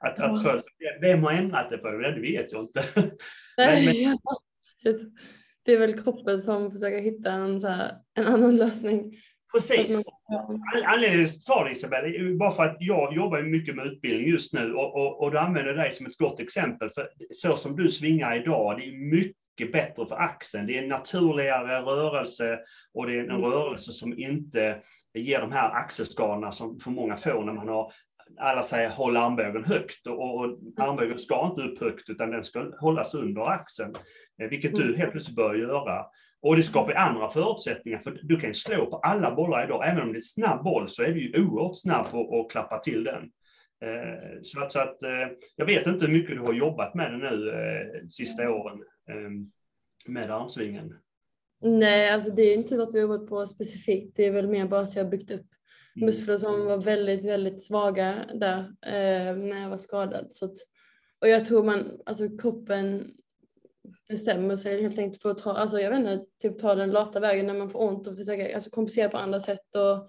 att, 0.01 0.19
att 0.21 0.43
för, 0.43 0.63
Vem 1.01 1.23
har 1.25 1.33
ändrat 1.33 1.71
det 1.71 1.79
på 1.79 1.91
det? 1.91 2.11
Det 2.13 2.21
vet 2.21 2.53
jag 2.53 2.63
inte. 2.65 2.85
Nej, 3.57 3.87
men- 3.87 3.95
ja. 4.83 4.93
Det- 5.65 5.73
är 5.75 5.79
väl 5.79 5.99
kroppen 6.03 6.43
som 6.43 6.71
försöker 6.73 6.99
hitta 6.99 7.31
en, 7.33 7.61
så 7.61 7.69
här, 7.69 7.93
en 8.15 8.27
annan 8.27 8.57
lösning. 8.57 9.15
Precis. 9.55 10.05
Anledningen 10.87 11.27
till 11.29 11.37
att 11.37 11.49
jag 11.49 11.57
tar 11.57 11.65
det 11.65 11.71
Isabel, 11.73 12.37
bara 12.39 12.53
för 12.53 12.63
att 12.63 12.77
jag 12.81 13.15
jobbar 13.15 13.43
mycket 13.43 13.77
med 13.77 13.87
utbildning 13.87 14.29
just 14.29 14.53
nu 14.53 14.73
och, 14.75 14.95
och, 14.95 15.23
och 15.23 15.31
du 15.31 15.39
använder 15.39 15.75
dig 15.75 15.93
som 15.93 16.07
ett 16.07 16.17
gott 16.19 16.41
exempel. 16.41 16.91
För 16.91 17.09
så 17.31 17.57
som 17.57 17.77
du 17.77 17.89
svingar 17.89 18.37
idag, 18.37 18.79
det 18.79 18.85
är 18.89 19.11
mycket 19.11 19.73
bättre 19.73 20.07
för 20.07 20.15
axeln. 20.17 20.67
Det 20.67 20.79
är 20.79 20.83
en 20.83 20.89
naturligare 20.89 21.81
rörelse 21.81 22.59
och 22.95 23.07
det 23.07 23.15
är 23.15 23.19
en 23.19 23.31
Mm. 23.31 23.43
rörelse 23.43 23.93
som 23.93 24.19
inte 24.19 24.81
ger 25.15 25.41
de 25.41 25.53
här 25.53 25.71
axelskadorna 25.71 26.53
som 26.53 26.81
för 26.81 26.91
många 26.91 27.17
får 27.17 27.45
när 27.45 27.53
man 27.53 27.69
har 27.69 27.93
alla 28.39 28.63
säger 28.63 28.91
håll 28.91 29.17
armbågen 29.17 29.65
högt 29.65 30.07
och, 30.07 30.35
och 30.35 30.59
armbågen 30.77 31.19
ska 31.19 31.47
inte 31.47 31.63
upp 31.73 31.81
högt 31.81 32.11
utan 32.11 32.31
den 32.31 32.45
ska 32.45 32.71
hållas 32.81 33.15
under 33.15 33.43
axeln. 33.51 33.95
eh, 34.43 34.49
Vilket 34.49 34.75
du 34.75 34.97
helt 34.97 35.13
plötsligt 35.13 35.37
bör 35.37 35.55
göra. 35.55 36.07
Och 36.41 36.57
det 36.57 36.63
skapar 36.63 36.93
andra 36.95 37.31
förutsättningar, 37.31 37.99
för 37.99 38.21
du 38.23 38.37
kan 38.37 38.55
slå 38.55 38.87
på 38.87 38.97
alla 38.97 39.35
bollar 39.35 39.65
idag. 39.65 39.89
Även 39.89 40.03
om 40.03 40.13
det 40.13 40.19
är 40.19 40.21
snabb 40.21 40.65
boll 40.65 40.89
så 40.89 41.03
är 41.03 41.13
du 41.13 41.21
ju 41.21 41.45
oerhört 41.45 41.79
snabb 41.79 42.11
på 42.11 42.41
att 42.41 42.53
klappa 42.53 42.79
till 42.79 43.05
den. 43.05 43.23
Eh, 43.85 44.41
Så 44.43 44.61
att, 44.65 44.73
så 44.73 44.79
att 44.81 45.03
eh, 45.03 45.29
jag 45.57 45.67
vet 45.67 45.87
inte 45.87 46.07
hur 46.07 46.13
mycket 46.13 46.37
du 46.37 46.41
har 46.41 46.53
jobbat 46.53 46.95
med 46.95 47.13
det 47.13 47.19
nu 47.19 48.09
sista 48.09 48.51
åren 48.51 48.79
eh, 49.11 49.31
med 50.13 50.31
armsvingen. 50.31 50.95
Nej, 51.63 52.11
alltså 52.11 52.31
det 52.31 52.43
är 52.43 52.55
inte 52.55 52.77
något 52.77 52.95
vi 52.95 53.01
har 53.01 53.09
jobbat 53.09 53.29
på 53.29 53.47
specifikt. 53.47 54.17
Det 54.17 54.25
är 54.27 54.31
väl 54.31 54.49
mer 54.49 54.67
bara 54.67 54.81
att 54.81 54.97
jag 54.97 55.05
har 55.05 55.11
byggt 55.11 55.31
upp 55.31 55.41
Mm. 55.41 55.49
Mm. 55.97 56.07
muskler 56.07 56.37
som 56.37 56.65
var 56.67 56.79
väldigt, 56.79 57.25
väldigt 57.25 57.65
svaga 57.65 58.25
där 58.35 58.59
eh, 58.87 59.37
när 59.37 59.63
jag 59.63 59.71
var 59.71 59.77
skadad. 59.77 60.27
Så 60.31 60.45
att, 60.45 60.57
och 61.21 61.29
jag 61.29 61.45
tror 61.47 61.65
man, 61.65 62.01
alltså 62.07 62.39
kroppen 62.39 63.11
bestämmer 64.09 64.57
sig 64.57 64.83
helt 64.83 64.99
enkelt 64.99 65.23
för 65.23 65.31
att 65.31 65.39
ta, 65.39 65.53
alltså 65.53 65.79
jag 65.79 65.91
vet 65.91 65.99
inte, 65.99 66.25
typ 66.43 66.59
ta 66.59 66.75
den 66.75 66.91
lata 66.91 67.21
vägen 67.21 67.47
när 67.47 67.55
man 67.55 67.71
får 67.71 67.83
ont 67.83 68.07
och 68.07 68.17
försöka 68.17 68.55
alltså 68.55 68.71
kompensera 68.71 69.09
på 69.09 69.17
andra 69.17 69.41
sätt. 69.41 69.75
Och, 69.75 70.09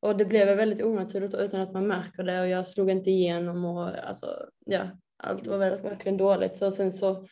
och 0.00 0.16
det 0.16 0.24
blev 0.24 0.56
väldigt 0.56 0.84
onaturligt 0.84 1.34
utan 1.34 1.60
att 1.60 1.72
man 1.72 1.86
märker 1.86 2.22
det 2.22 2.40
och 2.40 2.48
jag 2.48 2.66
slog 2.66 2.90
inte 2.90 3.10
igenom 3.10 3.64
och 3.64 4.08
alltså 4.08 4.26
ja, 4.66 4.82
allt 5.16 5.46
var 5.46 5.58
väldigt, 5.58 5.84
verkligen 5.84 6.16
dåligt. 6.16 6.56
Så 6.56 6.70
sen 6.70 6.92
så 6.92 7.26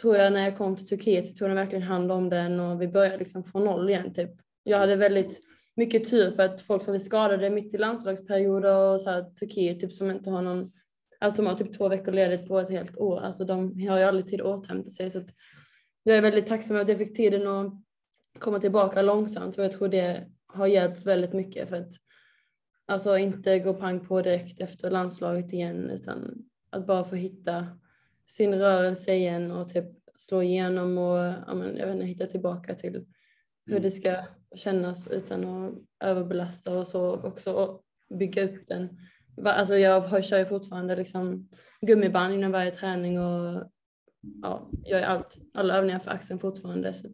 tror 0.00 0.16
jag 0.16 0.32
när 0.32 0.44
jag 0.44 0.58
kom 0.58 0.76
till 0.76 0.86
Turkiet 0.86 1.26
så 1.26 1.32
tog 1.32 1.48
de 1.48 1.54
verkligen 1.54 1.82
hand 1.82 2.12
om 2.12 2.28
den 2.28 2.60
och 2.60 2.82
vi 2.82 2.88
började 2.88 3.18
liksom 3.18 3.44
från 3.44 3.64
noll 3.64 3.90
igen 3.90 4.14
typ. 4.14 4.30
Jag 4.62 4.78
hade 4.78 4.96
väldigt 4.96 5.40
mycket 5.76 6.10
tur 6.10 6.30
för 6.30 6.42
att 6.42 6.60
folk 6.60 6.82
som 6.82 6.92
blev 6.92 7.00
skadade 7.00 7.50
mitt 7.50 7.74
i 7.74 7.78
landslagsperioder 7.78 8.92
och 8.94 9.00
så 9.00 9.10
här, 9.10 9.22
Turkiet 9.22 9.80
typ 9.80 9.92
som 9.92 10.10
inte 10.10 10.30
har 10.30 10.42
någon, 10.42 10.72
alltså 11.20 11.36
som 11.36 11.46
har 11.46 11.54
typ 11.54 11.78
två 11.78 11.88
veckor 11.88 12.12
ledigt 12.12 12.48
på 12.48 12.58
ett 12.58 12.70
helt 12.70 12.96
år, 12.96 13.20
alltså 13.20 13.44
de 13.44 13.80
har 13.88 13.98
ju 13.98 14.04
aldrig 14.04 14.26
tid 14.26 14.40
att 14.40 14.46
återhämta 14.46 14.90
sig. 14.90 15.10
Så 15.10 15.18
att 15.18 15.28
jag 16.02 16.16
är 16.16 16.22
väldigt 16.22 16.46
tacksam 16.46 16.76
att 16.76 16.88
jag 16.88 16.98
fick 16.98 17.16
tiden 17.16 17.46
att 17.46 17.72
komma 18.38 18.60
tillbaka 18.60 19.02
långsamt 19.02 19.58
och 19.58 19.64
jag 19.64 19.72
tror 19.72 19.88
det 19.88 20.26
har 20.46 20.66
hjälpt 20.66 21.06
väldigt 21.06 21.32
mycket 21.32 21.68
för 21.68 21.76
att 21.76 21.92
alltså 22.86 23.18
inte 23.18 23.58
gå 23.58 23.74
pang 23.74 24.06
på 24.06 24.22
direkt 24.22 24.60
efter 24.60 24.90
landslaget 24.90 25.52
igen 25.52 25.90
utan 25.90 26.44
att 26.70 26.86
bara 26.86 27.04
få 27.04 27.16
hitta 27.16 27.66
sin 28.26 28.54
rörelse 28.54 29.14
igen 29.14 29.50
och 29.50 29.68
typ 29.68 29.84
slå 30.16 30.42
igenom 30.42 30.98
och 30.98 31.18
ja, 31.46 31.54
men, 31.54 31.76
jag 31.76 31.86
vet 31.86 31.94
inte, 31.94 32.06
hitta 32.06 32.26
tillbaka 32.26 32.74
till 32.74 33.06
hur 33.66 33.80
det 33.80 33.90
ska 33.90 34.16
kännas 34.56 35.06
utan 35.06 35.44
att 35.44 35.74
överbelasta 36.04 36.78
och 36.78 36.86
så 36.86 37.16
också 37.22 37.52
och 37.52 37.82
bygga 38.18 38.44
upp 38.44 38.66
den. 38.66 38.98
Alltså 39.44 39.74
jag 39.74 40.24
kör 40.24 40.38
ju 40.38 40.46
fortfarande 40.46 40.96
liksom 40.96 41.48
gummiband 41.80 42.34
innan 42.34 42.52
varje 42.52 42.70
träning 42.70 43.18
och 43.18 43.70
ja, 44.42 44.70
jag 44.84 45.00
gör 45.00 45.06
allt, 45.06 45.36
alla 45.54 45.76
övningar 45.76 45.98
för 45.98 46.10
axeln 46.10 46.38
fortfarande. 46.38 46.94
Så 46.94 47.08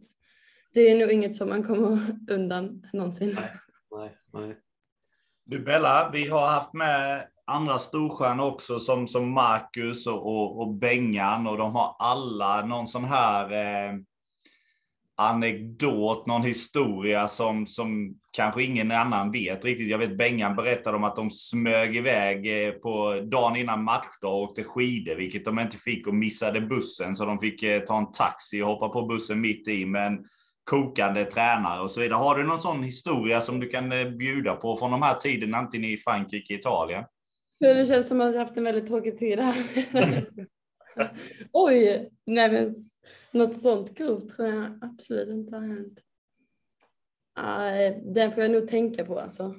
det 0.75 0.81
är 0.81 0.99
nog 0.99 1.13
inget 1.13 1.37
som 1.37 1.49
man 1.49 1.63
kommer 1.63 1.99
undan 2.31 2.87
någonsin. 2.93 3.37
Nej, 3.37 3.51
nej, 3.91 4.17
nej. 4.33 4.57
Du 5.45 5.61
Bella, 5.61 6.11
vi 6.13 6.29
har 6.29 6.47
haft 6.47 6.73
med 6.73 7.27
andra 7.45 7.79
storstjärnor 7.79 8.47
också 8.47 8.79
som, 8.79 9.09
som 9.09 9.31
Marcus 9.31 10.07
och, 10.07 10.27
och, 10.27 10.61
och 10.61 10.75
Bengan 10.75 11.47
och 11.47 11.59
de 11.59 11.75
har 11.75 11.97
alla 11.99 12.67
någon 12.67 12.87
sån 12.87 13.05
här 13.05 13.53
eh, 13.53 13.99
anekdot, 15.21 16.27
någon 16.27 16.43
historia 16.43 17.29
som, 17.29 17.67
som 17.67 18.15
kanske 18.33 18.63
ingen 18.63 18.91
annan 18.91 19.33
vet 19.33 19.65
riktigt. 19.65 19.89
Jag 19.91 19.99
vet 19.99 20.19
Bengan 20.19 20.57
berättade 20.57 20.97
om 20.97 21.05
att 21.05 21.17
de 21.17 21.31
smög 21.31 21.97
iväg 21.97 22.67
eh, 22.67 22.73
på 22.73 23.21
dagen 23.31 23.57
innan 23.57 23.85
matchdag 23.85 24.33
och 24.33 24.43
åkte 24.43 24.65
skidor, 24.65 25.15
vilket 25.15 25.45
de 25.45 25.59
inte 25.59 25.77
fick 25.77 26.07
och 26.07 26.15
missade 26.15 26.61
bussen 26.61 27.17
så 27.17 27.25
de 27.25 27.39
fick 27.39 27.63
eh, 27.63 27.81
ta 27.81 27.99
en 27.99 28.13
taxi 28.13 28.63
och 28.63 28.67
hoppa 28.67 28.89
på 28.89 29.03
bussen 29.03 29.41
mitt 29.41 29.69
i. 29.69 29.87
Men 29.87 30.25
kokande 30.65 31.25
tränare 31.25 31.81
och 31.81 31.91
så 31.91 32.01
vidare. 32.01 32.19
Har 32.19 32.35
du 32.39 32.45
någon 32.45 32.61
sån 32.61 32.83
historia 32.83 33.41
som 33.41 33.61
du 33.61 33.69
kan 33.69 33.93
eh, 33.93 34.09
bjuda 34.09 34.57
på 34.57 34.77
från 34.77 34.91
de 34.91 35.03
här 35.03 35.15
tiderna, 35.15 35.59
antingen 35.59 35.91
i 35.91 35.97
Frankrike, 35.97 36.55
Italien? 36.55 37.05
Det 37.61 37.89
känns 37.89 38.09
som 38.09 38.21
att 38.21 38.33
jag 38.33 38.41
haft 38.41 38.57
en 38.57 38.65
väldigt 38.65 38.87
tråkig 38.87 39.19
tid 39.19 39.39
här. 39.39 39.55
Oj, 41.53 42.11
nej 42.27 42.53
men 42.53 42.75
något 43.33 43.59
sånt 43.59 43.99
grovt 43.99 44.37
tror 44.37 44.49
jag 44.49 44.79
absolut 44.83 45.29
inte 45.29 45.57
har 45.57 45.67
hänt. 45.67 46.05
Nej, 47.43 48.03
den 48.05 48.33
får 48.33 48.43
jag 48.43 48.53
nog 48.53 48.69
tänka 48.69 49.05
på 49.05 49.21
alltså. 49.21 49.43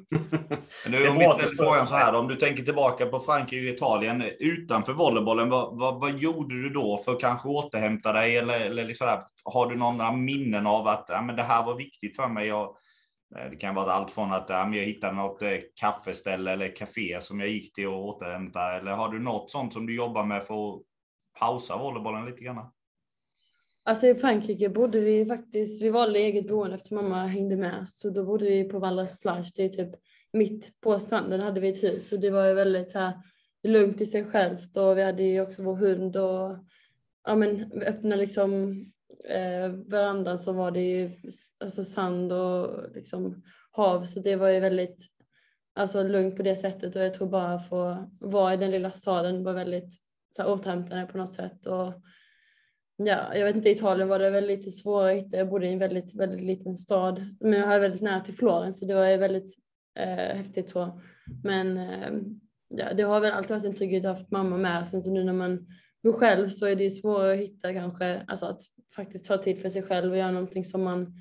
nu, 0.89 1.07
om 1.07 1.17
vi 1.17 1.23
ställer 1.23 1.55
frågan 1.57 1.87
så 1.87 1.95
här, 1.95 2.15
om 2.15 2.27
du 2.27 2.35
tänker 2.35 2.63
tillbaka 2.63 3.05
på 3.05 3.19
Frankrike 3.19 3.69
och 3.69 3.75
Italien 3.75 4.23
utanför 4.39 4.93
volleybollen, 4.93 5.49
vad, 5.49 5.79
vad, 5.79 5.99
vad 5.99 6.19
gjorde 6.19 6.61
du 6.61 6.69
då 6.69 6.97
för 7.05 7.11
att 7.11 7.21
kanske 7.21 7.49
återhämta 7.49 8.13
dig? 8.13 8.37
Eller, 8.37 8.59
eller 8.59 8.85
liksom 8.85 9.23
har 9.43 9.69
du 9.69 9.75
några 9.75 10.11
minnen 10.11 10.67
av 10.67 10.87
att 10.87 11.05
ja, 11.07 11.21
men 11.21 11.35
det 11.35 11.43
här 11.43 11.65
var 11.65 11.75
viktigt 11.75 12.15
för 12.15 12.27
mig? 12.27 12.47
Jag, 12.47 12.75
eh, 13.35 13.49
det 13.49 13.55
kan 13.55 13.75
vara 13.75 13.91
allt 13.91 14.11
från 14.11 14.33
att 14.33 14.49
ja, 14.49 14.75
jag 14.75 14.85
hittade 14.85 15.13
något 15.13 15.41
eh, 15.41 15.57
kaffeställe 15.75 16.51
eller 16.51 16.75
café 16.75 17.21
som 17.21 17.39
jag 17.39 17.49
gick 17.49 17.73
till 17.73 17.87
och 17.87 18.05
återhämta. 18.05 18.73
Eller 18.73 18.91
har 18.91 19.09
du 19.09 19.19
något 19.19 19.51
sånt 19.51 19.73
som 19.73 19.85
du 19.85 19.95
jobbar 19.95 20.25
med 20.25 20.43
för 20.43 20.53
att 20.69 20.81
pausa 21.39 21.77
volleybollen 21.77 22.25
lite 22.25 22.43
grann? 22.43 22.71
Alltså 23.83 24.07
i 24.07 24.15
Frankrike 24.15 24.69
bodde 24.69 24.99
vi 24.99 25.25
faktiskt, 25.25 25.81
vi 25.81 25.89
valde 25.89 26.19
eget 26.19 26.47
boende 26.47 26.75
efter 26.75 26.95
mamma 26.95 27.25
hängde 27.25 27.55
med, 27.55 27.87
så 27.87 28.09
då 28.09 28.25
bodde 28.25 28.45
vi 28.45 28.63
på 28.63 28.79
Vallas 28.79 29.19
plage, 29.19 29.51
det 29.55 29.63
är 29.63 29.69
typ 29.69 29.95
mitt 30.33 30.81
på 30.81 30.99
stranden 30.99 31.41
hade 31.41 31.59
vi 31.59 31.69
ett 31.69 31.83
hus. 31.83 32.09
Så 32.09 32.17
det 32.17 32.29
var 32.29 32.47
ju 32.47 32.53
väldigt 32.53 32.93
här 32.93 33.13
lugnt 33.63 34.01
i 34.01 34.05
sig 34.05 34.25
självt 34.25 34.77
och 34.77 34.97
vi 34.97 35.03
hade 35.03 35.23
ju 35.23 35.41
också 35.41 35.63
vår 35.63 35.75
hund 35.75 36.17
och 36.17 36.57
ja 37.23 37.35
men 37.35 37.71
öppna 37.71 38.15
liksom 38.15 38.71
eh, 39.29 39.69
verandan 39.69 40.37
så 40.39 40.53
var 40.53 40.71
det 40.71 40.81
ju 40.81 41.11
alltså 41.59 41.83
sand 41.83 42.33
och 42.33 42.91
liksom 42.95 43.43
hav. 43.71 44.03
Så 44.03 44.19
det 44.19 44.35
var 44.35 44.49
ju 44.49 44.59
väldigt 44.59 45.07
alltså 45.75 46.03
lugnt 46.03 46.37
på 46.37 46.43
det 46.43 46.55
sättet 46.55 46.95
och 46.95 47.01
jag 47.01 47.13
tror 47.13 47.29
bara 47.29 47.53
att 47.53 47.69
få 47.69 48.09
vara 48.19 48.53
i 48.53 48.57
den 48.57 48.71
lilla 48.71 48.91
staden 48.91 49.43
var 49.43 49.53
väldigt 49.53 49.95
så 50.35 50.41
här, 50.41 50.49
återhämtande 50.49 51.05
på 51.05 51.17
något 51.17 51.33
sätt 51.33 51.65
och 51.65 51.93
Ja, 53.05 53.35
jag 53.35 53.45
vet 53.45 53.55
inte, 53.55 53.69
i 53.69 53.71
Italien 53.71 54.07
var 54.07 54.19
det 54.19 54.29
väl 54.29 54.47
lite 54.47 54.71
svårare 54.71 55.11
att 55.11 55.17
hitta. 55.17 55.37
Jag 55.37 55.49
bodde 55.49 55.67
i 55.67 55.73
en 55.73 55.79
väldigt, 55.79 56.15
väldigt 56.15 56.41
liten 56.41 56.75
stad, 56.75 57.25
men 57.39 57.53
jag 57.53 57.67
hade 57.67 57.79
väldigt 57.79 58.01
nära 58.01 58.21
till 58.21 58.33
Florens 58.33 58.79
så 58.79 58.85
det 58.85 58.93
var 58.93 59.17
väldigt 59.17 59.55
eh, 59.99 60.35
häftigt 60.35 60.69
så. 60.69 61.01
Men 61.43 61.77
eh, 61.77 62.11
ja, 62.69 62.93
det 62.93 63.03
har 63.03 63.21
väl 63.21 63.31
alltid 63.31 63.51
varit 63.51 63.65
en 63.65 63.75
trygghet 63.75 64.05
att 64.05 64.11
ha 64.11 64.17
haft 64.17 64.31
mamma 64.31 64.57
med. 64.57 64.87
Sen 64.87 65.01
så 65.01 65.11
nu 65.11 65.23
när 65.23 65.33
man 65.33 65.67
bor 66.03 66.13
själv 66.13 66.49
så 66.49 66.65
är 66.65 66.75
det 66.75 66.91
svårare 66.91 67.33
att 67.33 67.39
hitta 67.39 67.73
kanske, 67.73 68.25
alltså 68.27 68.45
att 68.45 68.61
faktiskt 68.95 69.25
ta 69.25 69.37
tid 69.37 69.61
för 69.61 69.69
sig 69.69 69.83
själv 69.83 70.11
och 70.11 70.17
göra 70.17 70.31
någonting 70.31 70.65
som 70.65 70.83
man, 70.83 71.13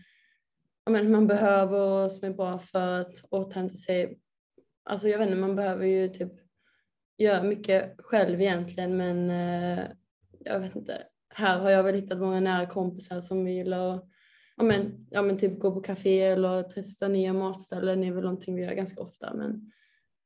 ja, 0.85 0.93
men 0.93 1.13
man 1.13 1.27
behöver 1.27 2.05
och 2.05 2.13
som 2.13 2.29
är 2.29 2.35
bra 2.35 2.59
för 2.59 3.01
att 3.01 3.25
återhämta 3.31 3.77
sig. 3.77 4.19
Alltså 4.85 5.09
jag 5.09 5.19
vet 5.19 5.29
inte, 5.29 5.41
man 5.41 5.57
behöver 5.57 5.87
ju 5.87 6.09
typ 6.09 6.33
göra 7.19 7.43
mycket 7.43 7.95
själv 7.99 8.41
egentligen 8.41 8.97
men 8.97 9.31
eh, 9.31 9.85
jag 10.45 10.61
vet 10.61 10.77
inte 10.77 11.07
här 11.35 11.59
har 11.59 11.71
jag 11.71 11.83
väl 11.83 11.95
hittat 11.95 12.19
många 12.19 12.41
nära 12.41 12.67
kompisar 12.67 13.21
som 13.21 13.45
vill 13.45 13.73
och, 13.73 14.09
ja, 14.57 14.65
men, 14.65 15.07
ja, 15.11 15.23
men 15.23 15.39
typ 15.39 15.59
gå 15.59 15.75
på 15.75 15.81
café 15.81 16.23
eller 16.23 16.63
testa 16.63 17.09
nya 17.09 17.33
matställen 17.33 18.05
är 18.05 18.13
väl 18.13 18.25
någonting 18.25 18.55
vi 18.55 18.63
gör 18.63 18.73
ganska 18.73 19.03
ofta. 19.03 19.35
Men 19.35 19.73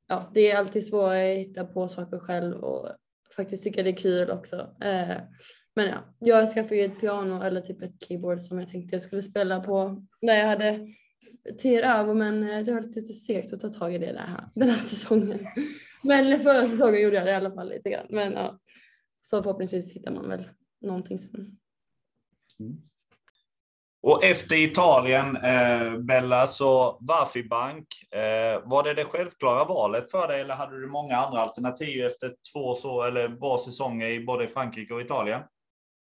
ja, 0.08 0.30
det 0.34 0.50
är 0.50 0.58
alltid 0.58 0.86
svårare 0.86 1.32
att 1.32 1.38
hitta 1.38 1.64
på 1.64 1.88
saker 1.88 2.18
själv 2.18 2.64
och 2.64 2.88
faktiskt 3.36 3.64
tycka 3.64 3.82
det 3.82 3.90
är 3.90 3.96
kul 3.96 4.30
också. 4.30 4.56
Eh, 4.80 5.16
men 5.76 5.86
ja, 5.86 5.98
jag 6.18 6.52
skaffade 6.52 6.76
ju 6.76 6.84
ett 6.84 7.00
piano 7.00 7.42
eller 7.42 7.60
typ 7.60 7.82
ett 7.82 8.08
keyboard 8.08 8.40
som 8.40 8.58
jag 8.58 8.68
tänkte 8.68 8.94
jag 8.94 9.02
skulle 9.02 9.22
spela 9.22 9.60
på 9.60 10.06
när 10.22 10.34
jag 10.34 10.46
hade 10.46 10.88
tid 11.58 11.80
över 11.80 12.14
men 12.14 12.50
eh, 12.50 12.64
det 12.64 12.72
var 12.72 12.80
lite 12.80 13.02
segt 13.02 13.52
att 13.52 13.60
ta 13.60 13.68
tag 13.68 13.94
i 13.94 13.98
det 13.98 14.12
där, 14.12 14.48
den 14.54 14.68
här 14.68 14.76
säsongen. 14.76 15.46
Men 16.02 16.40
förra 16.40 16.68
säsongen 16.68 17.02
gjorde 17.02 17.16
jag 17.16 17.26
det 17.26 17.30
i 17.30 17.34
alla 17.34 17.54
fall 17.54 17.68
lite 17.68 17.90
grann. 17.90 18.06
Men 18.10 18.32
ja, 18.32 18.58
så 19.20 19.42
förhoppningsvis 19.42 19.92
hittar 19.92 20.12
man 20.12 20.28
väl 20.28 20.48
någonting 20.84 21.18
sen. 21.18 21.58
Mm. 22.60 22.82
Och 24.06 24.24
efter 24.24 24.56
Italien, 24.56 25.36
eh, 25.36 25.98
Bella, 25.98 26.46
så 26.46 26.98
Varfi 27.00 27.42
Bank. 27.42 27.86
Eh, 28.10 28.68
var 28.68 28.82
det 28.82 28.94
det 28.94 29.04
självklara 29.04 29.64
valet 29.64 30.10
för 30.10 30.28
dig 30.28 30.40
eller 30.40 30.54
hade 30.54 30.80
du 30.80 30.86
många 30.86 31.16
andra 31.16 31.40
alternativ 31.40 32.04
efter 32.04 32.34
två 32.52 32.74
så, 32.74 33.02
eller 33.02 33.28
bra 33.28 33.58
säsonger 33.64 34.08
i 34.08 34.24
både 34.24 34.48
Frankrike 34.48 34.94
och 34.94 35.00
Italien? 35.00 35.40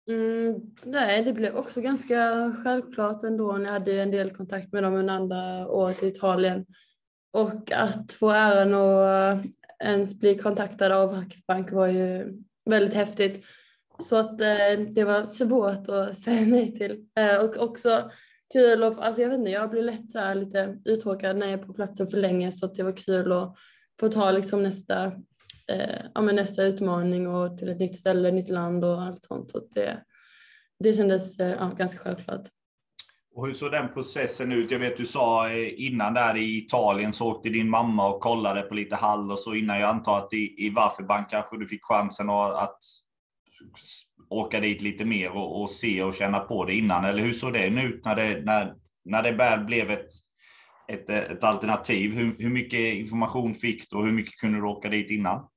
Mm, 0.09 0.55
nej, 0.83 1.23
det 1.23 1.33
blev 1.33 1.55
också 1.55 1.81
ganska 1.81 2.51
självklart 2.63 3.23
ändå 3.23 3.51
när 3.51 3.65
jag 3.65 3.73
hade 3.73 4.01
en 4.01 4.11
del 4.11 4.29
kontakt 4.29 4.73
med 4.73 4.83
dem 4.83 4.93
under 4.93 5.13
andra 5.13 5.67
året 5.67 6.03
i 6.03 6.07
Italien. 6.07 6.65
Och 7.33 7.71
att 7.71 8.13
få 8.13 8.29
äran 8.29 8.73
att 8.73 9.45
ens 9.83 10.19
bli 10.19 10.37
kontaktad 10.37 10.91
av 10.91 11.11
Varfi 11.11 11.37
Bank 11.47 11.71
var 11.71 11.87
ju 11.87 12.33
väldigt 12.65 12.93
häftigt. 12.93 13.45
Så 13.99 14.15
att 14.15 14.41
eh, 14.41 14.79
det 14.91 15.03
var 15.03 15.25
svårt 15.25 15.89
att 15.89 16.17
säga 16.23 16.41
nej 16.41 16.75
till. 16.75 17.05
Eh, 17.19 17.45
och 17.45 17.57
också 17.57 18.11
kul 18.53 18.83
att, 18.83 18.99
alltså 18.99 19.21
jag 19.21 19.29
vet 19.29 19.39
inte, 19.39 19.51
jag 19.51 19.69
blir 19.69 19.83
lätt 19.83 20.11
så 20.11 20.33
lite 20.33 20.77
uttråkad 20.85 21.37
när 21.37 21.47
jag 21.47 21.59
är 21.59 21.65
på 21.65 21.73
platsen 21.73 22.07
för 22.07 22.17
länge 22.17 22.51
så 22.51 22.65
att 22.65 22.75
det 22.75 22.83
var 22.83 22.97
kul 22.97 23.31
att 23.31 23.55
få 23.99 24.09
ta 24.09 24.31
liksom 24.31 24.63
nästa, 24.63 25.05
eh, 25.67 26.01
ja, 26.13 26.21
men 26.21 26.35
nästa 26.35 26.63
utmaning 26.63 27.27
och 27.27 27.57
till 27.57 27.69
ett 27.69 27.79
nytt 27.79 27.97
ställe, 27.97 28.31
nytt 28.31 28.49
land 28.49 28.85
och 28.85 29.01
allt 29.01 29.25
sånt. 29.25 29.51
Så 29.51 29.59
det, 29.75 30.03
det 30.79 30.93
kändes 30.93 31.39
eh, 31.39 31.55
ja, 31.59 31.71
ganska 31.77 31.99
självklart. 31.99 32.47
Och 33.35 33.47
hur 33.47 33.53
såg 33.53 33.71
den 33.71 33.93
processen 33.93 34.51
ut? 34.51 34.71
Jag 34.71 34.79
vet 34.79 34.97
du 34.97 35.05
sa 35.05 35.49
eh, 35.49 35.85
innan 35.85 36.13
där 36.13 36.37
i 36.37 36.57
Italien 36.57 37.13
så 37.13 37.31
åkte 37.31 37.49
din 37.49 37.69
mamma 37.69 38.07
och 38.07 38.21
kollade 38.21 38.61
på 38.61 38.73
lite 38.73 38.95
hall 38.95 39.31
och 39.31 39.39
så 39.39 39.55
innan 39.55 39.79
jag 39.79 39.89
antar 39.89 40.17
att 40.17 40.33
i, 40.33 40.65
i 40.65 40.69
Varförbank 40.69 41.29
kanske 41.29 41.57
du 41.57 41.67
fick 41.67 41.83
chansen 41.83 42.29
att 42.29 42.77
åka 44.29 44.59
dit 44.59 44.81
lite 44.81 45.05
mer 45.05 45.31
och, 45.31 45.61
och, 45.61 45.69
se 45.69 46.03
och 46.03 46.13
känna 46.13 46.39
på 46.39 46.65
det 46.65 46.73
innan? 46.73 47.05
Eller 47.05 47.23
hur 47.23 47.33
såg 47.33 47.53
det 47.53 47.67
ut 47.67 48.05
när 48.05 48.15
det, 48.15 48.41
när, 48.45 48.75
när 49.05 49.23
det 49.23 49.31
väl 49.31 49.59
blev 49.65 49.91
ett, 49.91 50.07
ett, 50.87 51.09
ett 51.09 51.43
alternativ? 51.43 52.13
Hur, 52.13 52.35
hur 52.39 52.49
mycket 52.49 52.79
information 52.79 53.55
fick 53.55 53.89
du 53.89 53.97
och 53.97 54.05
hur 54.05 54.13
mycket 54.13 54.39
kunde 54.39 54.59
du 54.59 54.65
åka 54.65 54.89
dit 54.89 55.11
innan? 55.11 55.47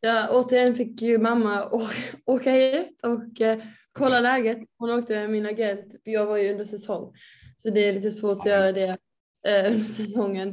Ja, 0.00 0.28
återigen 0.30 0.74
fick 0.74 1.02
ju 1.02 1.18
mamma 1.18 1.70
åka, 1.70 1.94
åka 2.26 2.50
hit 2.50 3.00
och 3.02 3.40
eh, 3.40 3.62
kolla 3.92 4.20
läget. 4.20 4.58
Hon 4.78 4.90
åkte 4.90 5.20
med 5.20 5.30
min 5.30 5.46
agent, 5.46 5.92
för 6.04 6.10
jag 6.10 6.26
var 6.26 6.36
ju 6.36 6.52
under 6.52 6.64
säsong. 6.64 7.12
Så 7.56 7.70
det 7.70 7.88
är 7.88 7.92
lite 7.92 8.10
svårt 8.10 8.38
att 8.38 8.46
göra 8.46 8.72
det 8.72 8.98
eh, 9.48 9.66
under 9.72 9.80
säsongen 9.80 10.48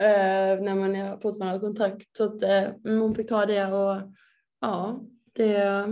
eh, 0.00 0.60
när 0.60 0.74
man 0.74 1.20
fortfarande 1.20 1.54
har 1.54 1.60
kontrakt. 1.60 2.16
Så 2.16 2.24
att 2.24 2.42
eh, 2.42 2.68
hon 2.84 3.14
fick 3.14 3.28
ta 3.28 3.46
det 3.46 3.66
och 3.66 4.12
ja, 4.60 5.00
det, 5.36 5.86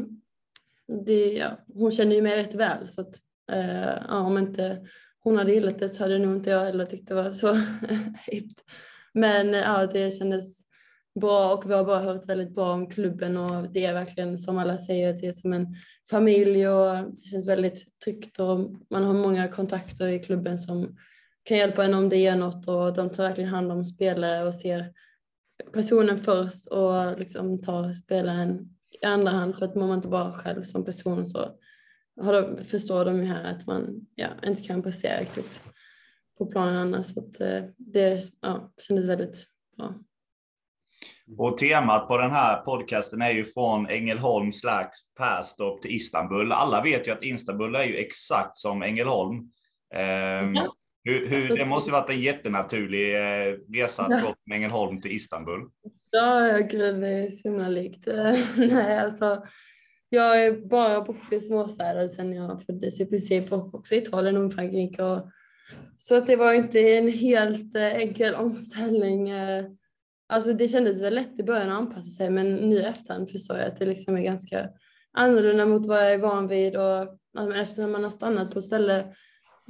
det, 1.07 1.33
ja, 1.33 1.59
hon 1.75 1.91
känner 1.91 2.17
ju 2.17 2.23
mig 2.23 2.37
rätt 2.37 2.55
väl 2.55 2.89
så 2.89 3.01
att 3.01 3.15
eh, 3.53 4.03
ja, 4.09 4.21
om 4.21 4.39
inte 4.39 4.87
hon 5.19 5.37
hade 5.37 5.53
gillat 5.53 5.79
det 5.79 5.89
så 5.89 6.03
hade 6.03 6.19
nog 6.19 6.37
inte 6.37 6.51
jag 6.51 6.65
heller 6.65 6.87
tyckt 6.87 7.09
det 7.09 7.15
var 7.15 7.33
så 7.33 7.55
hippt. 8.27 8.61
Men 9.13 9.53
ja, 9.53 9.87
det 9.87 10.11
kändes 10.11 10.65
bra 11.21 11.55
och 11.55 11.71
vi 11.71 11.75
har 11.75 11.85
bara 11.85 12.01
hört 12.01 12.29
väldigt 12.29 12.55
bra 12.55 12.73
om 12.73 12.91
klubben 12.91 13.37
och 13.37 13.71
det 13.73 13.85
är 13.85 13.93
verkligen 13.93 14.39
som 14.39 14.59
alla 14.59 14.79
säger, 14.79 15.13
det 15.13 15.27
är 15.27 15.33
som 15.33 15.53
en 15.53 15.67
familj 16.11 16.69
och 16.69 16.97
det 16.97 17.23
känns 17.31 17.49
väldigt 17.49 18.01
tryggt 18.05 18.41
och 18.41 18.59
man 18.91 19.05
har 19.05 19.15
många 19.15 19.49
kontakter 19.49 20.09
i 20.09 20.19
klubben 20.19 20.59
som 20.59 20.97
kan 21.43 21.57
hjälpa 21.57 21.85
en 21.85 21.95
om 21.95 22.09
det 22.09 22.27
är 22.27 22.37
något 22.37 22.69
och 22.69 22.95
de 22.95 23.11
tar 23.11 23.23
verkligen 23.23 23.51
hand 23.51 23.73
om 23.73 23.85
spelare 23.85 24.47
och 24.47 24.55
ser 24.55 24.93
personen 25.73 26.19
först 26.19 26.67
och 26.67 27.19
liksom 27.19 27.63
tar 27.63 27.93
spelaren 27.93 28.74
i 29.03 29.07
andra 29.07 29.31
hand 29.31 29.57
för 29.57 29.65
att 29.65 29.75
mår 29.75 29.87
man 29.87 29.97
inte 29.97 30.09
bara 30.09 30.33
själv 30.33 30.63
som 30.63 30.85
person 30.85 31.27
så 31.27 31.51
har 32.21 32.33
de, 32.33 32.65
förstår 32.65 33.05
de 33.05 33.17
ju 33.17 33.25
här 33.25 33.55
att 33.55 33.67
man 33.67 34.07
ja, 34.15 34.29
inte 34.45 34.63
kan 34.63 34.83
prestera 34.83 35.21
riktigt 35.21 35.65
på 36.39 36.47
planen 36.47 36.77
annars. 36.77 37.07
Så 37.07 37.21
att, 37.21 37.41
eh, 37.41 37.65
det 37.77 38.19
ja, 38.41 38.73
kändes 38.89 39.09
väldigt 39.09 39.47
bra. 39.77 39.95
Och 41.39 41.59
temat 41.59 42.09
på 42.09 42.19
den 42.19 42.31
här 42.31 42.61
podcasten 42.61 43.23
är 43.23 43.31
ju 43.31 43.45
från 43.45 43.87
Ängelholm 43.87 44.53
slash 44.53 44.91
Perstorp 45.19 45.83
till 45.83 45.97
Istanbul. 45.97 46.53
Alla 46.53 46.83
vet 46.83 47.09
ju 47.09 47.13
att 47.13 47.25
Istanbul 47.25 47.75
är 47.75 47.85
ju 47.85 47.97
exakt 47.97 48.57
som 48.57 48.83
Ängelholm. 48.83 49.37
Um, 49.39 50.55
ja. 50.55 50.75
Hur, 51.05 51.27
hur, 51.27 51.57
det 51.57 51.67
måste 51.67 51.91
varit 51.91 52.11
en 52.11 52.21
jättenaturlig 52.21 53.15
eh, 53.15 53.57
resa 53.73 54.03
att 54.03 54.23
gå 54.23 54.27
från 54.27 54.53
Ängelholm 54.55 55.01
till 55.01 55.13
Istanbul. 55.13 55.61
Ja, 56.11 56.59
gud, 56.71 57.01
det 57.01 57.09
är 57.09 57.29
så 57.29 57.49
himla 57.49 57.69
likt. 57.69 58.07
Nej, 58.57 58.99
alltså, 58.99 59.43
jag 60.09 60.23
har 60.23 60.69
bara 60.69 61.01
bott 61.01 61.33
i 61.33 61.41
småstäder 61.41 62.09
sedan 62.09 62.33
jag 62.33 62.63
föddes 62.63 63.01
i 63.01 63.07
princip 63.07 63.53
och 63.53 63.75
också 63.75 63.95
i 63.95 63.99
Italien 63.99 64.37
och 64.37 64.55
Frankrike. 64.55 65.03
Och, 65.03 65.31
så 65.97 66.17
att 66.17 66.27
det 66.27 66.37
var 66.37 66.53
inte 66.53 66.81
en 66.81 67.09
helt 67.09 67.77
eh, 67.77 67.95
enkel 67.95 68.35
omställning. 68.39 69.31
Eh, 69.31 69.65
Alltså 70.27 70.53
det 70.53 70.69
kändes 70.69 71.03
väl 71.03 71.15
lätt 71.15 71.41
i 71.41 71.43
början 71.43 71.71
att 71.71 71.79
anpassa 71.79 72.11
sig 72.11 72.31
men 72.31 72.55
nu 72.55 72.77
i 72.77 72.83
efterhand 72.83 73.31
förstår 73.31 73.57
jag 73.57 73.67
att 73.67 73.77
det 73.77 73.87
liksom 73.87 74.17
är 74.17 74.23
ganska 74.23 74.69
annorlunda 75.13 75.67
mot 75.67 75.87
vad 75.87 75.99
jag 75.99 76.13
är 76.13 76.19
van 76.19 76.49
vid 76.49 76.77
och 76.77 77.19
eftersom 77.57 77.93
man 77.93 78.05
har 78.05 78.11
stannat 78.11 78.51
på 78.51 78.59
ett 78.59 78.65
ställe 78.65 79.15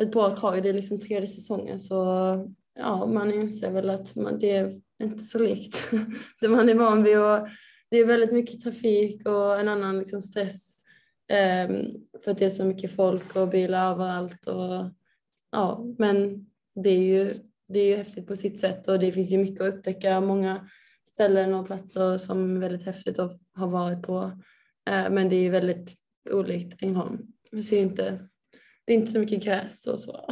ett 0.02 0.12
bra 0.12 0.30
tag, 0.30 0.62
det 0.62 0.68
är 0.68 0.72
liksom 0.72 1.00
tredje 1.00 1.26
säsongen 1.26 1.78
så 1.78 1.94
ja, 2.78 3.06
man 3.06 3.34
inser 3.34 3.70
väl 3.70 3.90
att 3.90 4.16
man, 4.16 4.38
det 4.38 4.50
är 4.50 4.80
inte 5.02 5.24
så 5.24 5.38
likt 5.38 5.90
det 6.40 6.48
man 6.48 6.68
är 6.68 6.74
van 6.74 7.02
vid 7.02 7.18
och 7.18 7.48
det 7.90 7.98
är 7.98 8.06
väldigt 8.06 8.32
mycket 8.32 8.60
trafik 8.60 9.28
och 9.28 9.60
en 9.60 9.68
annan 9.68 9.98
liksom 9.98 10.22
stress 10.22 10.76
um, 11.32 12.06
för 12.24 12.30
att 12.30 12.38
det 12.38 12.44
är 12.44 12.50
så 12.50 12.64
mycket 12.64 12.96
folk 12.96 13.36
och 13.36 13.48
bilar 13.48 13.92
överallt 13.92 14.46
och 14.46 14.90
ja, 15.52 15.84
men 15.98 16.46
det 16.74 16.90
är 16.90 17.02
ju 17.02 17.34
det 17.68 17.80
är 17.80 17.86
ju 17.86 17.96
häftigt 17.96 18.26
på 18.26 18.36
sitt 18.36 18.60
sätt 18.60 18.88
och 18.88 18.98
det 18.98 19.12
finns 19.12 19.32
ju 19.32 19.38
mycket 19.38 19.60
att 19.60 19.74
upptäcka. 19.74 20.20
Många 20.20 20.68
ställen 21.08 21.54
och 21.54 21.66
platser 21.66 22.18
som 22.18 22.56
är 22.56 22.60
väldigt 22.60 22.86
häftigt 22.86 23.18
att 23.18 23.40
ha 23.56 23.66
varit 23.66 24.02
på. 24.02 24.20
Uh, 24.90 25.10
men 25.10 25.28
det 25.28 25.36
är 25.36 25.40
ju 25.40 25.50
väldigt 25.50 25.94
olikt 26.30 26.82
Ängelholm. 26.82 27.26
Vi 27.50 27.62
ser 27.62 27.80
inte, 27.80 28.28
det 28.86 28.92
är 28.92 28.96
inte 28.96 29.12
så 29.12 29.18
mycket 29.18 29.44
gräs 29.44 29.86
och 29.86 30.00
så. 30.00 30.28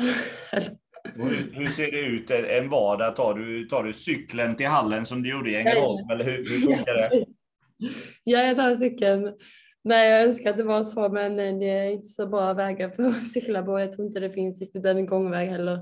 Hur, 1.15 1.53
hur, 1.53 1.67
ser 1.67 1.91
det 1.91 2.01
ut 2.01 2.31
en 2.31 2.69
vardag? 2.69 3.17
Tar 3.17 3.35
du, 3.35 3.65
tar 3.67 3.83
du 3.83 3.93
cykeln 3.93 4.57
till 4.57 4.67
hallen 4.67 5.07
som 5.07 5.23
du 5.23 5.31
gjorde 5.31 5.51
i 5.51 5.55
Ängelholm? 5.55 6.11
Eller 6.11 6.25
hur, 6.25 6.37
hur 6.37 6.61
funkar 6.61 6.95
det? 6.95 7.25
Ja, 8.25 8.43
jag 8.43 8.57
tar 8.57 8.75
cykeln. 8.75 9.33
Nej, 9.85 10.11
jag 10.11 10.23
önskar 10.23 10.51
att 10.51 10.57
det 10.57 10.63
var 10.63 10.83
så, 10.83 11.09
men 11.09 11.37
det 11.37 11.71
är 11.71 11.91
inte 11.91 12.07
så 12.07 12.27
bra 12.27 12.53
vägar 12.53 12.91
för 12.91 13.09
att 13.09 13.31
cykla 13.31 13.63
på. 13.63 13.81
Jag 13.81 13.93
tror 13.93 14.07
inte 14.07 14.21
det 14.21 14.31
finns 14.31 14.61
riktigt 14.61 14.85
en 14.85 15.07
gångväg 15.07 15.49
heller. 15.49 15.79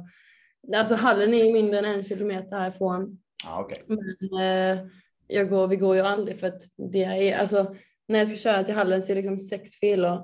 Alltså 0.76 0.94
hallen 0.94 1.34
är 1.34 1.52
mindre 1.52 1.78
än 1.78 1.84
en 1.84 2.02
kilometer 2.02 2.58
härifrån. 2.58 3.18
Ah, 3.46 3.62
okay. 3.64 3.76
Men 3.86 4.40
eh, 4.40 4.86
jag 5.26 5.48
går, 5.48 5.68
vi 5.68 5.76
går 5.76 5.96
ju 5.96 6.02
aldrig 6.02 6.40
för 6.40 6.46
att 6.46 6.62
det 6.92 7.04
är, 7.04 7.38
alltså 7.38 7.74
när 8.08 8.18
jag 8.18 8.28
ska 8.28 8.36
köra 8.36 8.64
till 8.64 8.74
hallen 8.74 9.02
så 9.02 9.12
är 9.12 9.16
det 9.16 9.22
liksom 9.22 9.38
sex 9.38 9.70
filer 9.80 10.20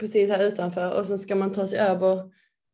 precis 0.00 0.30
här 0.30 0.44
utanför 0.44 0.98
och 0.98 1.06
sen 1.06 1.18
ska 1.18 1.34
man 1.34 1.52
ta 1.52 1.66
sig 1.66 1.78
över 1.78 2.30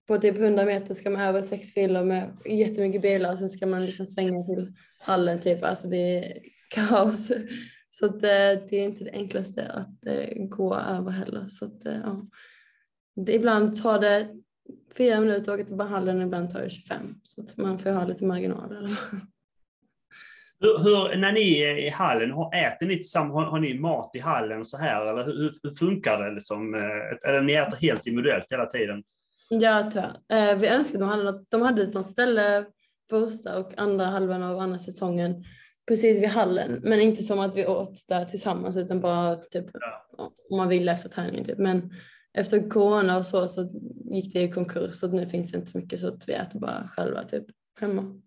på 0.09 0.19
typ 0.19 0.39
100 0.39 0.65
meter 0.65 0.95
ska 0.95 1.11
man 1.11 1.21
över 1.21 1.43
sex 1.43 1.75
filer 1.75 2.05
med 2.05 2.37
jättemycket 2.45 3.03
bilar 3.03 3.33
och 3.33 3.39
sen 3.39 3.49
ska 3.49 3.67
man 3.67 3.87
liksom 3.87 4.07
svänga 4.07 4.45
till 4.45 4.73
hallen 4.99 5.41
typ. 5.41 5.65
Alltså 5.65 5.89
det 5.89 6.19
är 6.19 6.39
kaos. 6.75 7.33
Så 7.91 8.07
att, 8.07 8.15
eh, 8.15 8.21
det 8.69 8.73
är 8.73 8.85
inte 8.85 9.05
det 9.05 9.13
enklaste 9.13 9.67
att 9.67 10.07
eh, 10.07 10.47
gå 10.49 10.75
över 10.75 11.11
heller. 11.11 11.47
Så 11.49 11.65
att, 11.65 11.87
eh, 11.87 12.01
ja. 12.05 12.27
det, 13.17 13.35
ibland 13.35 13.83
tar 13.83 14.01
det 14.01 14.29
fyra 14.97 15.21
minuter 15.21 15.53
att 15.53 15.61
åka 15.61 15.65
till 15.65 15.81
hallen, 15.81 16.23
ibland 16.23 16.51
tar 16.51 16.61
det 16.61 16.71
25. 16.71 17.15
Så 17.23 17.43
att 17.43 17.57
man 17.57 17.79
får 17.79 17.91
ha 17.91 18.07
lite 18.07 18.25
marginaler. 18.25 18.91
Hur, 20.65 20.79
hur, 20.79 21.17
när 21.17 21.33
ni 21.33 21.61
är 21.61 21.77
i 21.77 21.89
hallen, 21.89 22.31
äter 22.31 22.87
ni 22.87 22.97
tillsammans, 22.97 23.35
har, 23.35 23.45
har 23.45 23.61
ni 23.61 23.79
mat 23.79 24.11
i 24.15 24.19
hallen 24.19 24.65
så 24.65 24.77
här 24.77 25.07
eller 25.07 25.25
hur, 25.25 25.55
hur 25.63 25.71
funkar 25.71 26.23
det? 26.23 26.35
Liksom? 26.35 26.75
Eh, 26.75 27.31
eller 27.31 27.41
ni 27.41 27.53
äter 27.53 27.77
helt 27.77 28.07
individuellt 28.07 28.53
hela 28.53 28.67
tiden? 28.67 29.03
Ja, 29.49 29.91
tyvärr. 29.93 30.51
Eh, 30.53 30.59
vi 30.59 30.69
önskade 30.69 31.05
de 31.05 31.09
hade, 31.09 31.25
något, 31.25 31.51
de 31.51 31.63
hade 31.63 31.87
något 31.87 32.11
ställe 32.11 32.65
första 33.11 33.59
och 33.59 33.73
andra 33.77 34.05
halvan 34.05 34.43
av 34.43 34.59
andra 34.59 34.79
säsongen 34.79 35.45
precis 35.89 36.23
vid 36.23 36.29
hallen. 36.29 36.81
Men 36.83 37.01
inte 37.01 37.23
som 37.23 37.41
att 37.41 37.57
vi 37.57 37.67
åt 37.67 38.09
där 38.09 38.25
tillsammans 38.25 38.77
utan 38.77 39.01
bara 39.01 39.37
typ 39.37 39.67
ja. 39.73 40.33
om 40.51 40.57
man 40.57 40.69
ville 40.69 40.93
efter 40.93 41.09
träningen. 41.09 41.45
Typ. 41.45 41.59
Men 41.59 41.93
efter 42.35 42.71
corona 42.71 43.17
och 43.19 43.27
så, 43.27 43.49
så 43.49 43.71
gick 44.05 44.35
det 44.35 44.43
i 44.43 44.53
konkurs 44.53 45.03
och 45.03 45.13
nu 45.13 45.27
finns 45.27 45.53
det 45.53 45.59
inte 45.59 45.71
så 45.71 45.79
mycket 45.79 46.01
så 46.01 46.09
att 46.09 46.29
vi 46.29 46.33
äter 46.33 46.59
bara 46.59 46.89
själva 46.89 47.25
typ 47.25 47.45
hemma. 47.81 48.21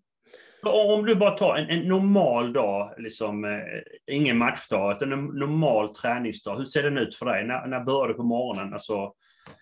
Om 0.62 1.06
du 1.06 1.14
bara 1.14 1.30
tar 1.30 1.56
en, 1.56 1.70
en 1.70 1.88
normal 1.88 2.52
dag, 2.52 2.94
liksom, 2.98 3.44
eh, 3.44 4.14
ingen 4.14 4.38
matchdag, 4.38 4.96
utan 4.96 5.12
en 5.12 5.24
normal 5.24 5.94
träningsdag. 5.94 6.56
Hur 6.56 6.64
ser 6.64 6.82
den 6.82 6.98
ut 6.98 7.16
för 7.16 7.26
dig? 7.26 7.44
När, 7.44 7.66
när 7.66 7.80
börjar 7.80 8.08
du 8.08 8.14
på 8.14 8.22
morgonen? 8.22 8.72
Alltså... 8.72 9.12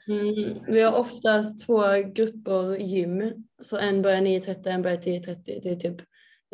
Mm, 0.09 0.59
vi 0.67 0.83
har 0.83 1.01
oftast 1.01 1.67
två 1.67 1.83
grupper 2.15 2.77
gym. 2.77 3.33
Så 3.63 3.79
en 3.79 4.03
börjar 4.03 4.21
9.30, 4.21 4.69
en 4.69 4.83
börjar 4.83 4.97
10.30. 4.97 5.61
Det 5.63 5.71
är 5.71 5.77
typ 5.77 5.97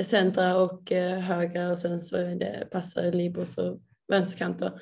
centra 0.03 0.57
och 0.57 0.93
eh, 0.93 1.18
höger 1.18 1.70
och 1.70 1.78
sen 1.78 2.01
så 2.01 2.16
är 2.16 2.34
det 2.36 2.68
passar 2.70 3.12
libros 3.12 3.59
och 3.59 3.80
vänsterkanter. 4.09 4.72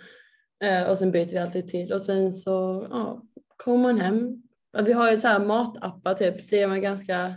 Eh, 0.64 0.90
och 0.90 0.98
sen 0.98 1.10
byter 1.10 1.30
vi 1.30 1.38
alltid 1.38 1.68
tid 1.68 1.92
och 1.92 2.02
sen 2.02 2.32
så 2.32 2.86
ja, 2.90 3.22
kommer 3.56 3.78
man 3.78 4.00
hem. 4.00 4.42
Vi 4.84 4.92
har 4.92 5.10
ju 5.10 5.16
så 5.16 5.28
här 5.28 5.40
matappar 5.40 6.14
typ, 6.14 6.50
det 6.50 6.62
är 6.62 6.68
man 6.68 6.82
ganska 6.82 7.34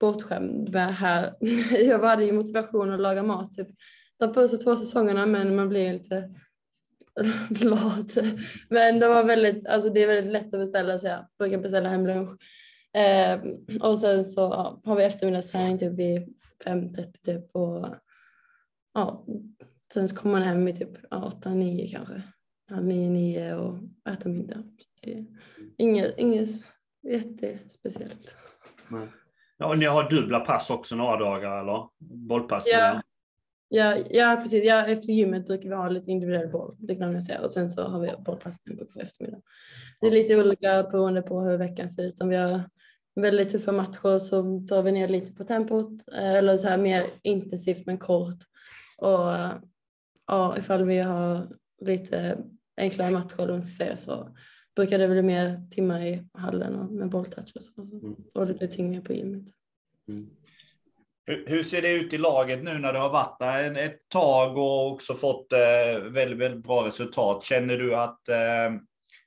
bortskämd 0.00 0.72
med 0.72 0.96
här. 0.96 1.34
Jag 1.84 2.02
hade 2.02 2.24
ju 2.24 2.32
motivation 2.32 2.92
att 2.92 3.00
laga 3.00 3.22
mat 3.22 3.52
typ 3.52 3.68
de 4.18 4.34
första 4.34 4.56
två 4.56 4.76
säsongerna 4.76 5.26
men 5.26 5.56
man 5.56 5.68
blir 5.68 5.92
lite 5.92 6.34
lat. 7.64 8.16
Men 8.68 8.98
det 8.98 9.08
var 9.08 9.24
väldigt, 9.24 9.66
alltså 9.66 9.90
det 9.90 10.02
är 10.02 10.06
väldigt 10.06 10.32
lätt 10.32 10.54
att 10.54 10.60
beställa 10.60 10.98
så 10.98 11.06
jag 11.06 11.26
brukar 11.38 11.58
beställa 11.58 11.88
hem 11.88 12.06
lunch. 12.06 12.40
Eh, 12.92 13.40
och 13.80 13.98
sen 13.98 14.24
så 14.24 14.40
ja, 14.40 14.80
har 14.84 14.96
vi 14.96 15.04
eftermiddagsträning 15.04 15.78
typ 15.78 15.92
vid 15.92 16.36
5.30 16.64 17.12
typ 17.24 17.56
och 17.56 17.86
ja, 18.94 19.26
sen 19.92 20.08
så 20.08 20.16
kommer 20.16 20.32
man 20.32 20.48
hem 20.48 20.64
vid 20.64 20.78
typ 20.78 20.96
8-9 21.10 21.92
kanske 21.92 22.22
halv 22.70 22.86
nio, 22.86 23.10
nio 23.10 23.54
och 23.54 23.78
äta 24.08 24.28
middag. 24.28 24.62
Inget, 25.78 26.18
inget 26.18 26.48
jättespeciellt. 27.02 28.36
Ja, 29.58 29.66
och 29.66 29.78
ni 29.78 29.84
har 29.84 30.10
dubbla 30.10 30.40
pass 30.40 30.70
också 30.70 30.96
några 30.96 31.16
dagar 31.16 31.60
eller? 31.60 31.88
Bollpass? 31.98 32.64
Ja. 32.66 33.02
Ja, 33.68 33.96
ja, 34.10 34.38
precis. 34.42 34.64
Ja, 34.64 34.86
efter 34.86 35.12
gymmet 35.12 35.46
brukar 35.46 35.68
vi 35.68 35.74
ha 35.74 35.88
lite 35.88 36.10
individuell 36.10 36.48
boll. 36.48 36.76
Det 36.78 36.94
glömde 36.94 37.14
jag 37.14 37.22
säga. 37.22 37.40
Och 37.40 37.50
sen 37.50 37.70
så 37.70 37.82
har 37.82 38.00
vi 38.00 38.10
bollpass 38.18 38.58
på 38.94 39.00
eftermiddag. 39.00 39.40
Det 40.00 40.06
är 40.06 40.10
lite 40.10 40.40
olika 40.40 40.82
beroende 40.82 41.22
på 41.22 41.40
hur 41.40 41.58
veckan 41.58 41.88
ser 41.88 42.02
ut. 42.02 42.20
Om 42.20 42.28
vi 42.28 42.36
har 42.36 42.60
väldigt 43.14 43.52
tuffa 43.52 43.72
matcher 43.72 44.18
så 44.18 44.42
drar 44.42 44.82
vi 44.82 44.92
ner 44.92 45.08
lite 45.08 45.32
på 45.32 45.44
tempot. 45.44 46.08
Eh, 46.12 46.34
eller 46.34 46.56
så 46.56 46.68
här 46.68 46.78
mer 46.78 47.02
intensivt 47.22 47.86
men 47.86 47.98
kort. 47.98 48.38
Och 48.98 49.30
ja, 50.26 50.58
ifall 50.58 50.84
vi 50.84 50.98
har 50.98 51.48
lite 51.80 52.38
enklare 52.76 53.10
matcher 53.10 53.42
eller 53.42 53.96
så 53.96 54.36
brukar 54.76 54.98
det 54.98 55.08
bli 55.08 55.22
mer 55.22 55.62
timmar 55.70 56.00
i 56.00 56.22
hallen 56.32 56.74
och 56.74 56.92
med 56.92 57.08
bolltouch 57.08 57.52
och 57.54 57.62
så. 57.62 57.82
Mm. 57.82 58.16
Och 58.34 58.46
lite 58.46 58.68
tyngre 58.68 59.00
på 59.00 59.12
gymmet. 59.12 59.44
Mm. 60.08 60.26
Hur, 61.46 61.62
ser 61.62 61.82
det 61.82 61.92
ut 61.92 62.12
i 62.12 62.18
laget 62.18 62.62
nu 62.62 62.78
när 62.78 62.92
du 62.92 62.98
har 62.98 63.10
varit 63.10 63.38
där 63.38 63.78
ett 63.78 64.08
tag 64.08 64.58
och 64.58 64.92
också 64.92 65.14
fått 65.14 65.52
eh, 65.52 66.02
väldigt, 66.02 66.38
väldigt 66.38 66.62
bra 66.62 66.86
resultat? 66.86 67.44
Känner 67.44 67.76
du 67.76 67.94
att 67.94 68.28
eh, 68.28 68.80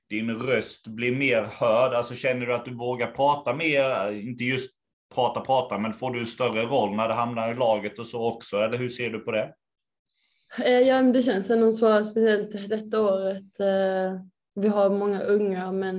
din 0.09 0.31
röst 0.31 0.87
blir 0.87 1.15
mer 1.15 1.41
hörd? 1.41 1.93
Alltså 1.93 2.15
känner 2.15 2.45
du 2.45 2.53
att 2.53 2.65
du 2.65 2.73
vågar 2.73 3.11
prata 3.11 3.53
mer? 3.53 4.11
Inte 4.11 4.43
just 4.43 4.71
prata, 5.15 5.41
prata, 5.41 5.77
men 5.77 5.93
får 5.93 6.11
du 6.11 6.25
större 6.25 6.65
roll 6.65 6.95
när 6.95 7.07
det 7.07 7.13
hamnar 7.13 7.51
i 7.51 7.55
laget 7.55 7.99
och 7.99 8.07
så 8.07 8.27
också? 8.27 8.57
Eller 8.57 8.77
hur 8.77 8.89
ser 8.89 9.09
du 9.09 9.19
på 9.19 9.31
det? 9.31 9.53
Eh, 10.65 10.79
ja, 10.79 11.01
det 11.01 11.21
känns 11.21 11.49
ändå 11.49 11.71
så, 11.71 12.03
speciellt 12.03 12.69
detta 12.69 13.01
året. 13.01 13.59
Vi 14.59 14.67
har 14.67 14.89
många 14.89 15.21
unga, 15.21 15.71
men 15.71 15.97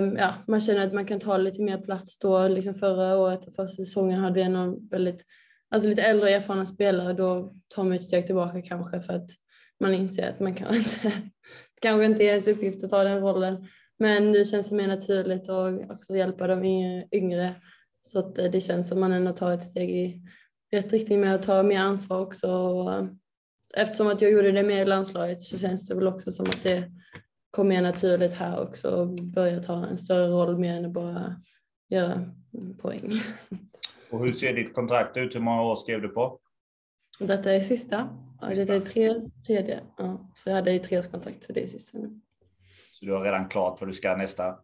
um, 0.00 0.16
ja, 0.16 0.34
man 0.46 0.60
känner 0.60 0.86
att 0.86 0.92
man 0.92 1.06
kan 1.06 1.20
ta 1.20 1.36
lite 1.36 1.62
mer 1.62 1.78
plats 1.78 2.18
då. 2.18 2.48
Liksom 2.48 2.74
förra 2.74 3.18
året, 3.18 3.44
första 3.44 3.66
säsongen, 3.66 4.20
hade 4.20 4.34
vi 4.34 4.42
en 4.42 4.88
väldigt 4.88 5.24
alltså 5.74 5.88
lite 5.88 6.02
äldre 6.02 6.30
erfarna 6.30 6.66
spelare 6.66 7.12
då 7.12 7.54
tar 7.68 7.84
man 7.84 7.92
ett 7.92 8.02
steg 8.02 8.26
tillbaka 8.26 8.62
kanske 8.62 9.00
för 9.00 9.12
att 9.12 9.30
man 9.80 9.94
inser 9.94 10.30
att 10.30 10.40
man 10.40 10.54
kan 10.54 10.74
inte, 10.76 11.12
kanske 11.80 12.04
inte 12.04 12.24
är 12.24 12.28
ens 12.28 12.48
uppgift 12.48 12.84
att 12.84 12.90
ta 12.90 13.04
den 13.04 13.20
rollen. 13.20 13.68
Men 13.98 14.32
nu 14.32 14.44
känns 14.44 14.68
det 14.68 14.74
mer 14.74 14.88
naturligt 14.88 15.48
att 15.48 15.90
också 15.90 16.16
hjälpa 16.16 16.46
de 16.46 16.64
yngre 17.12 17.54
så 18.02 18.18
att 18.18 18.38
eh, 18.38 18.50
det 18.50 18.60
känns 18.60 18.88
som 18.88 19.00
man 19.00 19.12
ändå 19.12 19.32
tar 19.32 19.54
ett 19.54 19.62
steg 19.62 19.90
i 19.90 20.22
rätt 20.72 20.92
riktning 20.92 21.20
med 21.20 21.34
att 21.34 21.42
ta 21.42 21.62
mer 21.62 21.80
ansvar 21.80 22.20
också. 22.20 22.48
Eftersom 23.76 24.08
att 24.08 24.20
jag 24.20 24.32
gjorde 24.32 24.52
det 24.52 24.62
mer 24.62 24.82
i 24.82 24.84
landslaget 24.84 25.42
så 25.42 25.58
känns 25.58 25.88
det 25.88 25.94
väl 25.94 26.06
också 26.06 26.32
som 26.32 26.44
att 26.44 26.62
det 26.62 26.90
kom 27.50 27.68
mer 27.68 27.82
naturligt 27.82 28.34
här 28.34 28.62
också 28.62 28.90
och 28.90 29.08
börja 29.34 29.62
ta 29.62 29.86
en 29.86 29.96
större 29.96 30.28
roll 30.28 30.58
mer 30.58 30.74
än 30.74 30.84
att 30.84 30.92
bara 30.92 31.36
göra 31.88 32.24
poäng. 32.80 33.12
Och 34.10 34.26
hur 34.26 34.32
ser 34.32 34.54
ditt 34.54 34.74
kontrakt 34.74 35.16
ut? 35.16 35.34
Hur 35.34 35.40
många 35.40 35.62
år 35.62 35.76
skrev 35.76 36.02
du 36.02 36.08
på? 36.08 36.40
Detta 37.20 37.52
är 37.52 37.60
sista. 37.60 38.08
Detta 38.40 38.74
är 38.74 38.80
tre, 38.80 39.14
tredje. 39.46 39.80
Ja, 39.98 40.30
så 40.34 40.50
jag 40.50 40.54
hade 40.54 40.72
ju 40.72 40.78
treårskontrakt 40.78 41.44
så 41.44 41.52
det 41.52 41.62
är 41.62 41.66
sista 41.66 41.98
nu. 41.98 42.20
Så 42.90 43.06
du 43.06 43.12
har 43.12 43.24
redan 43.24 43.48
klart 43.48 43.78
för 43.78 43.86
du 43.86 43.92
ska 43.92 44.16
nästa? 44.16 44.58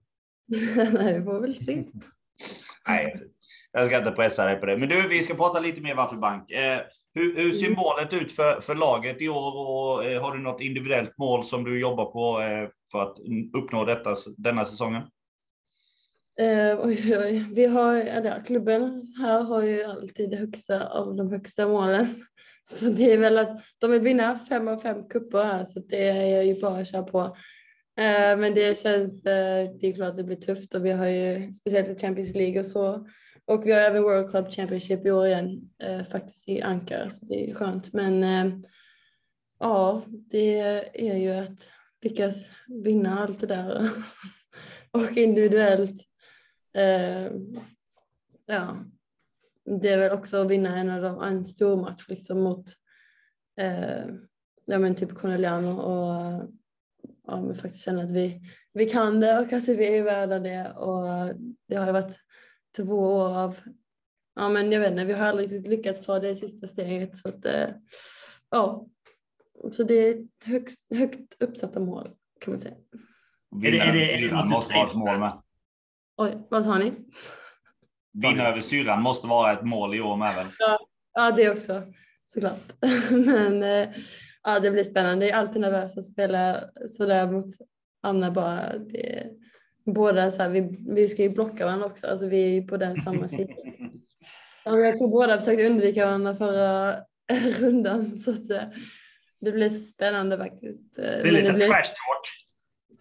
Nej, 0.93 1.19
vi 1.19 1.25
får 1.25 1.41
väl 1.41 1.55
se. 1.55 1.85
Nej, 2.89 3.23
jag 3.73 3.87
ska 3.87 3.99
inte 3.99 4.11
pressa 4.11 4.45
dig 4.45 4.57
på 4.57 4.67
det. 4.67 4.77
Men 4.77 4.89
du, 4.89 5.09
vi 5.09 5.23
ska 5.23 5.35
prata 5.35 5.61
lite 5.61 5.81
mer 5.81 5.95
Vaffelbank. 5.95 6.51
Eh, 6.51 6.81
hur, 7.15 7.37
hur, 7.37 7.53
ser 7.53 7.67
mm. 7.67 7.79
målet 7.79 8.13
ut 8.13 8.33
för, 8.33 8.61
för 8.61 8.75
laget 8.75 9.23
i 9.23 9.29
år 9.29 9.57
och 9.57 10.05
eh, 10.05 10.23
har 10.23 10.37
du 10.37 10.43
något 10.43 10.61
individuellt 10.61 11.19
mål 11.19 11.45
som 11.45 11.65
du 11.65 11.81
jobbar 11.81 12.05
på 12.05 12.41
eh, 12.41 12.69
för 12.93 13.03
att 13.03 13.17
uppnå 13.59 13.85
detta, 13.85 14.17
denna 14.37 14.65
säsongen? 14.65 15.03
Eh, 16.41 16.81
oj, 16.87 17.19
oj. 17.19 17.45
Vi 17.53 17.67
har, 17.67 17.95
ja, 17.97 18.35
klubben 18.47 19.03
här 19.19 19.43
har 19.43 19.63
ju 19.63 19.83
alltid 19.85 20.31
det 20.31 20.37
högsta 20.37 20.89
av 20.89 21.17
de 21.17 21.31
högsta 21.31 21.69
målen. 21.69 22.07
Så 22.71 22.85
det 22.85 23.13
är 23.13 23.19
väl 23.19 23.39
att 23.39 23.65
de 23.79 23.91
vill 23.91 24.01
vinna 24.01 24.39
fem 24.39 24.69
av 24.69 24.79
fem 24.79 25.09
kupper 25.09 25.45
här 25.45 25.65
så 25.65 25.81
det 25.81 26.09
är 26.09 26.43
ju 26.43 26.61
bara 26.61 26.81
att 26.81 26.89
köra 26.89 27.03
på. 27.03 27.21
Eh, 27.99 28.37
men 28.39 28.55
det 28.55 28.81
känns, 28.81 29.23
det 29.23 29.81
är 29.83 29.93
klart 29.95 30.17
det 30.17 30.25
blir 30.25 30.37
tufft 30.37 30.75
och 30.75 30.85
vi 30.85 30.91
har 30.91 31.07
ju 31.07 31.53
speciellt 31.53 31.89
i 31.89 32.01
Champions 32.01 32.35
League 32.35 32.61
och 32.61 32.67
så. 32.67 33.07
Och 33.51 33.67
vi 33.67 33.73
har 33.73 33.81
även 33.81 34.03
World 34.03 34.31
Club 34.31 34.51
Championship 34.51 35.07
i 35.07 35.11
år 35.11 35.27
igen, 35.27 35.63
eh, 35.83 36.03
faktiskt 36.03 36.49
i 36.49 36.63
Ankara, 36.63 37.11
så 37.11 37.25
det 37.25 37.51
är 37.51 37.55
skönt. 37.55 37.93
Men 37.93 38.25
eh, 38.25 38.59
ja, 39.59 40.03
det 40.07 40.59
är 41.11 41.17
ju 41.17 41.31
att 41.31 41.71
lyckas 42.03 42.53
vinna 42.69 43.19
allt 43.19 43.41
det 43.41 43.47
där 43.47 43.91
och 44.91 45.17
individuellt. 45.17 46.03
Eh, 46.75 47.33
ja, 48.47 48.85
det 49.81 49.89
är 49.89 49.99
väl 49.99 50.13
också 50.13 50.37
att 50.37 50.51
vinna 50.51 50.77
en, 50.77 50.91
av 50.91 51.03
de, 51.03 51.23
en 51.23 51.45
stor 51.45 51.77
match 51.77 52.05
liksom 52.09 52.41
mot 52.41 52.65
eh, 53.61 54.07
ja, 54.67 54.79
men 54.79 54.95
typ 54.95 55.15
Corneliano 55.15 55.81
och 55.81 56.51
ja, 57.27 57.43
men 57.43 57.55
faktiskt 57.55 57.85
känna 57.85 58.03
att 58.03 58.11
vi, 58.11 58.41
vi 58.73 58.85
kan 58.89 59.21
det 59.21 59.39
och 59.39 59.53
att 59.53 59.69
vi 59.69 59.99
är 59.99 60.03
värda 60.03 60.39
det. 60.39 60.73
Och 60.73 61.05
det 61.69 61.77
har 61.77 61.87
ju 61.87 61.93
varit 61.93 62.30
två 62.77 63.17
år 63.17 63.39
av, 63.39 63.57
ja 64.37 64.49
men 64.49 64.73
jag 64.73 64.81
vet 64.81 64.91
inte, 64.91 65.05
vi 65.05 65.13
har 65.13 65.27
aldrig 65.27 65.53
riktigt 65.53 65.71
lyckats 65.71 66.07
ta 66.07 66.19
det 66.19 66.37
sista 66.37 66.67
steget. 66.67 67.17
Så 67.17 67.29
att, 67.29 67.45
eh, 67.45 67.69
ja, 68.51 68.87
så 69.71 69.83
det 69.83 69.95
är 69.95 70.11
ett 70.11 70.45
högst, 70.47 70.87
högt 70.95 71.43
uppsatta 71.43 71.81
mål 71.81 72.11
kan 72.41 72.53
man 72.53 72.61
säga. 72.61 72.75
Vinna 73.57 73.85
är 73.85 73.93
det, 73.93 74.15
är 74.15 74.29
det, 74.29 74.45
måste 74.49 74.75
vara 74.75 74.89
ett 74.89 74.95
mål 74.95 75.19
med. 75.19 75.43
Oj, 76.17 76.47
vad 76.51 76.65
sa 76.65 76.79
ni? 76.79 76.93
Vinna 78.13 78.49
över 78.49 78.61
syrran 78.61 79.03
måste 79.03 79.27
vara 79.27 79.53
ett 79.53 79.65
mål 79.65 79.95
i 79.95 80.01
år 80.01 80.17
med 80.17 80.35
väl? 80.35 80.47
Ja, 80.59 80.79
ja 81.15 81.31
det 81.31 81.51
också 81.51 81.83
såklart. 82.25 82.73
Men 83.11 83.63
eh, 83.63 83.89
ja, 84.43 84.61
det 84.61 84.71
blir 84.71 84.85
spännande. 84.85 85.27
Jag 85.27 85.37
är 85.37 85.41
alltid 85.41 85.61
nervös 85.61 85.99
att 85.99 86.05
spela 86.05 86.61
sådär 86.87 87.33
mot 87.33 87.47
Anna 88.03 88.31
bara. 88.31 88.79
Det, 88.79 89.31
båda 89.85 90.31
så 90.31 90.43
här, 90.43 90.51
vi, 90.51 90.79
vi 90.89 91.09
ska 91.09 91.23
ju 91.23 91.29
blocka 91.29 91.65
varandra 91.65 91.87
också, 91.87 92.07
alltså 92.07 92.27
vi 92.27 92.45
är 92.45 92.49
ju 92.49 92.63
på 92.67 92.77
den 92.77 92.97
samma 92.97 93.29
sida. 93.29 93.55
Ja, 94.65 94.79
jag 94.79 94.99
tror 94.99 95.09
båda 95.09 95.39
försökte 95.39 95.67
undvika 95.67 96.07
varandra 96.07 96.35
förra 96.35 96.97
rundan 97.59 98.19
så 98.19 98.31
att 98.31 98.49
det, 98.49 98.73
det 99.41 99.53
blir 99.53 99.69
spännande 99.69 100.39
faktiskt. 100.39 100.97
Det 100.97 101.03
är 101.03 101.33
lite 101.33 101.53
blir... 101.53 101.67
trash 101.67 101.83
talk. 101.83 102.41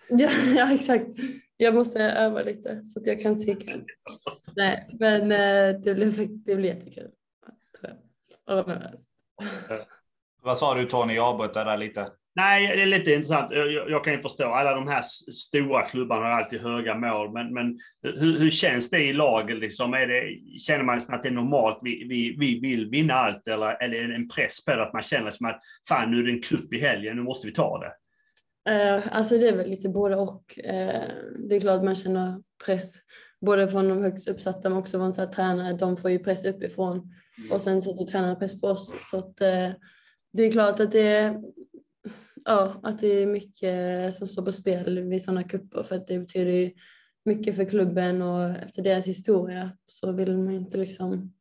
Ja, 0.10 0.30
ja, 0.56 0.74
exakt. 0.74 1.08
Jag 1.58 1.76
måste 1.76 2.04
öva 2.04 2.42
lite 2.42 2.86
så 2.86 3.00
att 3.00 3.08
jag 3.08 3.22
kan 3.22 3.38
se. 3.38 3.58
Nej, 4.56 4.88
men 5.00 5.32
eh, 5.32 5.80
det 5.82 5.94
blir, 5.94 6.28
det 6.46 6.56
blir 6.56 6.70
jättekul. 6.70 7.12
Tror 7.80 7.94
jag. 8.46 8.60
Och 8.60 8.70
vad 10.42 10.58
sa 10.58 10.74
du 10.74 10.86
Tony? 10.86 11.14
Jag 11.14 11.26
avbröt 11.26 11.54
där 11.54 11.78
lite. 11.78 12.12
Nej, 12.36 12.68
det 12.68 12.82
är 12.82 12.86
lite 12.86 13.14
intressant. 13.14 13.52
Jag, 13.52 13.90
jag, 13.90 14.04
kan 14.04 14.14
ju 14.14 14.22
förstå, 14.22 14.44
alla 14.44 14.76
de 14.76 14.88
här 14.88 15.04
stora 15.34 15.86
klubbarna 15.86 16.26
har 16.26 16.32
alltid 16.32 16.62
höga 16.62 16.96
mål, 16.96 17.34
men, 17.34 17.54
men 17.54 17.80
hur, 18.04 18.40
hur 18.40 18.50
känns 18.50 18.90
det 18.90 19.04
i 19.04 19.14
laget? 19.14 19.60
Liksom? 19.60 19.94
Är 19.94 20.08
det, 20.08 20.60
känner 20.60 20.84
man 20.84 20.98
att 21.08 21.24
det 21.24 21.30
är 21.30 21.34
normalt, 21.34 21.80
vi, 21.82 22.08
vi, 22.10 22.36
vi 22.40 22.60
vill 22.60 22.90
vinna 22.90 23.14
allt, 23.14 23.48
eller 23.48 23.66
är 23.66 23.90
det 23.90 24.16
en 24.16 24.30
press 24.30 24.66
på 24.66 24.72
det, 24.72 24.84
att 24.84 24.94
man 24.94 25.04
känner 25.04 25.32
som 25.32 25.46
att 25.46 25.60
fan, 25.88 26.12
nu 26.12 26.20
är 26.20 26.24
det 26.24 26.32
en 26.32 26.42
kupp 26.42 26.74
i 26.74 26.80
helgen, 26.80 27.16
nu 27.16 27.24
måste 27.24 27.48
vi 27.48 27.54
ta 27.54 27.80
det? 27.80 27.94
Uh, 28.70 29.02
alltså 29.12 29.38
det 29.38 29.50
är 29.50 29.56
väl 29.56 29.70
lite 29.70 29.90
både 29.90 30.16
och. 30.16 30.44
Uh, 30.58 31.02
det 31.50 31.56
är 31.56 31.60
klart 31.60 31.84
man 31.84 31.96
känner 31.96 32.42
press, 32.66 32.96
både 33.42 33.70
från 33.70 33.90
de 33.90 34.04
högst 34.04 34.28
uppsatta, 34.28 34.70
men 34.70 34.78
också 34.78 34.98
från 34.98 35.14
så 35.14 35.22
här, 35.22 35.28
tränare. 35.28 35.74
De 35.74 35.98
får 35.98 36.12
ju 36.12 36.20
press 36.20 36.46
uppifrån 36.46 37.14
och 37.52 37.62
sen 37.62 37.82
sätter 37.82 38.06
tränarna 38.06 38.36
press 38.36 38.62
på 38.62 38.68
oss. 38.68 39.10
Så 39.12 39.18
att, 39.18 39.42
uh, 39.42 39.76
det 40.34 40.44
är 40.44 40.52
klart 40.52 40.80
att 40.80 40.92
det 40.92 41.08
är, 41.08 41.42
ja, 42.50 42.80
att 42.84 43.00
det 43.00 43.08
är 43.08 43.26
mycket 43.26 44.14
som 44.14 44.28
står 44.28 44.46
på 44.46 44.52
spel 44.52 45.00
vid 45.00 45.24
sådana 45.24 45.44
kupper 45.44 45.84
för 45.84 45.96
att 45.96 46.08
det 46.08 46.20
betyder 46.20 46.52
ju 46.52 46.72
mycket 47.26 47.56
för 47.56 47.66
klubben 47.66 48.22
och 48.22 48.50
efter 48.50 48.84
deras 48.84 49.08
historia 49.08 49.72
så 49.86 50.12
vill 50.12 50.38
man 50.38 50.54
inte 50.54 50.78
liksom 50.78 51.34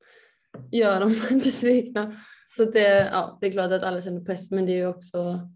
göra 0.73 1.01
dem 1.01 1.15
besvikna. 1.45 2.17
Så 2.57 2.65
det, 2.65 3.09
ja, 3.13 3.39
det 3.41 3.47
är 3.47 3.53
klart 3.53 3.73
att 3.73 3.83
alla 3.83 4.01
känner 4.01 4.25
press 4.25 4.51
men 4.51 4.67
det 4.67 4.73
är 4.73 4.77
ju 4.77 4.87
också 4.87 5.51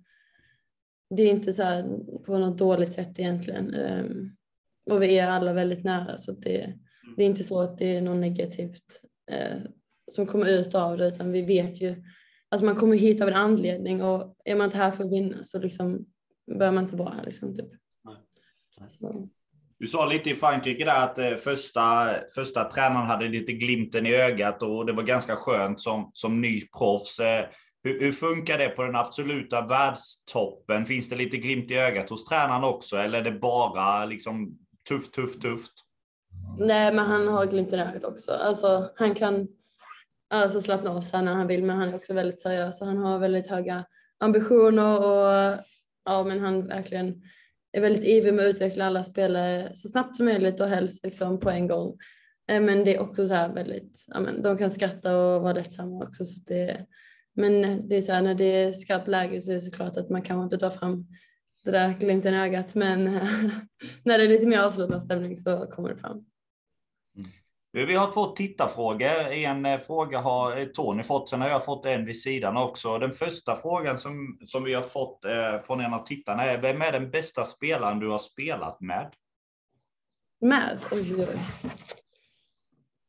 det 1.16 1.22
är 1.22 1.30
inte 1.30 1.52
så 1.52 1.62
här 1.62 1.98
på 2.24 2.38
något 2.38 2.58
dåligt 2.58 2.92
sätt 2.92 3.18
egentligen. 3.18 3.74
Ehm, 3.74 4.30
och 4.90 5.02
vi 5.02 5.18
är 5.18 5.28
alla 5.28 5.52
väldigt 5.52 5.84
nära 5.84 6.16
så 6.16 6.32
det, 6.32 6.74
det 7.16 7.22
är 7.22 7.26
inte 7.26 7.44
så 7.44 7.60
att 7.60 7.78
det 7.78 7.96
är 7.96 8.02
något 8.02 8.20
negativt 8.20 9.00
eh, 9.30 9.58
som 10.12 10.26
kommer 10.26 10.46
ut 10.46 10.74
av 10.74 10.98
det 10.98 11.08
utan 11.08 11.32
vi 11.32 11.42
vet 11.42 11.80
ju 11.80 12.04
Alltså 12.52 12.64
man 12.64 12.76
kommer 12.76 12.96
hit 12.96 13.20
av 13.20 13.28
en 13.28 13.34
anledning 13.34 14.02
och 14.02 14.36
är 14.44 14.56
man 14.56 14.64
inte 14.64 14.76
här 14.76 14.90
för 14.90 15.04
att 15.04 15.12
vinna 15.12 15.44
så 15.44 15.58
liksom 15.58 16.06
bör 16.58 16.70
man 16.70 16.84
inte 16.84 16.96
vara 16.96 17.14
här. 17.14 17.24
Liksom, 17.24 17.54
typ. 17.54 17.70
Du 19.78 19.86
sa 19.86 20.06
lite 20.06 20.30
i 20.30 20.34
Frankrike 20.34 20.84
där 20.84 21.04
att 21.04 21.18
eh, 21.18 21.34
första, 21.34 22.08
första 22.34 22.64
tränaren 22.64 23.06
hade 23.06 23.28
lite 23.28 23.52
glimten 23.52 24.06
i 24.06 24.14
ögat 24.14 24.62
och 24.62 24.86
det 24.86 24.92
var 24.92 25.02
ganska 25.02 25.36
skönt 25.36 25.80
som, 25.80 26.10
som 26.14 26.40
ny 26.40 26.60
proffs. 26.78 27.18
Eh, 27.18 27.44
hur, 27.84 28.00
hur, 28.00 28.12
funkar 28.12 28.58
det 28.58 28.68
på 28.68 28.82
den 28.82 28.96
absoluta 28.96 29.66
världstoppen? 29.66 30.86
Finns 30.86 31.08
det 31.08 31.16
lite 31.16 31.36
glimt 31.36 31.70
i 31.70 31.76
ögat 31.76 32.10
hos 32.10 32.24
tränaren 32.24 32.64
också 32.64 32.96
eller 32.96 33.18
är 33.18 33.24
det 33.24 33.38
bara 33.38 34.04
liksom 34.04 34.58
tufft, 34.88 35.12
tufft, 35.12 35.42
tufft? 35.42 35.72
Nej, 36.58 36.94
men 36.94 37.06
han 37.06 37.28
har 37.28 37.46
glimt 37.46 37.72
i 37.72 37.76
ögat 37.76 38.04
också. 38.04 38.32
Alltså, 38.32 38.90
han 38.96 39.14
kan 39.14 39.48
alltså 40.32 40.60
slappna 40.60 40.90
av 40.90 41.00
sig 41.00 41.22
när 41.22 41.34
han 41.34 41.46
vill 41.46 41.64
men 41.64 41.76
han 41.76 41.88
är 41.88 41.94
också 41.94 42.14
väldigt 42.14 42.40
seriös 42.40 42.80
och 42.80 42.86
han 42.86 42.98
har 42.98 43.18
väldigt 43.18 43.46
höga 43.46 43.84
ambitioner 44.20 44.98
och 44.98 45.58
ja 46.04 46.24
men 46.24 46.40
han 46.40 46.66
verkligen 46.66 47.22
är 47.72 47.80
väldigt 47.80 48.04
ivrig 48.04 48.34
med 48.34 48.44
att 48.44 48.50
utveckla 48.54 48.86
alla 48.86 49.04
spelare 49.04 49.70
så 49.74 49.88
snabbt 49.88 50.16
som 50.16 50.26
möjligt 50.26 50.60
och 50.60 50.68
helst 50.68 51.04
liksom 51.04 51.40
på 51.40 51.50
en 51.50 51.68
gång. 51.68 51.96
Eh, 52.50 52.60
men 52.60 52.84
det 52.84 52.96
är 52.96 53.00
också 53.00 53.26
så 53.26 53.34
här 53.34 53.54
väldigt, 53.54 54.06
ja 54.08 54.20
men 54.20 54.42
de 54.42 54.58
kan 54.58 54.70
skratta 54.70 55.16
och 55.16 55.42
vara 55.42 55.52
lättsamma 55.52 56.04
också 56.04 56.24
så 56.24 56.40
det 56.46 56.86
men 57.34 57.88
det 57.88 57.96
är 57.96 58.02
så 58.02 58.12
här 58.12 58.22
när 58.22 58.34
det 58.34 58.44
är 58.44 58.72
skarpt 58.72 59.08
läge 59.08 59.40
så 59.40 59.50
är 59.50 59.54
det 59.54 59.60
såklart 59.60 59.96
att 59.96 60.10
man 60.10 60.22
kanske 60.22 60.44
inte 60.44 60.56
drar 60.56 60.70
fram 60.70 61.06
det 61.64 61.70
där 61.70 61.94
glimten 62.00 62.34
i 62.34 62.38
ögat 62.38 62.74
men 62.74 63.04
när 64.04 64.18
det 64.18 64.24
är 64.24 64.28
lite 64.28 64.46
mer 64.46 64.58
avslutad 64.58 65.00
stämning 65.00 65.36
så 65.36 65.66
kommer 65.66 65.88
det 65.88 65.96
fram. 65.96 66.24
Vi 67.74 67.94
har 67.94 68.12
två 68.12 68.26
tittarfrågor. 68.26 69.32
En 69.32 69.66
eh, 69.66 69.78
fråga 69.78 70.20
har 70.20 70.56
eh, 70.56 70.64
Tony 70.66 71.02
fått, 71.02 71.28
sen 71.28 71.40
har 71.40 71.48
jag 71.48 71.64
fått 71.64 71.86
en 71.86 72.04
vid 72.04 72.20
sidan 72.20 72.56
också. 72.56 72.98
Den 72.98 73.12
första 73.12 73.56
frågan 73.56 73.98
som, 73.98 74.38
som 74.46 74.64
vi 74.64 74.74
har 74.74 74.82
fått 74.82 75.24
eh, 75.24 75.58
från 75.58 75.80
en 75.80 75.94
av 75.94 76.06
tittarna 76.06 76.44
är, 76.44 76.60
vem 76.60 76.82
är 76.82 76.92
den 76.92 77.10
bästa 77.10 77.44
spelaren 77.44 77.98
du 77.98 78.08
har 78.08 78.18
spelat 78.18 78.80
med? 78.80 79.14
Med? 80.40 80.80
Oj, 80.90 81.14
oj. 81.18 81.36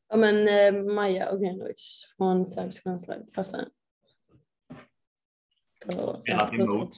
Ja, 0.09 0.17
men 0.17 0.47
eh, 0.47 0.93
Maja 0.93 1.31
Ognjanovic 1.31 2.13
från 2.17 2.45
Serbiska 2.45 2.89
landslaget. 2.89 3.33
Passar. 3.33 3.65
Spelat 6.21 6.53
emot? 6.53 6.93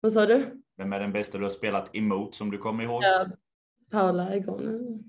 Vad 0.00 0.12
sa 0.12 0.26
du? 0.26 0.62
Vem 0.76 0.92
är 0.92 1.00
den 1.00 1.12
bästa 1.12 1.38
du 1.38 1.44
har 1.44 1.50
spelat 1.50 1.94
emot 1.96 2.34
som 2.34 2.50
du 2.50 2.58
kommer 2.58 2.84
ihåg? 2.84 3.02
Ja, 3.02 3.26
Paula 3.90 4.34
Egon, 4.34 5.04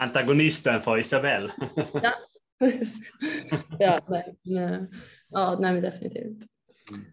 Antagonisten 0.00 0.82
för 0.82 0.98
Isabelle. 0.98 1.52
ja, 2.02 2.12
ja, 3.78 4.00
nej, 4.08 4.36
nej. 4.42 4.86
Ja, 5.28 5.56
nej, 5.60 5.72
men 5.72 5.82
definitivt. 5.82 6.38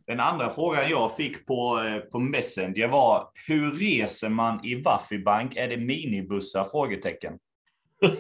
Den 0.08 0.20
andra 0.20 0.50
frågan 0.50 0.90
jag 0.90 1.16
fick 1.16 1.46
på, 1.46 1.84
eh, 1.88 2.00
på 2.00 2.20
Messenger 2.20 2.88
var 2.88 3.30
hur 3.48 3.72
reser 3.72 4.30
man 4.30 4.66
i 4.66 4.82
Waffibank? 4.82 5.56
Är 5.56 5.68
det 5.68 5.78
minibussar? 5.78 6.64
Frågetecken. 6.64 7.34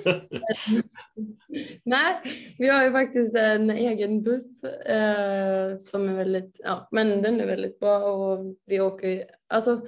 Nej, 1.83 2.15
vi 2.57 2.69
har 2.69 2.83
ju 2.83 2.91
faktiskt 2.91 3.35
en 3.35 3.69
egen 3.69 4.23
buss 4.23 4.63
eh, 4.63 5.77
som 5.77 6.09
är 6.09 6.15
väldigt, 6.15 6.61
ja, 6.63 6.87
men 6.91 7.21
den 7.21 7.41
är 7.41 7.45
väldigt 7.45 7.79
bra 7.79 7.99
och 7.99 8.55
vi 8.65 8.79
åker, 8.79 9.23
alltså 9.47 9.81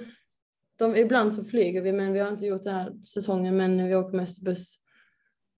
de, 0.80 0.96
ibland 0.96 1.34
så 1.34 1.44
flyger 1.44 1.82
vi 1.82 1.92
men 1.92 2.12
vi 2.12 2.20
har 2.20 2.28
inte 2.28 2.46
gjort 2.46 2.62
det 2.62 2.70
här 2.70 2.92
säsongen 3.04 3.56
men 3.56 3.88
vi 3.88 3.94
åker 3.94 4.16
mest 4.16 4.42
buss 4.42 4.76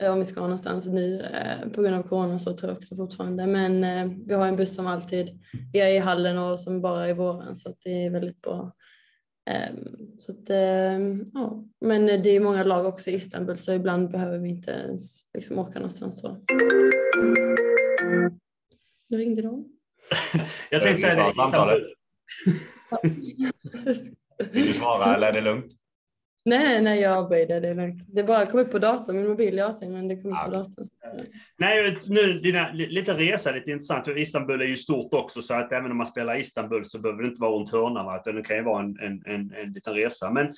eh, 0.02 0.12
om 0.12 0.18
vi 0.18 0.24
ska 0.24 0.40
någonstans 0.40 0.86
nu 0.86 1.20
eh, 1.20 1.68
på 1.68 1.82
grund 1.82 1.94
av 1.94 2.02
corona 2.02 2.38
så 2.38 2.56
tror 2.56 2.70
jag 2.70 2.78
också 2.78 2.96
fortfarande 2.96 3.46
men 3.46 3.84
eh, 3.84 4.18
vi 4.26 4.34
har 4.34 4.46
en 4.46 4.56
buss 4.56 4.74
som 4.74 4.86
alltid 4.86 5.28
är 5.72 5.88
i 5.88 5.98
hallen 5.98 6.38
och 6.38 6.60
som 6.60 6.80
bara 6.80 7.04
är 7.04 7.08
i 7.08 7.12
våren 7.12 7.56
så 7.56 7.68
att 7.68 7.80
det 7.84 8.04
är 8.06 8.10
väldigt 8.10 8.40
bra 8.40 8.72
Ehm, 9.50 10.18
så 10.18 10.32
att, 10.32 10.50
ehm, 10.50 11.24
ja. 11.34 11.64
Men 11.80 12.06
det 12.06 12.30
är 12.30 12.40
många 12.40 12.64
lag 12.64 12.86
också 12.86 13.10
i 13.10 13.14
Istanbul 13.14 13.58
så 13.58 13.72
ibland 13.72 14.10
behöver 14.10 14.38
vi 14.38 14.48
inte 14.48 14.70
ens 14.70 15.22
liksom 15.34 15.58
åka 15.58 15.78
någonstans. 15.78 16.20
Så. 16.20 16.36
Nu 19.08 19.16
ringde 19.18 19.42
de. 19.42 19.64
Jag 20.70 20.82
tänkte 20.82 21.02
säga 21.02 21.14
det. 21.14 21.30
Istanbul. 21.30 21.94
Vill 24.52 24.66
du 24.66 24.72
svara 24.72 25.14
eller 25.14 25.28
är 25.28 25.32
det 25.32 25.40
lugnt? 25.40 25.72
Nej, 26.44 26.82
nej, 26.82 27.00
jag 27.00 27.18
avböjde. 27.18 27.60
Det 27.60 27.68
är 27.68 27.74
lugnt. 27.74 28.02
Det 28.08 28.24
bara 28.24 28.46
kom 28.46 28.60
upp 28.60 28.70
på 28.70 28.78
datorn. 28.78 29.16
Min 29.16 29.28
mobil 29.28 29.58
är 29.58 29.64
avstängd, 29.64 29.92
men 29.92 30.08
det 30.08 30.16
kom 30.16 30.32
upp 30.32 30.44
på 30.44 30.50
datorn. 30.50 30.84
Nej, 31.58 31.98
nu 32.08 32.32
dina, 32.32 32.72
lite 32.72 33.14
resa, 33.14 33.52
lite 33.52 33.70
intressant. 33.70 34.08
Istanbul 34.08 34.60
är 34.60 34.66
ju 34.66 34.76
stort 34.76 35.14
också, 35.14 35.42
så 35.42 35.54
att 35.54 35.72
även 35.72 35.90
om 35.90 35.96
man 35.96 36.06
spelar 36.06 36.40
Istanbul 36.40 36.84
så 36.84 36.98
behöver 36.98 37.22
det 37.22 37.28
inte 37.28 37.40
vara 37.40 37.52
runt 37.52 37.72
hörnan. 37.72 38.20
Det 38.24 38.42
kan 38.42 38.56
ju 38.56 38.62
vara 38.62 38.82
en, 38.82 38.98
en, 39.00 39.22
en, 39.26 39.54
en 39.54 39.72
liten 39.72 39.94
resa. 39.94 40.30
Men, 40.30 40.46
mm. 40.46 40.54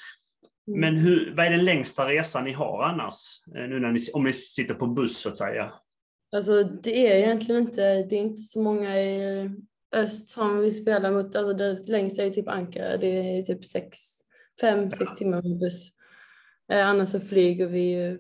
men 0.81 0.97
hur, 0.97 1.35
vad 1.37 1.47
är 1.47 1.51
den 1.51 1.65
längsta 1.65 2.09
resan 2.09 2.45
ni 2.45 2.53
har 2.53 2.83
annars? 2.83 3.15
Eh, 3.57 3.69
nu 3.69 3.81
när 3.81 3.93
ni, 3.93 4.01
om 4.13 4.25
ni 4.25 4.33
sitter 4.33 4.75
på 4.75 4.87
buss, 4.87 5.19
så 5.19 5.29
att 5.29 5.39
säga. 5.39 5.73
Alltså, 6.37 6.65
det 6.65 7.09
är 7.09 7.17
egentligen 7.17 7.63
inte, 7.63 8.03
det 8.03 8.17
är 8.17 8.21
inte 8.21 8.41
så 8.41 8.61
många 8.61 9.01
i 9.01 9.51
öst 9.93 10.29
som 10.29 10.59
vi 10.59 10.71
spelar 10.71 11.13
mot. 11.13 11.37
Alltså, 11.37 11.53
det 11.53 11.89
längsta 11.89 12.23
är 12.23 12.31
typ 12.31 12.49
Ankara. 12.49 12.97
Det 12.97 13.39
är 13.39 13.43
typ 13.43 13.65
sex 13.65 13.99
fem, 14.61 14.91
sex 14.91 15.13
timmar 15.15 15.43
med 15.43 15.59
buss. 15.59 15.93
Eh, 16.73 16.89
annars 16.89 17.09
så 17.09 17.21
flyger 17.21 17.67
vi 17.67 17.81
ju 17.81 18.19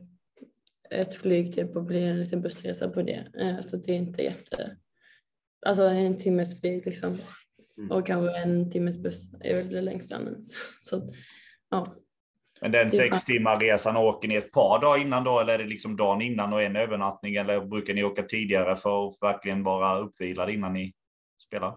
ett 0.90 1.14
flyg 1.14 1.54
typ 1.54 1.76
och 1.76 1.84
blir 1.84 2.06
en 2.06 2.20
liten 2.20 2.42
bussresa 2.42 2.88
på 2.88 3.02
det. 3.02 3.26
Eh, 3.40 3.60
så 3.60 3.76
det 3.76 3.92
är 3.92 3.96
inte 3.96 4.22
jätte... 4.22 4.76
Alltså 5.66 5.82
en 5.82 6.18
timmes 6.18 6.60
flyg 6.60 6.86
liksom. 6.86 7.18
Mm. 7.78 7.90
Och 7.90 8.06
kanske 8.06 8.38
en 8.38 8.70
timmes 8.70 8.98
buss 8.98 9.28
är 9.40 9.56
väl 9.56 9.68
det 9.68 9.80
längsta. 9.80 10.20
Så, 10.80 11.00
så, 11.00 11.06
ja. 11.70 11.96
Men 12.60 12.72
den 12.72 12.90
sex 12.90 13.24
timmar 13.24 13.60
resan 13.60 13.96
åker 13.96 14.28
ni 14.28 14.34
ett 14.34 14.52
par 14.52 14.80
dagar 14.80 15.02
innan 15.02 15.24
då 15.24 15.40
eller 15.40 15.54
är 15.54 15.58
det 15.58 15.64
liksom 15.64 15.96
dagen 15.96 16.22
innan 16.22 16.52
och 16.52 16.62
en 16.62 16.76
övernattning 16.76 17.34
eller 17.34 17.60
brukar 17.60 17.94
ni 17.94 18.04
åka 18.04 18.22
tidigare 18.22 18.76
för 18.76 19.08
att 19.08 19.14
verkligen 19.20 19.62
vara 19.62 19.98
uppvilad 19.98 20.50
innan 20.50 20.72
ni 20.72 20.92
spelar? 21.52 21.74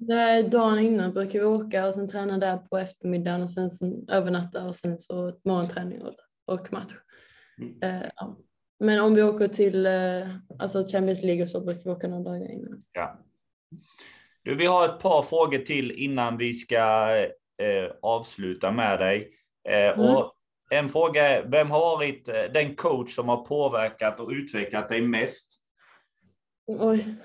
Nej, 0.00 0.42
dagen 0.42 0.78
innan 0.78 1.12
brukar 1.12 1.38
vi 1.38 1.44
åka 1.44 1.86
och 1.86 1.94
sen 1.94 2.08
träna 2.08 2.38
där 2.38 2.56
på 2.56 2.78
eftermiddagen 2.78 3.42
och 3.42 3.50
sen 3.50 3.70
så 3.70 4.04
övernatta 4.08 4.64
och 4.64 4.74
sen 4.74 4.98
så 4.98 5.32
morgonträning 5.44 6.02
och, 6.02 6.14
och 6.46 6.72
match. 6.72 6.92
Mm. 7.60 7.74
Uh, 7.84 8.08
ja. 8.16 8.36
Men 8.80 9.00
om 9.00 9.14
vi 9.14 9.22
åker 9.22 9.48
till 9.48 9.86
uh, 9.86 10.28
alltså 10.58 10.84
Champions 10.86 11.22
League 11.22 11.42
och 11.42 11.50
så 11.50 11.60
brukar 11.60 11.84
vi 11.84 11.90
åka 11.90 12.08
några 12.08 12.22
dagar 12.22 12.52
innan. 12.52 12.84
Ja. 12.92 13.18
Du, 14.42 14.54
vi 14.54 14.66
har 14.66 14.84
ett 14.84 15.00
par 15.00 15.22
frågor 15.22 15.58
till 15.58 15.90
innan 15.90 16.36
vi 16.36 16.52
ska 16.52 17.06
uh, 17.62 17.90
avsluta 18.02 18.72
med 18.72 18.98
dig. 18.98 19.34
Mm. 19.68 20.00
Och 20.00 20.34
en 20.70 20.88
fråga 20.88 21.28
är, 21.28 21.48
vem 21.48 21.70
har 21.70 21.80
varit 21.80 22.24
den 22.24 22.76
coach 22.76 23.14
som 23.14 23.28
har 23.28 23.44
påverkat 23.44 24.20
och 24.20 24.30
utvecklat 24.30 24.88
dig 24.88 25.02
mest? 25.02 25.58
Oj. 26.66 27.16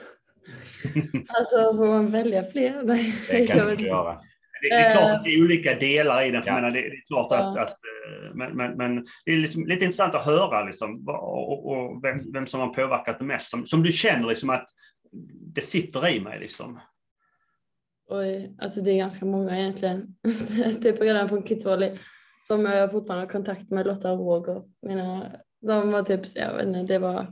Alltså 1.28 1.78
får 1.78 1.88
man 1.88 2.08
välja 2.08 2.44
fler? 2.44 2.84
Det 3.30 3.48
kan 3.48 3.66
du 3.66 3.72
inte 3.72 3.84
göra. 3.84 4.14
Det, 4.62 4.70
det, 4.70 4.76
är 4.76 4.92
klart 4.92 5.12
att 5.12 5.24
det 5.24 5.30
är 5.30 5.44
olika 5.44 5.76
delar 5.76 6.26
i 6.26 6.32
den. 6.32 6.44
För 6.44 6.50
ja. 6.50 6.56
menar, 6.56 6.72
det, 6.72 6.82
det, 6.82 6.88
är 6.88 7.08
klart 7.08 7.32
att, 7.32 7.58
att 7.58 7.70
eh, 7.70 8.36
men, 8.36 8.58
men, 8.58 8.78
men, 8.78 9.06
det 9.26 9.32
är 9.32 9.38
liksom 9.38 9.68
lite 9.68 9.86
intressant 9.86 10.16
att 10.16 10.26
höra 10.26 10.64
liksom, 10.64 11.08
och, 11.08 11.68
och 11.68 12.04
vem, 12.04 12.32
vem, 12.32 12.48
som 12.48 12.60
har 12.60 12.68
påverkat 12.68 13.20
det 13.20 13.26
mest. 13.26 13.50
Som, 13.50 13.68
som 13.68 13.84
du 13.84 13.92
känner 13.92 14.28
liksom 14.28 14.50
att 14.50 14.70
det 15.54 15.62
sitter 15.62 16.10
i 16.10 16.20
mig. 16.20 16.40
Liksom. 16.40 16.80
Oj, 18.10 18.56
alltså 18.62 18.82
det 18.82 18.92
är 18.92 18.98
ganska 18.98 19.26
många 19.26 19.60
egentligen. 19.60 20.16
typ 20.82 21.02
redan 21.02 21.30
från 21.30 21.48
Kitzoli 21.48 21.98
som 22.48 22.66
jag 22.66 22.92
fortfarande 22.92 23.26
har 23.26 23.30
kontakt 23.30 23.70
med 23.70 23.88
Lotta 23.88 24.12
och 24.12 24.20
Roger. 24.20 24.64
Mina, 24.82 25.32
de 25.62 25.92
var 25.92 26.04
typ, 26.04 26.22
jag 26.36 26.56
vet 26.56 26.68
inte, 26.68 26.94
det 26.94 27.00
var 27.00 27.28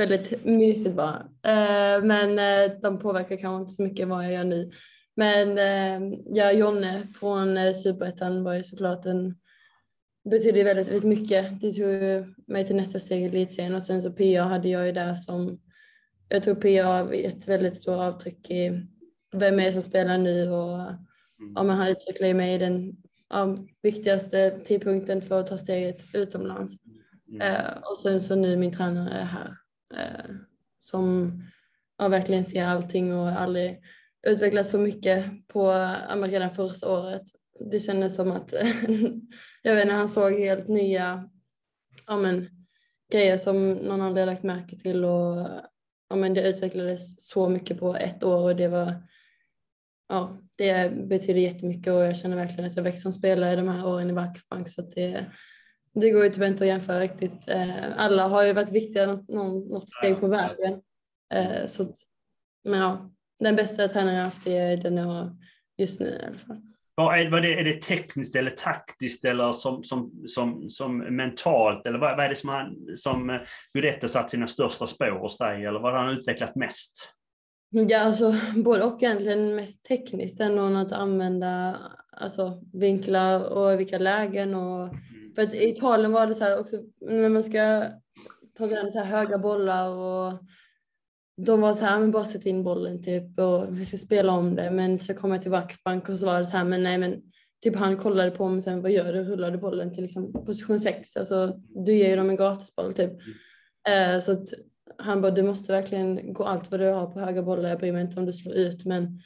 väldigt 0.00 0.44
mysigt 0.44 0.96
bara. 0.96 1.16
Eh, 1.42 2.04
men 2.04 2.38
eh, 2.38 2.80
de 2.82 2.98
påverkar 2.98 3.36
kanske 3.36 3.60
inte 3.60 3.72
så 3.72 3.82
mycket 3.82 4.08
vad 4.08 4.24
jag 4.24 4.32
gör 4.32 4.44
nu. 4.44 4.70
Men 5.16 5.58
eh, 5.58 6.18
ja, 6.26 6.52
Jonne 6.52 7.02
från 7.20 7.74
Superettan 7.74 8.44
var 8.44 8.54
ju 8.54 8.62
såklart 8.62 9.06
en 9.06 9.34
betydde 10.30 10.64
väldigt, 10.64 10.88
väldigt 10.88 11.04
mycket. 11.04 11.60
Det 11.60 11.72
tog 11.72 12.26
mig 12.46 12.66
till 12.66 12.76
nästa 12.76 12.98
steg 12.98 13.22
i 13.22 13.24
elitserien 13.24 13.74
och 13.74 13.82
sen 13.82 14.02
så 14.02 14.12
PA 14.12 14.42
hade 14.42 14.68
jag 14.68 14.86
ju 14.86 14.92
där 14.92 15.14
som 15.14 15.60
jag 16.28 16.42
tror 16.42 16.54
PA 16.54 17.14
ett 17.14 17.48
väldigt 17.48 17.76
stort 17.76 17.98
avtryck 17.98 18.50
i 18.50 18.86
vem 19.32 19.60
är 19.60 19.64
det 19.64 19.72
som 19.72 19.82
spelar 19.82 20.18
nu 20.18 20.50
och 20.50 20.80
mm. 20.80 21.52
ja, 21.54 21.62
men 21.62 21.76
han 21.76 21.88
utvecklar 21.88 22.34
mig 22.34 22.54
i 22.54 22.58
den 22.58 22.96
ja, 23.30 23.56
viktigaste 23.82 24.60
tidpunkten 24.64 25.22
för 25.22 25.40
att 25.40 25.46
ta 25.46 25.58
steget 25.58 26.02
utomlands. 26.14 26.76
Mm. 27.28 27.40
Eh, 27.40 27.72
och 27.90 27.98
sen 27.98 28.20
så 28.20 28.34
nu 28.34 28.56
min 28.56 28.76
tränare 28.76 29.10
är 29.10 29.24
här 29.24 29.59
eh, 29.94 30.30
som 30.80 31.32
ja, 31.98 32.08
verkligen 32.08 32.44
ser 32.44 32.64
allting 32.64 33.14
och 33.14 33.28
aldrig 33.28 33.80
utvecklats 34.26 34.70
så 34.70 34.78
mycket 34.78 35.48
på 35.48 35.70
redan 36.26 36.50
första 36.50 36.92
året. 36.92 37.22
Det 37.70 37.80
kändes 37.80 38.16
som 38.16 38.32
att 38.32 38.52
jag 39.62 39.74
vet 39.74 39.82
inte, 39.82 39.94
han 39.94 40.08
såg 40.08 40.32
helt 40.32 40.68
nya 40.68 41.30
ja, 42.06 42.16
men, 42.16 42.48
grejer 43.12 43.36
som 43.36 43.72
någon 43.72 44.00
aldrig 44.00 44.26
lagt 44.26 44.42
märke 44.42 44.76
till 44.76 45.04
och 45.04 45.48
ja, 46.08 46.16
men 46.16 46.34
det 46.34 46.48
utvecklades 46.48 47.28
så 47.28 47.48
mycket 47.48 47.78
på 47.78 47.96
ett 47.96 48.24
år 48.24 48.40
och 48.40 48.56
det 48.56 48.68
var 48.68 49.02
ja, 50.08 50.38
det 50.56 50.92
betyder 50.92 51.40
jättemycket 51.40 51.92
och 51.92 52.04
jag 52.04 52.16
känner 52.16 52.36
verkligen 52.36 52.70
att 52.70 52.76
jag 52.76 52.82
växt 52.82 53.02
som 53.02 53.12
spelare 53.12 53.56
de 53.56 53.68
här 53.68 53.86
åren 53.86 54.10
i 54.10 54.12
Vackbank 54.12 54.68
så 54.68 54.80
att 54.80 54.90
det, 54.90 55.26
det 55.94 56.10
går 56.10 56.24
ju 56.24 56.30
typ 56.30 56.42
inte 56.42 56.64
att 56.64 56.68
jämföra 56.68 57.00
riktigt. 57.00 57.48
Eh, 57.48 58.00
alla 58.00 58.28
har 58.28 58.44
ju 58.44 58.52
varit 58.52 58.72
viktiga 58.72 59.06
något, 59.06 59.28
något 59.28 59.90
steg 59.90 60.20
på 60.20 60.26
vägen. 60.28 60.80
Eh, 61.34 61.66
så, 61.66 61.94
men 62.64 62.80
ja, 62.80 63.10
den 63.38 63.56
bästa 63.56 63.88
tränaren 63.88 64.16
jag 64.16 64.24
haft 64.24 64.46
är 64.46 64.76
den 64.76 64.96
jag 64.96 65.04
har 65.04 65.36
just 65.78 66.00
nu 66.00 66.06
i 66.22 66.26
alla 66.26 66.38
fall. 66.38 66.56
Är, 67.00 67.30
vad 67.30 67.44
är, 67.44 67.64
det 67.64 67.82
tekniskt 67.82 68.36
eller 68.36 68.50
taktiskt 68.50 69.24
eller 69.24 69.52
som, 69.52 69.84
som, 69.84 70.24
som, 70.26 70.70
som 70.70 70.98
mentalt? 70.98 71.86
Eller 71.86 71.98
vad, 71.98 72.16
vad 72.16 72.24
är 72.24 72.28
det 72.28 72.36
som, 72.36 72.48
han, 72.48 72.76
som 72.96 73.40
Guidetti 73.74 74.08
satt 74.08 74.30
sina 74.30 74.48
största 74.48 74.86
spår 74.86 75.18
hos 75.20 75.38
dig? 75.38 75.64
Eller 75.64 75.80
vad 75.80 75.92
har 75.92 76.04
han 76.04 76.18
utvecklat 76.18 76.54
mest? 76.54 77.14
Ja, 77.70 77.98
alltså 77.98 78.34
både 78.56 78.84
och 78.84 79.02
egentligen 79.02 79.54
mest 79.54 79.84
tekniskt 79.84 80.40
än 80.40 80.76
att 80.76 80.92
använda 80.92 81.76
alltså, 82.12 82.62
vinklar 82.72 83.52
och 83.52 83.80
vilka 83.80 83.98
lägen 83.98 84.54
och 84.54 84.94
för 85.40 85.46
att 85.46 85.54
i 85.54 85.68
Italien 85.68 86.12
var 86.12 86.26
det 86.26 86.34
så 86.34 86.44
här 86.44 86.60
också 86.60 86.76
när 87.00 87.28
man 87.28 87.42
ska 87.42 87.84
ta 88.58 88.68
sig 88.68 88.78
an 88.78 89.06
höga 89.06 89.38
bollar 89.38 89.88
och 89.88 90.38
de 91.36 91.60
var 91.60 91.74
så 91.74 91.84
här, 91.84 92.00
men 92.00 92.10
bara 92.10 92.24
sätt 92.24 92.46
in 92.46 92.62
bollen 92.62 93.02
typ 93.02 93.38
och 93.38 93.78
vi 93.80 93.84
ska 93.84 93.96
spela 93.96 94.32
om 94.32 94.54
det. 94.54 94.70
Men 94.70 94.98
så 94.98 95.14
kom 95.14 95.32
jag 95.32 95.42
till 95.42 95.50
Wackbank 95.50 96.08
och 96.08 96.16
så 96.16 96.26
var 96.26 96.38
det 96.38 96.46
så 96.46 96.56
här, 96.56 96.64
men 96.64 96.82
nej 96.82 96.98
men 96.98 97.22
typ 97.62 97.76
han 97.76 97.96
kollade 97.96 98.30
på 98.30 98.48
mig 98.48 98.62
sen, 98.62 98.82
vad 98.82 98.90
gör 98.90 99.12
du? 99.12 99.24
Rullade 99.24 99.58
bollen 99.58 99.92
till 99.92 100.02
liksom 100.02 100.32
position 100.32 100.80
6? 100.80 101.16
Alltså 101.16 101.60
du 101.68 101.94
ger 101.94 102.10
ju 102.10 102.16
dem 102.16 102.30
en 102.30 102.36
gratisboll 102.36 102.92
typ. 102.92 103.10
Mm. 103.10 104.14
Uh, 104.14 104.20
så 104.20 104.32
att 104.32 104.48
han 104.98 105.20
bara, 105.20 105.32
du 105.32 105.42
måste 105.42 105.72
verkligen 105.72 106.32
gå 106.32 106.44
allt 106.44 106.70
vad 106.70 106.80
du 106.80 106.86
har 106.86 107.06
på 107.06 107.20
höga 107.20 107.42
bollar. 107.42 107.68
Jag 107.68 107.78
bryr 107.78 107.92
mig 107.92 108.02
inte 108.02 108.20
om 108.20 108.26
du 108.26 108.32
slår 108.32 108.54
ut, 108.54 108.84
men 108.84 109.20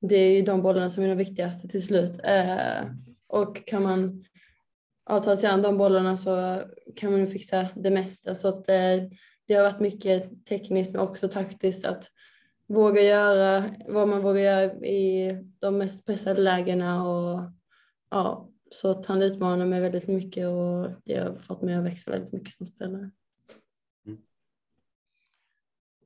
det 0.00 0.16
är 0.16 0.36
ju 0.36 0.42
de 0.42 0.62
bollarna 0.62 0.90
som 0.90 1.04
är 1.04 1.08
de 1.08 1.14
viktigaste 1.14 1.68
till 1.68 1.82
slut. 1.82 2.10
Uh, 2.10 2.90
och 3.28 3.66
kan 3.66 3.82
man 3.82 4.24
ja, 5.06 5.20
ta 5.20 5.36
sig 5.36 5.50
an 5.50 5.62
de 5.62 5.78
bollarna 5.78 6.16
så 6.16 6.62
kan 6.96 7.12
man 7.12 7.26
fixa 7.26 7.68
det 7.74 7.90
mesta. 7.90 8.34
Så 8.34 8.48
att, 8.48 8.68
eh, 8.68 9.02
det 9.48 9.54
har 9.54 9.62
varit 9.62 9.80
mycket 9.80 10.46
tekniskt 10.46 10.92
men 10.92 11.02
också 11.02 11.28
taktiskt 11.28 11.84
att 11.84 12.10
våga 12.68 13.02
göra 13.02 13.74
vad 13.88 14.08
man 14.08 14.22
vågar 14.22 14.40
göra 14.40 14.74
i 14.86 15.32
de 15.58 15.78
mest 15.78 16.06
pressade 16.06 16.40
lägena 16.40 17.08
och 17.08 17.40
ja, 18.10 18.48
så 18.70 18.90
att 18.90 19.06
han 19.06 19.22
utmanar 19.22 19.66
mig 19.66 19.80
väldigt 19.80 20.08
mycket 20.08 20.48
och 20.48 20.90
det 21.04 21.18
har 21.18 21.38
fått 21.38 21.62
mig 21.62 21.74
att 21.74 21.84
växa 21.84 22.10
väldigt 22.10 22.32
mycket 22.32 22.54
som 22.54 22.66
spelare. 22.66 23.10
Mm. 24.06 24.18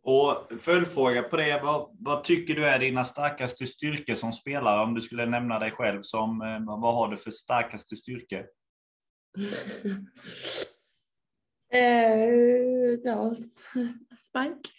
Och 0.03 0.61
följdfråga 0.61 1.23
på 1.23 1.37
det, 1.37 1.61
vad, 1.63 1.97
vad, 1.99 2.25
tycker 2.25 2.55
du 2.55 2.65
är 2.65 2.79
dina 2.79 3.05
starkaste 3.05 3.67
styrkor 3.67 4.15
som 4.15 4.33
spelare? 4.33 4.83
Om 4.83 4.95
du 4.95 5.01
skulle 5.01 5.27
nämna 5.27 5.59
dig 5.59 5.71
själv 5.71 6.03
som, 6.03 6.43
eh, 6.43 6.81
vad 6.81 6.95
har 6.95 7.09
du 7.09 7.17
för 7.17 7.31
starkaste 7.31 7.97
styrkor? 7.97 8.47
eh, 11.73 12.29
ja, 13.05 13.35
Spike. 14.19 14.71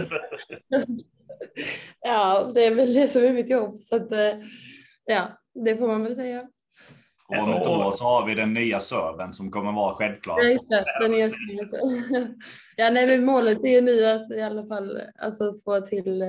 ja, 2.00 2.50
det 2.54 2.64
är 2.64 2.74
väl 2.74 2.94
det 2.94 3.08
som 3.08 3.24
är 3.24 3.32
mitt 3.32 3.50
jobb. 3.50 3.74
Så 3.74 3.96
att, 3.96 4.12
eh, 4.12 4.38
ja, 5.04 5.38
det 5.64 5.76
får 5.76 5.88
man 5.88 6.02
väl 6.02 6.16
säga. 6.16 6.48
Om 7.38 7.52
ett 7.52 7.66
år 7.66 7.96
så 7.98 8.04
har 8.04 8.26
vi 8.26 8.34
den 8.34 8.54
nya 8.54 8.80
serven 8.80 9.32
som 9.32 9.50
kommer 9.50 9.72
vara 9.72 9.94
självklar. 9.94 10.42
Ja, 10.42 10.48
just 10.48 10.68
det, 10.68 10.84
den 11.00 11.10
nya 11.10 11.26
ja, 12.76 12.90
nej, 12.90 13.06
men 13.06 13.24
målet 13.24 13.64
är 13.64 13.68
ju 13.68 13.80
nu 13.80 14.06
att 14.06 14.30
i 14.30 14.42
alla 14.42 14.66
fall 14.66 15.00
alltså, 15.18 15.54
få 15.64 15.80
till 15.80 16.22
eh, 16.22 16.28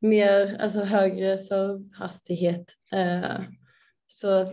mer, 0.00 0.60
alltså 0.60 0.80
högre 0.80 1.38
servhastighet. 1.38 2.74
Eh, 2.92 3.40
så 4.06 4.46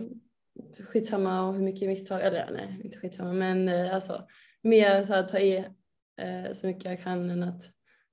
skitsamma 0.92 1.52
hur 1.52 1.62
mycket 1.62 1.88
misstag, 1.88 2.22
eller 2.22 2.50
nej, 2.52 2.80
inte 2.84 2.98
skitsamma, 2.98 3.32
men 3.32 3.68
eh, 3.68 3.94
alltså 3.94 4.26
mer 4.62 5.02
så 5.02 5.14
här, 5.14 5.22
ta 5.22 5.38
i 5.38 5.56
eh, 6.20 6.52
så 6.52 6.66
mycket 6.66 6.84
jag 6.84 7.02
kan 7.02 7.30
än 7.30 7.42
att 7.42 7.62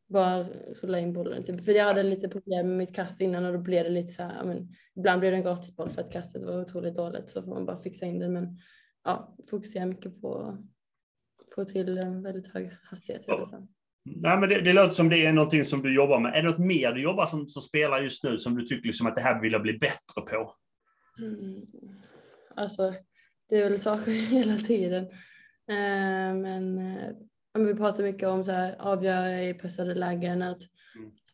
bara 0.10 0.44
rulla 0.82 1.00
in 1.00 1.14
bollen. 1.14 1.44
Typ. 1.44 1.66
För 1.66 1.72
jag 1.72 1.86
hade 1.86 2.04
lite 2.04 2.30
problem 2.30 2.68
med 2.68 2.78
mitt 2.78 2.96
kast 2.96 3.22
innan 3.22 3.46
och 3.46 3.54
då 3.54 3.60
blev 3.60 3.84
det 3.84 3.90
lite 3.90 4.14
så 4.14 4.24
här, 4.24 4.44
men, 4.44 4.70
ibland 4.96 5.20
blev 5.20 5.32
det 5.32 5.38
en 5.38 5.44
gratisboll 5.44 5.90
för 5.90 6.02
att 6.02 6.14
kastet 6.14 6.44
var 6.44 6.62
otroligt 6.62 6.96
dåligt 6.96 7.30
så 7.30 7.42
får 7.42 7.50
man 7.50 7.66
bara 7.66 7.82
fixa 7.82 8.06
in 8.06 8.20
det. 8.20 8.30
Men 8.30 8.58
ja, 9.04 9.36
fokusera 9.50 9.86
mycket 9.86 10.22
på 10.22 10.38
att 10.38 11.56
få 11.56 11.66
till 11.66 11.98
en 11.98 12.24
väldigt 12.24 12.54
hög 12.54 12.72
hastighet. 12.84 13.24
Ja. 13.28 13.68
Nej, 14.06 14.38
men 14.38 14.50
det, 14.50 14.62
det 14.62 14.74
låter 14.74 14.94
som 14.94 15.10
det 15.10 15.26
är 15.26 15.34
någonting 15.34 15.66
som 15.66 15.82
du 15.82 15.96
jobbar 15.96 16.20
med. 16.20 16.34
Är 16.34 16.42
det 16.42 16.50
något 16.50 16.60
mer 16.60 16.92
du 16.92 17.02
jobbar 17.02 17.26
som, 17.26 17.50
som 17.50 17.62
spelare 17.62 18.04
just 18.04 18.24
nu 18.24 18.38
som 18.38 18.56
du 18.56 18.66
tycker 18.66 18.88
liksom 18.88 19.08
att 19.08 19.16
det 19.16 19.22
här 19.22 19.42
vill 19.42 19.52
jag 19.52 19.62
bli 19.62 19.74
bättre 19.74 20.22
på? 20.30 20.56
Mm. 21.20 21.62
Alltså, 22.56 22.94
det 23.50 23.58
är 23.58 23.70
väl 23.70 23.80
saker 23.80 24.12
hela 24.32 24.58
tiden. 24.58 25.04
Eh, 25.70 26.36
men 26.36 26.78
eh, 26.78 27.14
vi 27.58 27.76
pratar 27.76 28.04
mycket 28.04 28.30
om 28.30 28.44
så 28.44 28.52
här, 28.52 28.76
avgöra 28.80 29.44
i 29.44 29.54
pressade 29.54 29.96
lägen, 29.96 30.42
att 30.42 30.62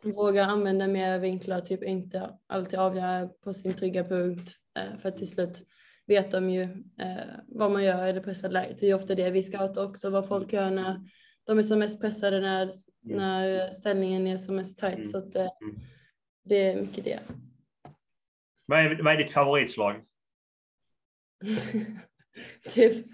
mm. 0.03 0.15
våga 0.15 0.45
använda 0.45 0.87
mer 0.87 1.19
vinklar, 1.19 1.61
typ 1.61 1.83
inte 1.83 2.37
alltid 2.47 2.79
avgöra 2.79 3.27
på 3.27 3.53
sin 3.53 3.73
trygga 3.73 4.03
punkt. 4.03 4.51
Eh, 4.79 4.97
för 4.97 5.09
att 5.09 5.17
till 5.17 5.29
slut 5.29 5.63
vet 6.07 6.31
de 6.31 6.49
ju 6.49 6.63
eh, 6.99 7.17
vad 7.47 7.71
man 7.71 7.83
gör 7.83 8.07
i 8.07 8.13
det 8.13 8.21
pressade 8.21 8.53
läget. 8.53 8.79
Det 8.79 8.89
är 8.89 8.93
ofta 8.93 9.15
det 9.15 9.29
vi 9.29 9.43
scoutar 9.43 9.85
också, 9.85 10.09
vad 10.09 10.27
folk 10.27 10.53
gör 10.53 10.71
när 10.71 11.01
de 11.43 11.59
är 11.59 11.63
som 11.63 11.79
mest 11.79 12.01
pressade, 12.01 12.39
när, 12.39 12.61
mm. 12.61 13.17
när 13.17 13.69
ställningen 13.69 14.27
är 14.27 14.37
som 14.37 14.55
mest 14.55 14.77
tajt. 14.77 14.95
Mm. 14.95 15.07
Så 15.07 15.17
att, 15.17 15.35
eh, 15.35 15.49
det 16.45 16.55
är 16.55 16.81
mycket 16.81 17.03
det. 17.03 17.19
Vad 18.65 18.79
är, 18.79 19.03
vad 19.03 19.13
är 19.13 19.17
ditt 19.17 19.31
favoritslag? 19.31 19.95
typ 22.73 23.05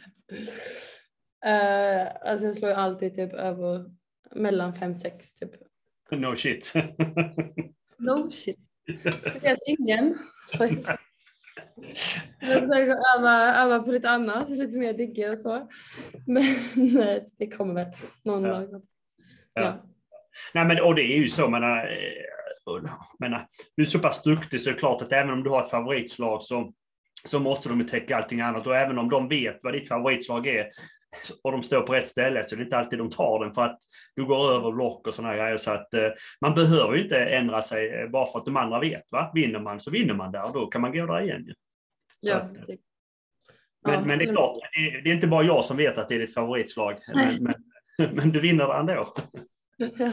Uh, 1.45 2.29
alltså 2.29 2.45
jag 2.45 2.55
slår 2.55 2.69
alltid 2.69 3.13
typ 3.13 3.33
över 3.33 3.85
mellan 4.35 4.73
5-6 4.73 5.39
typ. 5.39 5.51
No 6.11 6.35
shit. 6.35 6.73
no 7.97 8.31
shit. 8.31 8.59
Speciellt 9.29 9.59
ingen. 9.67 10.17
Jag 12.39 12.59
försöker 12.61 13.17
öva, 13.17 13.55
öva 13.55 13.79
på 13.79 13.91
lite 13.91 14.09
annat, 14.09 14.49
lite 14.49 14.77
mer 14.77 14.93
digga 14.93 15.31
och 15.31 15.37
så. 15.37 15.69
Men 16.27 16.43
det 17.37 17.47
kommer 17.57 17.73
väl 17.73 17.87
någon 18.23 18.43
ja. 18.43 18.49
dag. 18.49 18.69
Ja. 19.53 19.61
ja. 19.61 19.85
Nej, 20.53 20.65
men, 20.65 20.81
och 20.81 20.95
det 20.95 21.01
är 21.01 21.17
ju 21.17 21.29
så, 21.29 21.49
menar, 21.49 21.77
eh, 21.87 22.91
menar, 23.19 23.47
du 23.75 23.83
är 23.83 23.87
så 23.87 23.99
pass 23.99 24.23
duktig 24.23 24.61
så 24.61 24.69
är 24.69 24.73
det 24.73 24.79
klart 24.79 25.01
att 25.01 25.11
även 25.11 25.31
om 25.31 25.43
du 25.43 25.49
har 25.49 25.63
ett 25.63 25.71
favoritslag 25.71 26.43
så, 26.43 26.73
så 27.25 27.39
måste 27.39 27.69
de 27.69 27.87
täcka 27.87 28.17
allting 28.17 28.41
annat. 28.41 28.67
Och 28.67 28.75
även 28.75 28.97
om 28.97 29.09
de 29.09 29.27
vet 29.27 29.59
vad 29.63 29.73
ditt 29.73 29.87
favoritslag 29.87 30.47
är 30.47 30.67
och 31.43 31.51
de 31.51 31.63
står 31.63 31.81
på 31.81 31.93
rätt 31.93 32.07
ställe 32.07 32.43
så 32.43 32.55
det 32.55 32.61
är 32.61 32.63
inte 32.63 32.77
alltid 32.77 32.99
de 32.99 33.09
tar 33.09 33.43
den 33.43 33.53
för 33.53 33.61
att 33.61 33.79
du 34.15 34.25
går 34.25 34.51
över 34.51 34.71
block 34.71 35.07
och 35.07 35.13
sådana 35.13 35.35
grejer. 35.35 35.57
Så 35.57 35.71
att 35.71 35.93
eh, 35.93 36.09
man 36.41 36.55
behöver 36.55 36.95
ju 36.95 37.03
inte 37.03 37.19
ändra 37.19 37.61
sig 37.61 37.93
eh, 37.93 38.09
bara 38.09 38.31
för 38.31 38.39
att 38.39 38.45
de 38.45 38.57
andra 38.57 38.79
vet. 38.79 39.11
Va? 39.11 39.31
Vinner 39.33 39.59
man 39.59 39.79
så 39.79 39.91
vinner 39.91 40.13
man 40.13 40.31
där 40.31 40.45
och 40.45 40.53
då 40.53 40.67
kan 40.67 40.81
man 40.81 40.91
gå 40.91 41.05
där 41.05 41.21
igen. 41.21 41.45
Ju. 41.45 41.53
Ja. 42.19 42.35
Att, 42.35 42.67
men, 43.85 43.93
ja, 43.93 44.01
men 44.05 44.19
det 44.19 44.25
är 44.25 44.33
klart, 44.33 44.57
det 45.03 45.09
är, 45.09 45.13
inte 45.13 45.27
bara 45.27 45.43
jag 45.43 45.65
som 45.65 45.77
vet 45.77 45.97
att 45.97 46.09
det 46.09 46.15
är 46.15 46.19
ditt 46.19 46.33
favoritslag. 46.33 46.97
Men, 47.13 47.43
men, 47.43 47.55
men, 48.15 48.31
du 48.31 48.41
vinner 48.41 48.79
ändå. 48.79 49.13
Ja, 49.77 50.11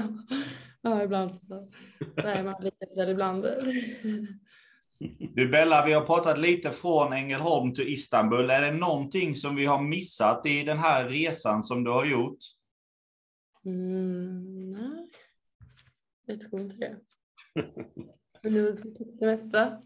ja 0.83 1.03
ibland 1.03 1.35
så. 1.35 1.69
Nej, 2.17 2.45
man 2.45 2.63
lyckas 2.63 2.97
väl 2.97 3.09
ibland. 3.09 3.47
Du 5.19 5.49
Bella, 5.49 5.87
vi 5.87 5.93
har 5.93 6.03
pratat 6.03 6.39
lite 6.39 6.71
från 6.71 7.13
Ängelholm 7.13 7.75
till 7.75 7.89
Istanbul. 7.89 8.51
Är 8.51 8.61
det 8.61 8.73
någonting 8.73 9.35
som 9.35 9.57
vi 9.57 9.67
har 9.67 9.83
missat 9.83 10.47
i 10.47 10.63
den 10.63 10.79
här 10.79 11.09
resan 11.09 11.63
som 11.63 11.85
du 11.85 11.91
har 11.91 12.05
gjort? 12.05 12.39
Mm, 13.65 14.73
nej, 14.73 15.11
jag 16.27 16.41
tror 16.41 16.61
inte 16.61 16.77
det. 16.77 16.97
Men 18.43 18.53
du 18.55 18.73
det 19.19 19.27
mesta. 19.27 19.79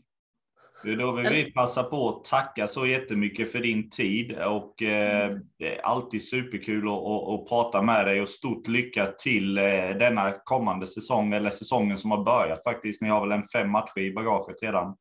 Då 0.83 1.13
vill 1.13 1.29
vi 1.29 1.53
passa 1.53 1.83
på 1.83 2.09
att 2.09 2.25
tacka 2.25 2.69
så 2.69 2.87
jättemycket 2.87 3.53
för 3.53 3.61
din 3.61 3.91
tid 3.91 4.39
och 4.39 4.83
eh, 4.83 5.37
det 5.59 5.79
är 5.79 5.83
alltid 5.83 6.29
superkul 6.29 6.89
att, 6.89 6.95
att, 6.95 7.29
att, 7.29 7.49
prata 7.49 7.83
med 7.83 8.07
dig 8.07 8.21
och 8.21 8.29
stort 8.29 8.69
lycka 8.69 9.07
till 9.07 9.59
eh, 9.59 9.65
denna 9.99 10.33
kommande 10.45 10.87
säsong 10.87 11.33
eller 11.33 11.51
säsongen 11.51 11.99
som 11.99 12.11
har 12.11 12.25
börjat 12.25 12.65
faktiskt. 12.65 13.03
Ni 13.03 13.09
har 13.09 13.21
väl 13.21 13.39
en 13.39 13.45
fem 13.45 13.71
matcher 13.71 13.99
i 13.99 14.13
bagaget 14.13 14.63
redan? 14.63 14.97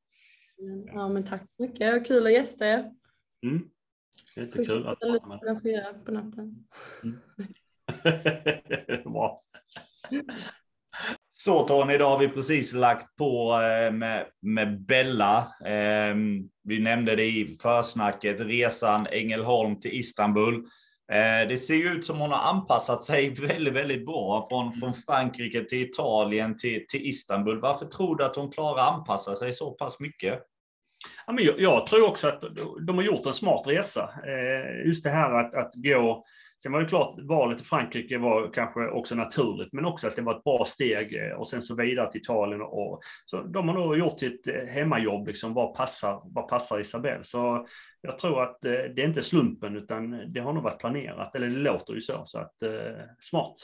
Ja, 0.85 1.07
men 1.07 1.25
tack 1.25 1.51
så 1.51 1.63
mycket. 1.63 2.07
Kul 2.07 2.25
att 2.25 2.33
gästa 2.33 2.67
er. 2.67 2.91
Mm. 3.43 3.69
Jättekul 4.35 4.87
att 4.87 4.97
vara 5.01 5.59
med. 5.63 6.05
på 6.05 6.11
natten. 6.11 6.65
Mm. 7.03 7.17
Bra. 9.13 9.35
Så 11.31 11.67
Tony, 11.67 11.97
då 11.97 12.05
har 12.05 12.19
vi 12.19 12.27
precis 12.27 12.73
lagt 12.73 13.15
på 13.15 13.61
eh, 13.61 13.93
med, 13.93 14.25
med 14.41 14.81
Bella. 14.81 15.55
Ehm, 15.65 16.49
vi 16.63 16.79
nämnde 16.79 17.15
det 17.15 17.25
i 17.25 17.57
försnacket, 17.61 18.41
resan 18.41 19.07
Ängelholm 19.07 19.79
till 19.79 19.93
Istanbul. 19.93 20.65
Eh, 21.11 21.47
det 21.47 21.57
ser 21.57 21.95
ut 21.95 22.05
som 22.05 22.19
hon 22.19 22.31
har 22.31 22.53
anpassat 22.53 23.03
sig 23.03 23.29
väldigt, 23.47 23.73
väldigt 23.73 24.05
bra 24.05 24.47
från, 24.49 24.73
från 24.73 24.93
Frankrike 24.93 25.63
till 25.63 25.81
Italien 25.81 26.57
till, 26.57 26.85
till 26.87 27.07
Istanbul. 27.07 27.59
Varför 27.59 27.85
tror 27.85 28.15
du 28.15 28.23
att 28.23 28.35
hon 28.35 28.51
klarar 28.51 28.81
att 28.81 28.93
anpassa 28.93 29.35
sig 29.35 29.53
så 29.53 29.71
pass 29.71 29.99
mycket? 29.99 30.39
Ja, 31.27 31.33
men 31.33 31.43
jag, 31.43 31.59
jag 31.59 31.87
tror 31.87 32.09
också 32.09 32.27
att 32.27 32.43
de 32.87 32.95
har 32.95 33.03
gjort 33.03 33.25
en 33.25 33.33
smart 33.33 33.67
resa. 33.67 34.09
Eh, 34.25 34.87
just 34.87 35.03
det 35.03 35.09
här 35.09 35.33
att, 35.33 35.55
att 35.55 35.71
gå 35.75 36.25
Sen 36.65 36.71
var 36.71 36.81
det 36.81 36.87
klart, 36.87 37.15
valet 37.19 37.61
i 37.61 37.63
Frankrike 37.63 38.17
var 38.17 38.53
kanske 38.53 38.87
också 38.87 39.15
naturligt, 39.15 39.73
men 39.73 39.85
också 39.85 40.07
att 40.07 40.15
det 40.15 40.21
var 40.21 40.35
ett 40.35 40.43
bra 40.43 40.65
steg 40.65 41.15
eh, 41.15 41.31
och 41.31 41.47
sen 41.47 41.61
så 41.61 41.75
vidare 41.75 42.11
till 42.11 42.21
Italien. 42.21 42.61
Och, 42.61 43.01
så 43.25 43.41
de 43.41 43.67
har 43.67 43.75
nog 43.75 43.97
gjort 43.97 44.19
sitt 44.19 44.47
eh, 44.47 44.65
hemmajobb, 44.67 45.27
liksom, 45.27 45.53
vad 45.53 45.75
passar, 45.75 46.21
vad 46.25 46.47
passar 46.47 46.79
Isabel? 46.79 47.23
Så 47.23 47.67
jag 48.01 48.17
tror 48.17 48.43
att 48.43 48.65
eh, 48.65 48.71
det 48.71 49.01
är 49.01 49.07
inte 49.07 49.23
slumpen, 49.23 49.75
utan 49.75 50.33
det 50.33 50.39
har 50.39 50.53
nog 50.53 50.63
varit 50.63 50.79
planerat, 50.79 51.35
eller 51.35 51.47
det 51.47 51.59
låter 51.59 51.93
ju 51.93 52.01
så, 52.01 52.23
så 52.25 52.39
att 52.39 52.55
smart. 53.19 53.55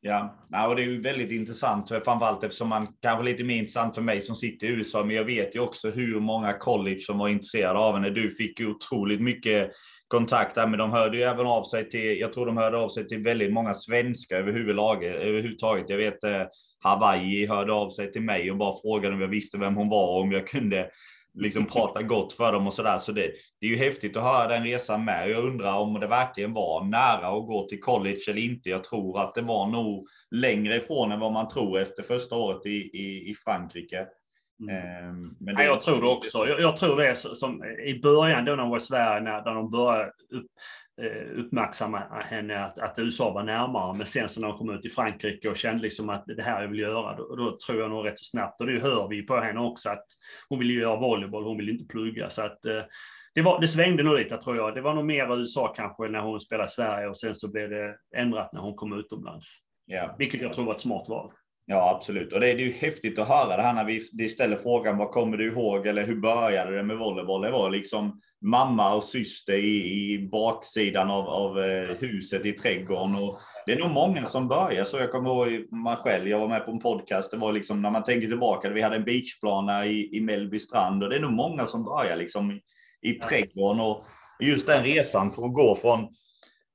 Ja, 0.00 0.68
och 0.68 0.76
det 0.76 0.82
är 0.82 0.86
ju 0.86 1.00
väldigt 1.00 1.32
intressant, 1.32 1.88
framförallt 1.88 2.44
eftersom 2.44 2.68
man 2.68 2.88
kanske 3.02 3.24
lite 3.24 3.44
mer 3.44 3.56
intressant 3.56 3.94
för 3.94 4.02
mig 4.02 4.20
som 4.20 4.36
sitter 4.36 4.66
i 4.66 4.70
USA, 4.70 5.04
men 5.04 5.16
jag 5.16 5.24
vet 5.24 5.56
ju 5.56 5.60
också 5.60 5.90
hur 5.90 6.20
många 6.20 6.52
college 6.52 7.00
som 7.00 7.18
var 7.18 7.28
intresserade 7.28 7.78
av 7.78 7.94
henne. 7.94 8.10
Du 8.10 8.30
fick 8.30 8.60
ju 8.60 8.66
otroligt 8.66 9.20
mycket 9.20 9.70
kontakt 10.08 10.54
där, 10.54 10.66
men 10.66 10.78
de 10.78 10.90
hörde 10.90 11.16
ju 11.16 11.22
även 11.22 11.46
av 11.46 11.62
sig 11.62 11.88
till, 11.88 12.20
jag 12.20 12.32
tror 12.32 12.46
de 12.46 12.56
hörde 12.56 12.76
av 12.76 12.88
sig 12.88 13.08
till 13.08 13.22
väldigt 13.22 13.52
många 13.52 13.74
svenskar 13.74 14.36
överhuvudtaget. 14.36 15.90
Jag 15.90 15.96
vet 15.96 16.24
eh, 16.24 16.42
Hawaii 16.84 17.46
hörde 17.46 17.72
av 17.72 17.90
sig 17.90 18.12
till 18.12 18.22
mig 18.22 18.50
och 18.50 18.56
bara 18.56 18.80
frågade 18.82 19.14
om 19.14 19.20
jag 19.20 19.28
visste 19.28 19.58
vem 19.58 19.76
hon 19.76 19.88
var 19.88 20.08
och 20.08 20.20
om 20.20 20.32
jag 20.32 20.46
kunde 20.46 20.90
liksom 21.34 21.66
prata 21.72 22.02
gott 22.02 22.32
för 22.32 22.52
dem 22.52 22.66
och 22.66 22.74
sådär. 22.74 22.98
Så 22.98 23.12
det, 23.12 23.30
det 23.60 23.66
är 23.66 23.70
ju 23.70 23.76
häftigt 23.76 24.16
att 24.16 24.22
höra 24.22 24.48
den 24.48 24.64
resan 24.64 25.04
med. 25.04 25.30
Jag 25.30 25.44
undrar 25.44 25.78
om 25.78 26.00
det 26.00 26.06
verkligen 26.06 26.52
var 26.52 26.84
nära 26.84 27.28
att 27.28 27.46
gå 27.46 27.68
till 27.68 27.80
college 27.80 28.20
eller 28.28 28.42
inte. 28.42 28.70
Jag 28.70 28.84
tror 28.84 29.20
att 29.20 29.34
det 29.34 29.42
var 29.42 29.66
nog 29.66 30.08
längre 30.30 30.76
ifrån 30.76 31.12
än 31.12 31.20
vad 31.20 31.32
man 31.32 31.48
tror 31.48 31.80
efter 31.80 32.02
första 32.02 32.36
året 32.36 32.66
i, 32.66 32.70
i, 32.70 33.30
i 33.30 33.34
Frankrike. 33.44 34.06
Mm. 34.60 34.76
Ehm, 34.76 35.36
men 35.40 35.54
det 35.54 35.64
ja, 35.64 35.68
jag 35.68 35.82
tror 35.82 36.00
det 36.00 36.08
också. 36.08 36.48
Jag, 36.48 36.60
jag, 36.60 36.76
tror 36.76 36.96
det 36.96 37.08
är 37.08 37.14
som 37.14 37.64
i 37.64 38.00
början 38.02 38.44
då 38.44 38.54
när 38.54 38.62
hon 38.62 38.70
var 38.70 38.76
i 38.76 38.80
Sverige, 38.80 39.20
när, 39.20 39.44
när 39.44 39.54
de 39.54 39.70
började 39.70 40.12
upp, 40.30 40.46
eh, 41.02 41.38
uppmärksamma 41.38 42.02
henne 42.24 42.64
att, 42.64 42.78
att 42.78 42.98
USA 42.98 43.32
var 43.32 43.42
närmare. 43.42 43.96
Men 43.96 44.06
sen 44.06 44.28
så 44.28 44.40
när 44.40 44.48
hon 44.48 44.58
kom 44.58 44.70
ut 44.70 44.86
i 44.86 44.90
Frankrike 44.90 45.48
och 45.48 45.56
kände 45.56 45.82
liksom 45.82 46.08
att 46.08 46.24
det 46.26 46.42
här 46.42 46.62
jag 46.62 46.68
vill 46.68 46.78
göra, 46.78 47.16
då, 47.16 47.36
då 47.36 47.58
tror 47.66 47.80
jag 47.80 47.90
nog 47.90 48.06
rätt 48.06 48.18
så 48.18 48.24
snabbt, 48.24 48.60
och 48.60 48.66
det 48.66 48.82
hör 48.82 49.08
vi 49.08 49.22
på 49.22 49.36
henne 49.36 49.60
också, 49.60 49.88
att 49.88 50.06
hon 50.48 50.58
vill 50.58 50.70
göra 50.70 50.96
volleyboll, 50.96 51.44
hon 51.44 51.56
vill 51.56 51.68
inte 51.68 51.84
plugga. 51.84 52.30
Så 52.30 52.42
att 52.42 52.66
eh, 52.66 52.82
det, 53.34 53.42
var, 53.42 53.60
det 53.60 53.68
svängde 53.68 54.02
nog 54.02 54.14
lite 54.14 54.36
tror 54.36 54.56
jag. 54.56 54.74
Det 54.74 54.80
var 54.80 54.94
nog 54.94 55.04
mer 55.04 55.40
USA 55.40 55.72
kanske 55.76 56.08
när 56.08 56.20
hon 56.20 56.40
spelade 56.40 56.68
i 56.68 56.70
Sverige 56.70 57.08
och 57.08 57.18
sen 57.18 57.34
så 57.34 57.48
blev 57.48 57.70
det 57.70 57.96
ändrat 58.16 58.52
när 58.52 58.60
hon 58.60 58.74
kom 58.74 58.92
utomlands. 58.92 59.46
Ja. 59.86 60.14
Vilket 60.18 60.40
jag 60.40 60.54
tror 60.54 60.64
var 60.64 60.74
ett 60.74 60.80
smart 60.80 61.08
val. 61.08 61.32
Ja, 61.68 61.94
absolut. 61.96 62.32
Och 62.32 62.40
det 62.40 62.50
är 62.50 62.58
ju 62.58 62.72
häftigt 62.72 63.18
att 63.18 63.28
höra 63.28 63.56
det 63.56 63.62
här 63.62 63.72
när 63.72 63.84
vi 64.12 64.28
ställer 64.28 64.56
frågan 64.56 64.98
vad 64.98 65.10
kommer 65.10 65.36
du 65.36 65.52
ihåg 65.52 65.86
eller 65.86 66.06
hur 66.06 66.20
började 66.20 66.76
det 66.76 66.82
med 66.82 66.96
volleyboll? 66.96 67.42
Det 67.42 67.50
var 67.50 67.70
liksom 67.70 68.20
mamma 68.40 68.94
och 68.94 69.02
syster 69.02 69.52
i, 69.52 70.12
i 70.14 70.28
baksidan 70.32 71.10
av, 71.10 71.28
av 71.28 71.58
eh, 71.58 71.96
huset 71.98 72.46
i 72.46 72.52
trädgården. 72.52 73.14
Och 73.14 73.40
det 73.66 73.72
är 73.72 73.78
nog 73.78 73.90
många 73.90 74.26
som 74.26 74.48
börjar 74.48 74.84
så. 74.84 74.98
Jag 74.98 75.10
kommer 75.10 75.30
ihåg 75.30 75.72
mig 75.72 75.96
själv, 75.96 76.28
jag 76.28 76.38
var 76.38 76.48
med 76.48 76.64
på 76.64 76.70
en 76.70 76.78
podcast. 76.78 77.30
Det 77.30 77.36
var 77.36 77.52
liksom 77.52 77.82
när 77.82 77.90
man 77.90 78.04
tänker 78.04 78.28
tillbaka, 78.28 78.68
vi 78.68 78.82
hade 78.82 78.96
en 78.96 79.04
beachplana 79.04 79.86
i, 79.86 80.16
i 80.16 80.20
Mellby 80.20 80.58
strand 80.58 81.02
och 81.02 81.10
det 81.10 81.16
är 81.16 81.20
nog 81.20 81.32
många 81.32 81.66
som 81.66 81.84
börjar 81.84 82.16
liksom 82.16 82.50
i, 82.50 82.60
i 83.10 83.12
trädgården. 83.12 83.80
Och 83.80 84.06
just 84.40 84.66
den 84.66 84.84
resan 84.84 85.32
för 85.32 85.44
att 85.44 85.54
gå 85.54 85.76
från 85.76 86.08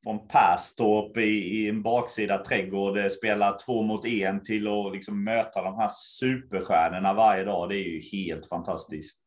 från 0.03 0.27
Perstorp 0.27 1.17
i, 1.17 1.21
i 1.29 1.69
en 1.69 1.81
baksida 1.81 2.37
trädgård, 2.37 2.97
eh, 2.97 3.09
spela 3.09 3.51
två 3.51 3.81
mot 3.81 4.05
en 4.05 4.43
till 4.43 4.67
att 4.67 4.93
liksom 4.93 5.23
möta 5.23 5.61
de 5.61 5.75
här 5.75 5.89
superstjärnorna 5.93 7.13
varje 7.13 7.43
dag. 7.43 7.69
Det 7.69 7.75
är 7.75 7.87
ju 7.87 8.01
helt 8.11 8.47
fantastiskt. 8.47 9.17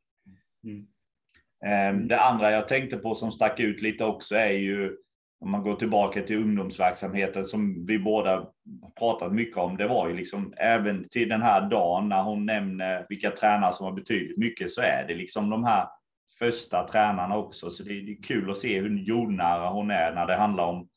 Mm. 0.65 0.87
Ehm, 1.67 2.09
det 2.09 2.21
andra 2.21 2.51
jag 2.51 2.69
tänkte 2.69 2.97
på 2.97 3.15
som 3.15 3.33
stack 3.33 3.61
ut 3.61 3.83
lite 3.83 4.05
också 4.05 4.35
är 4.35 4.53
ju 4.53 4.97
om 5.41 5.51
man 5.51 5.63
går 5.63 5.75
tillbaka 5.75 6.23
till 6.23 6.37
ungdomsverksamheten 6.37 7.45
som 7.45 7.87
vi 7.87 7.99
båda 7.99 8.47
pratat 8.99 9.33
mycket 9.33 9.57
om. 9.57 9.77
Det 9.77 9.89
var 9.89 10.09
ju 10.09 10.15
liksom 10.15 10.55
även 10.57 11.09
till 11.09 11.29
den 11.29 11.43
här 11.43 11.71
dagen 11.71 12.09
när 12.09 12.23
hon 12.23 12.47
nämner 12.47 13.07
vilka 13.09 13.31
tränare 13.31 13.73
som 13.73 13.87
har 13.87 13.93
betydligt 13.93 14.39
mycket 14.39 14.71
så 14.71 14.81
är 14.81 15.05
det 15.09 15.15
liksom 15.15 15.51
de 15.51 15.65
här 15.65 15.89
första 16.39 16.89
tränarna 16.89 17.37
också. 17.37 17.71
Så 17.71 17.83
det 17.83 17.91
är 17.91 18.23
kul 18.23 18.51
att 18.51 18.59
se 18.59 18.81
hur 18.81 18.99
jordnära 18.99 19.69
hon 19.69 19.91
är 19.91 20.15
när 20.15 20.27
det 20.27 20.37
handlar 20.37 20.65
om 20.65 20.89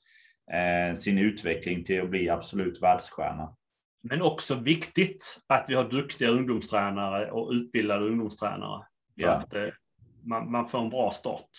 eh, 0.52 1.00
sin 1.00 1.18
utveckling 1.18 1.84
till 1.84 2.02
att 2.02 2.10
bli 2.10 2.30
absolut 2.30 2.82
världsstjärna. 2.82 3.56
Men 4.04 4.22
också 4.22 4.56
viktigt 4.56 5.40
att 5.48 5.66
vi 5.68 5.76
har 5.76 5.90
duktiga 5.90 6.30
ungdomstränare 6.30 7.32
och 7.32 7.52
utbildade 7.52 8.06
ungdomstränare. 8.06 8.80
Så 9.20 9.22
ja. 9.26 9.32
att 9.32 9.54
eh, 9.54 9.68
man, 10.24 10.52
man 10.52 10.70
får 10.70 10.80
en 10.80 10.90
bra 10.90 11.12
start. 11.12 11.50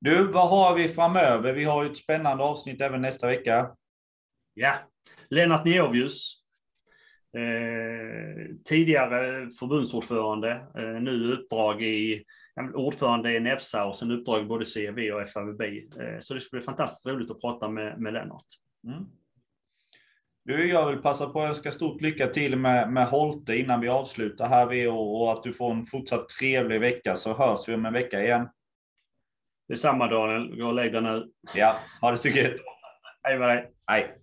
Du, 0.00 0.26
vad 0.26 0.50
har 0.50 0.74
vi 0.74 0.88
framöver? 0.88 1.52
Vi 1.52 1.64
har 1.64 1.84
ju 1.84 1.90
ett 1.90 1.96
spännande 1.96 2.44
avsnitt 2.44 2.80
även 2.80 3.02
nästa 3.02 3.26
vecka. 3.26 3.70
Ja, 4.54 4.74
Lennart 5.30 5.64
Neovius. 5.64 6.36
Eh, 7.36 8.54
tidigare 8.64 9.50
förbundsordförande, 9.50 10.50
eh, 10.78 11.02
nu 11.02 11.32
uppdrag 11.32 11.82
i 11.82 12.24
ordförande 12.74 13.36
i 13.36 13.40
Nefsa 13.40 13.84
och 13.84 13.96
sen 13.96 14.10
uppdrag 14.10 14.46
både 14.46 14.64
CV 14.64 15.10
och 15.12 15.28
FAVB. 15.28 15.60
Eh, 15.60 16.18
så 16.20 16.34
det 16.34 16.40
ska 16.40 16.56
bli 16.56 16.64
fantastiskt 16.64 17.06
roligt 17.06 17.30
att 17.30 17.40
prata 17.40 17.68
med, 17.68 18.00
med 18.00 18.12
Lennart. 18.12 18.46
Mm. 18.86 19.04
Du, 20.44 20.68
jag 20.68 20.86
vill 20.90 20.98
passa 20.98 21.26
på 21.26 21.40
att 21.40 21.48
önska 21.48 21.70
stort 21.70 22.00
lycka 22.00 22.26
till 22.26 22.56
med, 22.56 22.92
med 22.92 23.06
Holte 23.06 23.56
innan 23.56 23.80
vi 23.80 23.88
avslutar 23.88 24.48
här 24.48 24.66
vi 24.66 24.86
och, 24.86 25.22
och 25.22 25.32
att 25.32 25.42
du 25.42 25.52
får 25.52 25.70
en 25.70 25.84
fortsatt 25.84 26.28
trevlig 26.28 26.80
vecka 26.80 27.14
så 27.14 27.34
hörs 27.34 27.68
vi 27.68 27.74
om 27.74 27.86
en 27.86 27.92
vecka 27.92 28.22
igen. 28.22 28.48
Det 29.68 29.74
är 29.74 29.78
samma 29.78 30.06
Daniel, 30.06 30.56
gå 30.56 30.66
och 30.66 30.74
lägg 30.74 30.92
dig 30.92 31.02
nu. 31.02 31.30
Ja, 31.54 31.76
ha 32.00 32.10
det 32.10 32.16
så 32.16 32.28
gött. 32.28 32.60
Hej. 33.22 33.70
Hej. 33.86 34.19